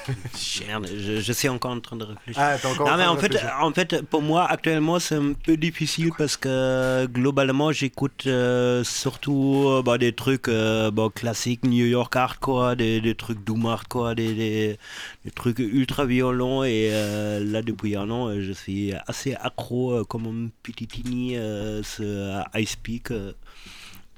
Merde, 0.66 0.88
je, 0.96 1.20
je 1.20 1.32
suis 1.32 1.48
encore 1.50 1.72
en 1.72 1.80
train 1.80 1.96
de 1.96 2.04
réfléchir. 2.04 2.42
Ah, 2.42 2.56
t'as 2.60 2.70
encore 2.70 2.86
Non, 2.86 2.94
en 2.94 2.96
mais 2.96 3.04
train 3.04 3.12
en 3.12 3.16
de 3.16 3.20
fait, 3.20 3.44
en 3.60 3.72
fait, 3.72 4.02
pour 4.02 4.22
moi, 4.22 4.46
actuellement, 4.50 4.98
c'est 4.98 5.16
un 5.16 5.34
peu 5.34 5.56
difficile 5.58 6.10
parce 6.16 6.36
que 6.38 7.06
globalement, 7.06 7.72
j'écoute 7.72 8.24
euh, 8.26 8.82
surtout 8.84 9.64
euh, 9.68 9.82
bah, 9.82 9.98
des 9.98 10.14
trucs 10.14 10.48
euh, 10.48 10.90
bah, 10.90 11.08
classiques, 11.14 11.64
New 11.64 11.84
York 11.84 12.16
hardcore, 12.16 12.74
des, 12.76 13.02
des 13.02 13.14
trucs 13.14 13.44
doom 13.44 13.66
hardcore, 13.66 14.14
des, 14.14 14.32
des, 14.34 14.78
des 15.24 15.30
trucs 15.32 15.58
ultra 15.58 16.06
violents. 16.06 16.64
Et 16.64 16.88
euh, 16.92 17.44
là, 17.44 17.60
depuis 17.60 17.96
un 17.96 18.08
an, 18.08 18.40
je 18.40 18.52
suis 18.52 18.94
assez 19.06 19.34
accro, 19.34 19.92
euh, 19.92 20.04
comme 20.04 20.26
un 20.26 20.48
petit 20.62 20.86
tini, 20.86 21.36
euh, 21.36 21.82
ce 21.82 22.40
Ice 22.58 22.76
Peak. 22.76 23.12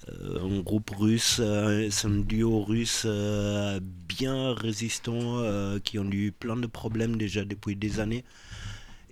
Euh, 0.08 0.40
un 0.42 0.60
groupe 0.60 0.90
russe, 0.90 1.38
euh, 1.40 1.88
c'est 1.90 2.06
un 2.06 2.20
duo 2.20 2.62
russe 2.64 3.02
euh, 3.06 3.80
bien 3.82 4.54
résistant 4.54 5.42
qui 5.84 5.98
ont 5.98 6.10
eu 6.10 6.32
plein 6.32 6.56
de 6.56 6.66
problèmes 6.66 7.16
déjà 7.16 7.44
depuis 7.44 7.76
des 7.76 8.00
années 8.00 8.24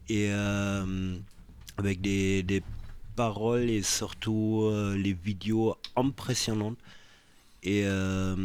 et 0.09 0.30
avec 1.78 2.01
des, 2.01 2.42
des 2.42 2.62
paroles 3.16 3.70
et 3.70 3.82
surtout 3.82 4.62
euh, 4.64 4.97
les 4.97 5.14
vidéos 5.14 5.76
impressionnantes 5.97 6.78
et, 7.62 7.82
euh, 7.84 8.36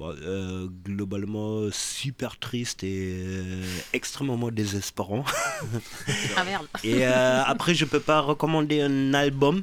euh, 0.00 0.68
globalement 0.84 1.70
super 1.70 2.38
triste 2.38 2.84
et 2.84 3.20
extrêmement 3.92 4.50
désespérant. 4.50 5.24
Ah 6.36 6.44
merde. 6.44 6.66
Et 6.84 7.04
après, 7.04 7.74
je 7.74 7.84
peux 7.84 8.00
pas 8.00 8.20
recommander 8.20 8.80
un 8.80 9.12
album 9.12 9.62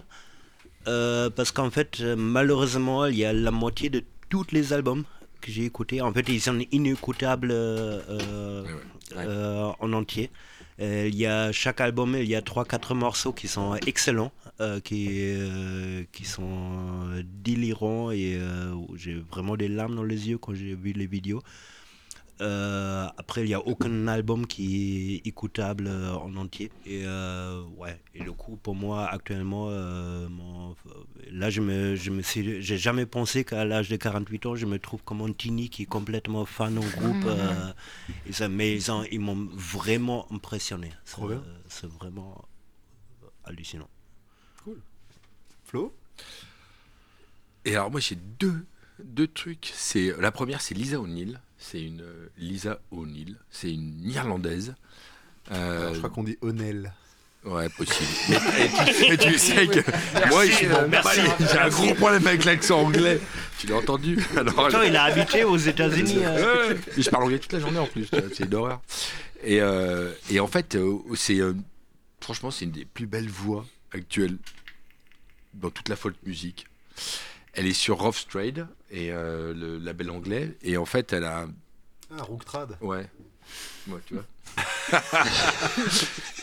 euh, 0.87 1.29
parce 1.29 1.51
qu'en 1.51 1.69
fait, 1.71 1.99
euh, 2.01 2.15
malheureusement, 2.15 3.05
il 3.05 3.17
y 3.17 3.25
a 3.25 3.33
la 3.33 3.51
moitié 3.51 3.89
de 3.89 4.03
tous 4.29 4.45
les 4.51 4.73
albums 4.73 5.03
que 5.41 5.51
j'ai 5.51 5.65
écoutés. 5.65 6.01
En 6.01 6.11
fait, 6.13 6.27
ils 6.29 6.41
sont 6.41 6.59
inécoutables 6.71 7.49
euh, 7.51 8.63
Ouais, 8.63 9.17
ouais. 9.17 9.23
euh, 9.27 9.71
en 9.79 9.93
entier. 9.93 10.29
Il 10.79 11.15
y 11.15 11.25
a 11.25 11.51
chaque 11.53 11.79
album, 11.79 12.17
il 12.19 12.27
y 12.27 12.35
a 12.35 12.41
3-4 12.41 12.95
morceaux 12.95 13.31
qui 13.31 13.47
sont 13.47 13.75
excellents, 13.85 14.33
qui, 14.83 15.33
qui 16.11 16.25
sont 16.25 17.23
délirants 17.23 18.11
et 18.11 18.37
où 18.73 18.97
j'ai 18.97 19.13
vraiment 19.31 19.55
des 19.55 19.69
larmes 19.69 19.95
dans 19.95 20.03
les 20.03 20.27
yeux 20.27 20.37
quand 20.37 20.53
j'ai 20.53 20.75
vu 20.75 20.91
les 20.91 21.05
vidéos. 21.07 21.41
Euh, 22.41 23.07
après, 23.17 23.41
il 23.43 23.47
n'y 23.47 23.53
a 23.53 23.65
aucun 23.65 24.07
album 24.07 24.45
qui 24.45 25.15
est 25.23 25.27
écoutable 25.27 25.87
euh, 25.87 26.11
en 26.15 26.35
entier. 26.35 26.69
Et 26.85 27.03
euh, 27.05 27.63
ouais, 27.77 27.97
et 28.13 28.23
le 28.23 28.33
coup, 28.33 28.57
pour 28.57 28.75
moi, 28.75 29.05
actuellement, 29.07 29.67
euh, 29.69 30.27
mon- 30.27 30.75
là, 31.31 31.49
je 31.49 31.61
me, 31.61 31.95
je 31.95 32.11
me 32.11 32.21
suis, 32.21 32.61
j'ai 32.61 32.77
jamais 32.77 33.05
pensé 33.05 33.45
qu'à 33.45 33.63
l'âge 33.63 33.87
de 33.89 33.95
48 33.95 34.45
ans, 34.47 34.55
je 34.55 34.65
me 34.65 34.79
trouve 34.79 35.01
comme 35.03 35.21
un 35.21 35.31
tini 35.31 35.69
qui 35.69 35.83
est 35.83 35.85
complètement 35.85 36.43
fan 36.45 36.77
au 36.77 36.81
groupe. 36.81 37.23
euh, 37.25 37.71
et 38.27 38.33
ça, 38.33 38.49
mais 38.49 38.73
ils, 38.75 38.91
ont- 38.91 39.05
ils 39.11 39.19
m'ont 39.21 39.47
vraiment 39.53 40.27
impressionné. 40.31 40.91
C'est-. 41.05 41.15
C'est 41.69 41.87
vraiment 41.89 42.43
hallucinant. 43.45 43.87
Flo? 45.63 45.93
Et 47.65 47.75
alors 47.75 47.89
moi 47.91 47.99
j'ai 47.99 48.15
deux, 48.15 48.65
deux 49.03 49.27
trucs. 49.27 49.71
C'est 49.73 50.13
la 50.19 50.31
première 50.31 50.61
c'est 50.61 50.75
Lisa 50.75 50.99
O'Neill. 50.99 51.39
C'est 51.57 51.81
une 51.81 52.01
euh, 52.01 52.27
Lisa 52.37 52.79
O'Neill. 52.91 53.35
C'est 53.49 53.71
une 53.71 54.03
Irlandaise. 54.03 54.75
Euh, 55.51 55.81
Alors, 55.81 55.93
Je 55.93 55.97
crois 55.99 56.09
qu'on 56.09 56.23
dit 56.23 56.37
Onel. 56.41 56.93
Ouais, 57.43 57.69
possible. 57.69 58.09
Mais, 58.29 58.65
et 58.65 58.69
tu, 58.93 59.13
et 59.13 59.17
tu 59.17 59.37
sais 59.37 59.67
que 59.67 59.79
moi, 60.29 60.47
je 60.47 60.65
euh, 60.65 61.27
j'ai 61.39 61.59
un 61.59 61.69
gros 61.69 61.93
problème 61.93 62.25
avec 62.25 62.43
l'accent 62.43 62.81
anglais. 62.81 63.19
Tu 63.59 63.67
l'as 63.67 63.75
entendu 63.77 64.17
Alors, 64.35 64.55
Pourtant, 64.55 64.81
il 64.81 64.95
a 64.95 65.03
habité 65.03 65.43
aux 65.43 65.57
États-Unis. 65.57 66.17
euh. 66.23 66.73
Ouais, 66.73 66.79
je 66.97 67.07
parle 67.09 67.23
anglais 67.25 67.37
toute 67.37 67.53
la 67.53 67.59
journée 67.59 67.77
en 67.77 67.85
plus, 67.85 68.07
c'est 68.33 68.45
une 68.45 68.53
horreur. 68.55 68.81
Et, 69.43 69.61
euh, 69.61 70.11
et 70.31 70.39
en 70.39 70.47
fait, 70.47 70.73
euh, 70.73 70.97
c'est 71.15 71.39
euh, 71.39 71.53
franchement, 72.19 72.49
c'est 72.49 72.65
une 72.65 72.71
des 72.71 72.85
plus 72.85 73.05
belles 73.05 73.29
voix 73.29 73.63
actuelles 73.91 74.37
dans 75.53 75.69
toute 75.69 75.87
la 75.87 75.95
folk 75.95 76.15
musique. 76.25 76.65
Elle 77.55 77.67
est 77.67 77.73
sur 77.73 77.97
Rough 77.99 78.27
Trade 78.29 78.67
et 78.91 79.11
euh, 79.11 79.53
le 79.53 79.77
label 79.77 80.09
anglais. 80.11 80.55
Et 80.61 80.77
en 80.77 80.85
fait, 80.85 81.13
elle 81.13 81.23
a 81.23 81.47
Ah, 82.11 82.23
Rooktrad. 82.23 82.77
Ouais. 82.81 83.09
Ouais, 83.87 83.99
tu 84.07 84.15
vois. 84.15 84.25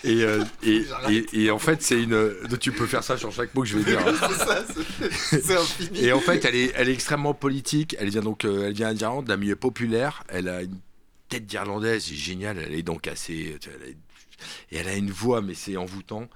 et, 0.04 0.22
euh, 0.22 0.44
et, 0.62 0.84
et, 1.10 1.44
et 1.44 1.50
en 1.50 1.58
fait, 1.58 1.82
c'est 1.82 2.02
une. 2.02 2.34
Tu 2.60 2.72
peux 2.72 2.86
faire 2.86 3.02
ça 3.04 3.16
sur 3.16 3.32
chaque 3.32 3.54
mot 3.54 3.62
que 3.62 3.68
je 3.68 3.78
vais 3.78 3.84
dire. 3.90 4.00
hein. 4.06 4.12
c'est 5.10 5.40
ça, 5.42 5.58
c'est-. 5.78 5.96
Et 6.02 6.12
en 6.12 6.20
fait, 6.20 6.44
elle 6.44 6.54
est, 6.54 6.72
elle 6.74 6.88
est 6.88 6.92
extrêmement 6.94 7.34
politique. 7.34 7.96
Elle 7.98 8.10
vient 8.10 8.20
donc, 8.22 8.44
euh, 8.44 8.66
elle 8.66 8.74
vient 8.74 8.92
d'Irlande, 8.94 9.26
d'un 9.26 9.36
milieu 9.36 9.56
populaire. 9.56 10.24
Elle 10.28 10.48
a 10.48 10.62
une 10.62 10.78
tête 11.28 11.46
d'Irlandaise, 11.46 12.04
c'est 12.08 12.14
génial. 12.14 12.58
Elle 12.58 12.74
est 12.74 12.82
donc 12.82 13.06
assez, 13.06 13.58
elle 13.64 13.82
a- 13.82 13.88
et 14.72 14.76
elle 14.76 14.88
a 14.88 14.94
une 14.96 15.10
voix, 15.10 15.40
mais 15.40 15.54
c'est 15.54 15.76
envoûtant. 15.76 16.28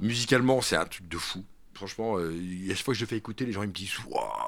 Musicalement, 0.00 0.60
c'est 0.60 0.76
un 0.76 0.86
truc 0.86 1.08
de 1.08 1.18
fou. 1.18 1.44
Franchement, 1.74 2.18
euh, 2.18 2.32
à 2.70 2.74
chaque 2.74 2.84
fois 2.84 2.94
que 2.94 3.00
je 3.00 3.06
fais 3.06 3.16
écouter, 3.16 3.44
les 3.44 3.52
gens 3.52 3.62
me 3.62 3.66
disent 3.66 3.98
waouh. 4.08 4.44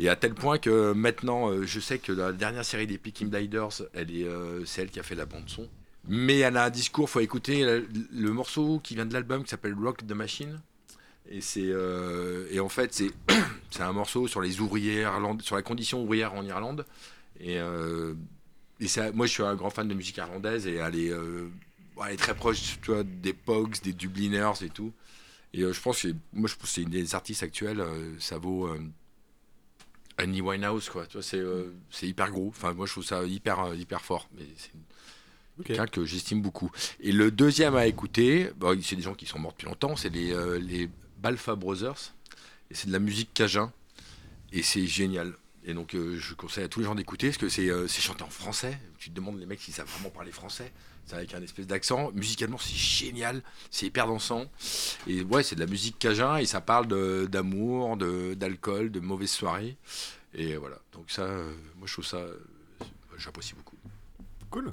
Et 0.00 0.08
à 0.08 0.16
tel 0.16 0.34
point 0.34 0.56
que 0.56 0.92
maintenant, 0.92 1.50
euh, 1.50 1.66
je 1.66 1.78
sais 1.78 1.98
que 1.98 2.10
la 2.10 2.32
dernière 2.32 2.64
série 2.64 2.86
des 2.86 2.96
Peaky 2.96 3.26
Blinders, 3.26 3.82
elle 3.92 4.10
est, 4.10 4.24
euh, 4.24 4.64
c'est 4.64 4.80
elle 4.80 4.90
qui 4.90 4.98
a 4.98 5.02
fait 5.02 5.14
la 5.14 5.26
bande 5.26 5.46
son. 5.46 5.68
Mais 6.08 6.38
elle 6.38 6.56
a 6.56 6.64
un 6.64 6.70
discours. 6.70 7.10
Faut 7.10 7.20
écouter 7.20 7.82
le, 8.10 8.32
morceau 8.32 8.80
qui 8.82 8.94
vient 8.94 9.04
de 9.04 9.12
l'album 9.12 9.44
qui 9.44 9.50
s'appelle 9.50 9.74
Rock 9.74 10.06
the 10.06 10.12
Machine. 10.12 10.58
Et 11.30 11.42
c'est 11.42 11.66
euh, 11.66 12.48
et 12.50 12.60
en 12.60 12.70
fait 12.70 12.94
c'est 12.94 13.10
c'est 13.70 13.82
un 13.82 13.92
morceau 13.92 14.26
sur 14.26 14.40
les 14.40 14.60
ouvriers 14.60 15.06
sur 15.42 15.54
la 15.54 15.62
condition 15.62 16.02
ouvrière 16.02 16.32
en 16.32 16.46
Irlande. 16.46 16.86
Et, 17.38 17.58
et 18.80 18.88
ça, 18.88 19.12
moi 19.12 19.26
je 19.26 19.32
suis 19.32 19.42
un 19.42 19.54
grand 19.54 19.70
fan 19.70 19.86
de 19.86 19.94
musique 19.94 20.16
irlandaise 20.16 20.66
et 20.66 20.76
elle 20.76 20.96
est, 20.96 21.12
elle 21.12 22.12
est 22.12 22.16
très 22.16 22.34
proche 22.34 22.78
tu 22.82 22.92
vois, 22.92 23.02
des 23.02 23.34
Pogs, 23.34 23.80
des 23.82 23.92
Dubliners 23.92 24.62
et 24.62 24.70
tout. 24.70 24.92
Et 25.52 25.62
euh, 25.62 25.72
je 25.72 25.80
pense 25.80 26.02
que 26.02 26.08
c'est- 26.10 26.16
moi 26.32 26.48
je 26.48 26.54
pense 26.54 26.68
que 26.68 26.74
c'est 26.74 26.82
une 26.82 26.90
des 26.90 27.14
artistes 27.14 27.42
actuelles, 27.42 27.80
euh, 27.80 28.14
ça 28.20 28.38
vaut 28.38 28.66
euh, 28.68 28.78
Annie 30.18 30.40
Winehouse 30.40 30.88
quoi. 30.90 31.06
Tu 31.06 31.14
vois, 31.14 31.22
c'est 31.22 31.42
c'est 31.90 32.06
hyper 32.06 32.30
gros. 32.30 32.48
Enfin 32.48 32.72
moi 32.74 32.86
je 32.86 32.92
trouve 32.92 33.04
ça 33.04 33.24
hyper 33.24 33.74
hyper 33.74 34.00
fort. 34.02 34.28
Mais 34.36 34.44
c'est 34.56 34.70
Ok. 35.58 35.66
quelqu'un 35.66 35.86
que 35.86 36.04
j'estime 36.06 36.40
beaucoup. 36.40 36.70
Et 37.00 37.12
le 37.12 37.30
deuxième 37.30 37.76
à 37.76 37.86
écouter, 37.86 38.50
bon, 38.56 38.80
c'est 38.82 38.96
des 38.96 39.02
gens 39.02 39.14
qui 39.14 39.26
sont 39.26 39.38
morts 39.38 39.52
depuis 39.52 39.66
longtemps, 39.66 39.94
c'est 39.94 40.08
les, 40.08 40.32
euh, 40.32 40.58
les 40.58 40.88
Balfa 41.18 41.54
Brothers. 41.54 42.14
Et 42.70 42.74
c'est 42.74 42.86
de 42.86 42.92
la 42.92 42.98
musique 42.98 43.34
cajun. 43.34 43.70
Et 44.52 44.62
c'est 44.62 44.86
génial. 44.86 45.34
Et 45.64 45.74
donc 45.74 45.94
euh, 45.94 46.16
je 46.18 46.34
conseille 46.34 46.64
à 46.64 46.68
tous 46.68 46.80
les 46.80 46.86
gens 46.86 46.94
d'écouter 46.94 47.28
parce 47.28 47.36
que 47.38 47.48
c'est 47.48 47.68
euh, 47.68 47.86
c'est 47.88 48.00
chanté 48.00 48.22
en 48.22 48.30
français. 48.30 48.78
Tu 48.98 49.10
te 49.10 49.14
demandes 49.14 49.38
les 49.38 49.46
mecs 49.46 49.60
s'ils 49.60 49.74
savent 49.74 49.88
vraiment 49.88 50.10
parler 50.10 50.32
français. 50.32 50.72
C'est 51.06 51.16
avec 51.16 51.34
un 51.34 51.42
espèce 51.42 51.66
d'accent. 51.66 52.10
Musicalement 52.12 52.58
c'est 52.58 52.74
génial. 52.76 53.42
C'est 53.70 53.86
hyper 53.86 54.06
dansant. 54.06 54.44
Et 55.06 55.22
ouais, 55.22 55.42
c'est 55.42 55.56
de 55.56 55.60
la 55.60 55.66
musique 55.66 55.98
cajun 55.98 56.36
et 56.36 56.46
ça 56.46 56.60
parle 56.60 56.86
de- 56.86 57.26
d'amour, 57.30 57.96
de- 57.96 58.34
d'alcool, 58.34 58.90
de, 58.92 59.00
mauvaises 59.00 59.30
soirées. 59.32 59.76
Et 60.34 60.56
voilà. 60.56 60.76
Donc 60.92 61.10
ça, 61.10 61.22
euh, 61.22 61.52
moi 61.76 61.86
je 61.88 61.92
trouve 61.94 62.06
ça, 62.06 62.18
euh, 62.18 62.38
j'apprécie 63.18 63.54
beaucoup. 63.54 63.76
Cool. 64.50 64.72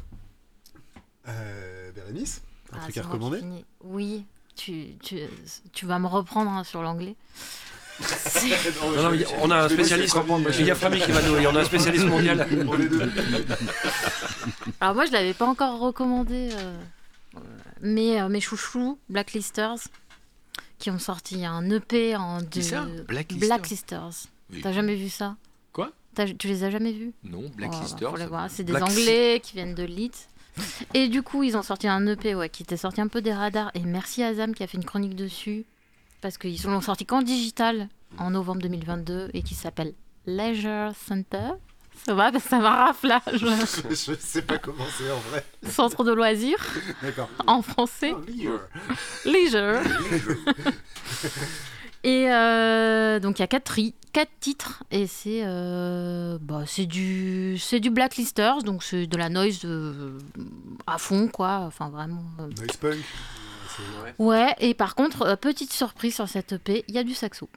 Euh, 1.28 1.91
Bérénice 1.91 2.41
Un 2.71 2.78
Ah, 2.78 2.82
truc 2.84 2.97
à 2.97 3.01
recommander? 3.03 3.41
Oui, 3.82 4.25
tu, 4.55 4.95
tu, 5.03 5.19
tu 5.73 5.86
vas 5.86 5.99
me 5.99 6.07
reprendre 6.07 6.51
hein, 6.51 6.63
sur 6.63 6.82
l'anglais. 6.82 7.15
Non, 7.99 9.01
non, 9.03 9.11
mais 9.11 9.25
on 9.41 9.49
a 9.51 9.63
un 9.65 9.69
spécialiste. 9.69 10.15
Il 10.59 10.65
y 10.65 10.71
a 10.71 10.75
Frammy 10.75 10.99
qui 10.99 11.11
va 11.11 11.21
nous. 11.23 11.35
On 11.47 11.55
a 11.55 11.61
un 11.61 11.65
spécialiste 11.65 12.05
mondial. 12.05 12.47
Alors 14.79 14.95
moi, 14.95 15.05
je 15.05 15.11
l'avais 15.11 15.33
pas 15.33 15.45
encore 15.45 15.79
recommandé, 15.79 16.49
euh, 16.53 16.77
euh, 17.35 17.39
mais 17.81 18.19
euh, 18.21 18.29
mes 18.29 18.39
chouchous, 18.41 18.99
Blacklisters, 19.09 19.75
qui 20.77 20.91
ont 20.91 20.99
sorti 20.99 21.45
un 21.45 21.69
EP 21.71 22.15
en 22.15 22.41
deux... 22.41 22.61
ça 22.61 22.85
Blacklisters 23.07 23.47
Blacklisters. 23.47 24.09
Oui. 24.53 24.61
T'as 24.61 24.71
jamais 24.73 24.95
vu 24.95 25.09
ça? 25.09 25.35
Quoi? 25.73 25.91
T'as- 26.15 26.27
Tu 26.33 26.47
les 26.47 26.63
as 26.63 26.69
jamais 26.69 26.91
vus? 26.91 27.13
Non, 27.23 27.43
Oh, 27.45 27.49
Blacklister. 27.55 28.05
bah, 28.05 28.09
faut 28.11 28.17
les 28.17 28.23
ça- 28.23 28.29
voir. 28.29 28.47
C'est 28.49 28.63
des 28.63 28.71
Black- 28.73 28.83
Anglais 28.89 29.41
qui 29.43 29.53
viennent 29.55 29.75
de 29.75 29.83
Leeds. 29.83 30.27
Et 30.93 31.07
du 31.07 31.21
coup, 31.23 31.43
ils 31.43 31.55
ont 31.57 31.61
sorti 31.63 31.87
un 31.87 32.05
EP 32.07 32.33
ouais, 32.35 32.49
qui 32.49 32.63
était 32.63 32.77
sorti 32.77 33.01
un 33.01 33.07
peu 33.07 33.21
des 33.21 33.33
radars. 33.33 33.71
Et 33.75 33.81
merci 33.81 34.23
à 34.23 34.33
Zam 34.33 34.53
qui 34.55 34.63
a 34.63 34.67
fait 34.67 34.77
une 34.77 34.85
chronique 34.85 35.15
dessus. 35.15 35.65
Parce 36.22 36.38
qu'ils 36.38 36.61
l'ont 36.63 36.82
sorti 36.82 37.05
qu'en 37.05 37.22
digital 37.22 37.89
en 38.18 38.32
novembre 38.32 38.61
2022 38.61 39.30
et 39.34 39.41
qui 39.43 39.53
s'appelle 39.55 39.93
Leisure 40.26 40.91
Center. 41.07 41.51
Ça 42.05 42.13
va, 42.13 42.32
parce 42.32 42.43
que 42.43 42.49
ça 42.51 42.59
m'arrafe 42.59 43.03
là. 43.03 43.22
je- 43.34 43.89
Je 43.89 44.13
sais 44.20 44.41
pas 44.43 44.57
comment 44.59 44.86
c'est 44.97 45.09
en 45.11 45.18
vrai. 45.32 45.43
Centre 45.68 46.03
de 46.03 46.11
loisirs 46.13 46.63
D'accord. 47.01 47.30
en 47.47 47.61
français. 47.61 48.13
Oh, 48.15 48.22
Leisure. 48.28 48.59
Leisure. 49.26 49.82
Et 52.03 52.32
euh, 52.32 53.20
donc 53.20 53.39
il 53.39 53.41
y 53.41 53.43
a 53.43 53.47
quatre, 53.47 53.63
tri- 53.65 53.95
quatre 54.13 54.32
titres 54.39 54.84
et 54.91 55.07
c'est 55.07 55.41
euh, 55.43 56.38
bah, 56.39 56.61
c'est 56.65 56.86
du 56.86 57.57
c'est 57.59 57.80
du 57.80 57.89
blacklisters 57.89 58.61
donc 58.63 58.84
c'est 58.84 59.07
de 59.07 59.18
la 59.18 59.30
noise 59.30 59.61
euh, 59.65 60.18
à 60.86 60.99
fond 60.99 61.28
quoi 61.28 61.61
enfin 61.65 61.89
vraiment 61.89 62.24
euh. 62.39 62.47
Noise 62.59 62.78
punk. 62.80 62.97
Ouais 64.19 64.53
et 64.59 64.73
par 64.73 64.95
contre 64.95 65.23
euh, 65.23 65.36
petite 65.36 65.71
surprise 65.73 66.15
sur 66.15 66.28
cette 66.28 66.53
EP 66.53 66.84
il 66.88 66.95
y 66.95 66.97
a 66.97 67.03
du 67.03 67.13
saxo 67.13 67.49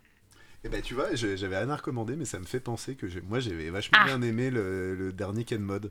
Eh 0.64 0.68
ben 0.68 0.83
tu 0.83 0.95
vois, 0.95 1.14
j'avais 1.14 1.57
rien 1.59 1.71
à 1.71 1.77
recommander, 1.77 2.16
mais 2.16 2.25
ça 2.27 2.39
me 2.39 2.45
fait 2.45 2.61
penser 2.61 2.95
que 2.95 3.07
moi 3.29 3.41
j'avais 3.41 3.71
vachement 3.71 3.99
Ah. 4.01 4.05
bien 4.07 4.23
aimé 4.23 4.51
le, 4.51 4.95
le 4.95 5.12
dernier 5.12 5.45
Ken 5.45 5.62
Mod 5.62 5.91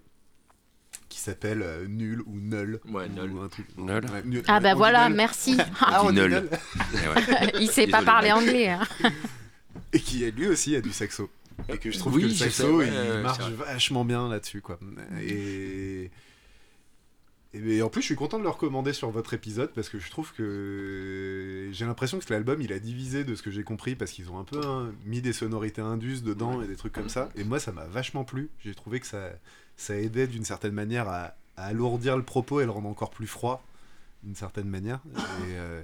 qui 1.07 1.19
s'appelle 1.19 1.61
euh, 1.63 1.87
Nul 1.87 2.21
ou 2.27 2.35
Null. 2.39 2.79
Ouais, 2.87 3.07
ou 3.07 3.25
Null. 3.27 3.43
un 3.43 3.47
truc. 3.47 3.65
Null. 3.77 4.05
Ouais, 4.05 4.21
nul. 4.25 4.43
ah 4.47 4.59
bah 4.59 4.73
On 4.73 4.77
voilà 4.77 5.07
Null. 5.09 5.17
merci 5.17 5.57
Ah, 5.81 6.03
on. 6.03 6.11
Null. 6.11 6.47
Eh 6.93 7.57
il 7.61 7.69
sait 7.69 7.87
pas 7.87 8.03
parler 8.03 8.31
anglais 8.31 8.69
hein. 8.69 8.81
Et 9.93 9.99
qui 9.99 10.29
lui 10.31 10.47
aussi 10.47 10.75
a 10.75 10.81
du 10.81 10.91
saxo. 10.91 11.29
Et 11.67 11.77
que 11.79 11.89
je 11.91 11.97
trouve 11.97 12.13
Oui, 12.13 12.21
que 12.21 12.27
le 12.27 12.33
sais, 12.33 12.49
saxo 12.51 12.77
ouais, 12.77 12.87
il 12.87 13.21
marche 13.23 13.39
vachement 13.51 14.05
bien 14.05 14.29
là-dessus 14.29 14.61
quoi. 14.61 14.79
Et... 15.21 16.11
Et 17.51 17.81
en 17.81 17.89
plus, 17.89 18.01
je 18.01 18.05
suis 18.05 18.15
content 18.15 18.37
de 18.37 18.43
le 18.43 18.49
recommander 18.49 18.93
sur 18.93 19.09
votre 19.09 19.33
épisode 19.33 19.71
parce 19.73 19.89
que 19.89 19.97
je 19.97 20.11
trouve 20.11 20.31
que 20.33 21.69
j'ai 21.71 21.85
l'impression 21.85 22.19
que 22.19 22.31
l'album 22.31 22.61
il 22.61 22.71
a 22.71 22.77
divisé 22.79 23.23
de 23.23 23.33
ce 23.33 23.41
que 23.41 23.49
j'ai 23.49 23.63
compris 23.63 23.95
parce 23.95 24.11
qu'ils 24.11 24.29
ont 24.29 24.37
un 24.37 24.43
peu 24.43 24.61
hein, 24.63 24.91
mis 25.05 25.21
des 25.21 25.33
sonorités 25.33 25.81
indus 25.81 26.21
dedans 26.21 26.61
et 26.61 26.67
des 26.67 26.75
trucs 26.75 26.93
comme 26.93 27.09
ça. 27.09 27.29
Et 27.35 27.43
moi, 27.43 27.59
ça 27.59 27.71
m'a 27.71 27.85
vachement 27.85 28.23
plu. 28.23 28.49
J'ai 28.63 28.75
trouvé 28.75 28.99
que 28.99 29.07
ça, 29.07 29.31
ça 29.77 29.95
aidait 29.97 30.27
d'une 30.27 30.45
certaine 30.45 30.73
manière 30.73 31.09
à, 31.09 31.33
à 31.57 31.65
alourdir 31.65 32.17
le 32.17 32.23
propos 32.23 32.61
et 32.61 32.65
le 32.65 32.71
rendre 32.71 32.87
encore 32.87 33.09
plus 33.09 33.27
froid 33.27 33.63
d'une 34.23 34.35
certaine 34.35 34.67
manière. 34.67 34.99
Et 35.15 35.55
euh, 35.55 35.81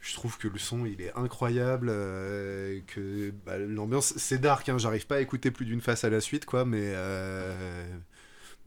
je 0.00 0.14
trouve 0.14 0.38
que 0.38 0.48
le 0.48 0.58
son 0.58 0.84
il 0.86 1.00
est 1.00 1.14
incroyable, 1.16 1.88
euh, 1.90 2.80
que 2.86 3.32
bah, 3.46 3.58
l'ambiance 3.58 4.14
c'est 4.16 4.38
dark. 4.38 4.68
Hein, 4.68 4.78
J'arrive 4.78 5.06
pas 5.06 5.16
à 5.16 5.20
écouter 5.20 5.50
plus 5.50 5.64
d'une 5.64 5.80
face 5.80 6.04
à 6.04 6.10
la 6.10 6.20
suite 6.20 6.46
quoi, 6.46 6.64
mais 6.64 6.92
euh, 6.94 7.96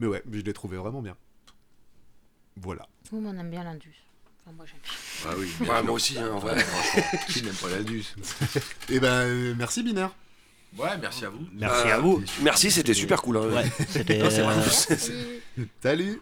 mais 0.00 0.06
ouais, 0.06 0.22
je 0.32 0.40
l'ai 0.40 0.52
trouvé 0.52 0.76
vraiment 0.76 1.02
bien. 1.02 1.16
Voilà. 2.60 2.86
Tout 3.08 3.16
le 3.16 3.22
monde 3.22 3.36
aime 3.38 3.50
bien 3.50 3.64
l'indus 3.64 3.94
Enfin, 4.46 4.56
moi 4.56 4.66
j'aime 4.66 4.80
bien. 4.82 5.30
Ah 5.30 5.34
oui. 5.38 5.82
Moi 5.84 5.92
aussi, 5.94 6.18
hein, 6.18 6.30
en 6.32 6.38
vrai. 6.38 6.58
franchement, 6.60 7.18
qui 7.28 7.42
n'aime 7.42 7.54
pas 7.54 7.70
la 7.70 7.82
duse 7.82 8.14
Et 8.90 9.00
ben 9.00 9.08
euh, 9.08 9.54
merci 9.56 9.82
binaire. 9.82 10.10
Ouais, 10.76 10.98
merci 11.00 11.24
à 11.24 11.30
vous. 11.30 11.46
Merci 11.52 11.88
Euh, 11.88 11.94
à 11.94 11.98
vous. 11.98 12.22
Merci, 12.42 12.70
c'était 12.70 12.94
super 12.94 13.22
cool. 13.22 13.36
hein. 13.38 13.48
Ouais, 13.48 13.64
c'était. 13.88 14.18
Non, 14.22 14.28
c'est 14.30 14.40
euh, 14.40 14.44
vraiment- 14.44 14.60
Merci. 14.60 15.12
Salut. 15.82 16.20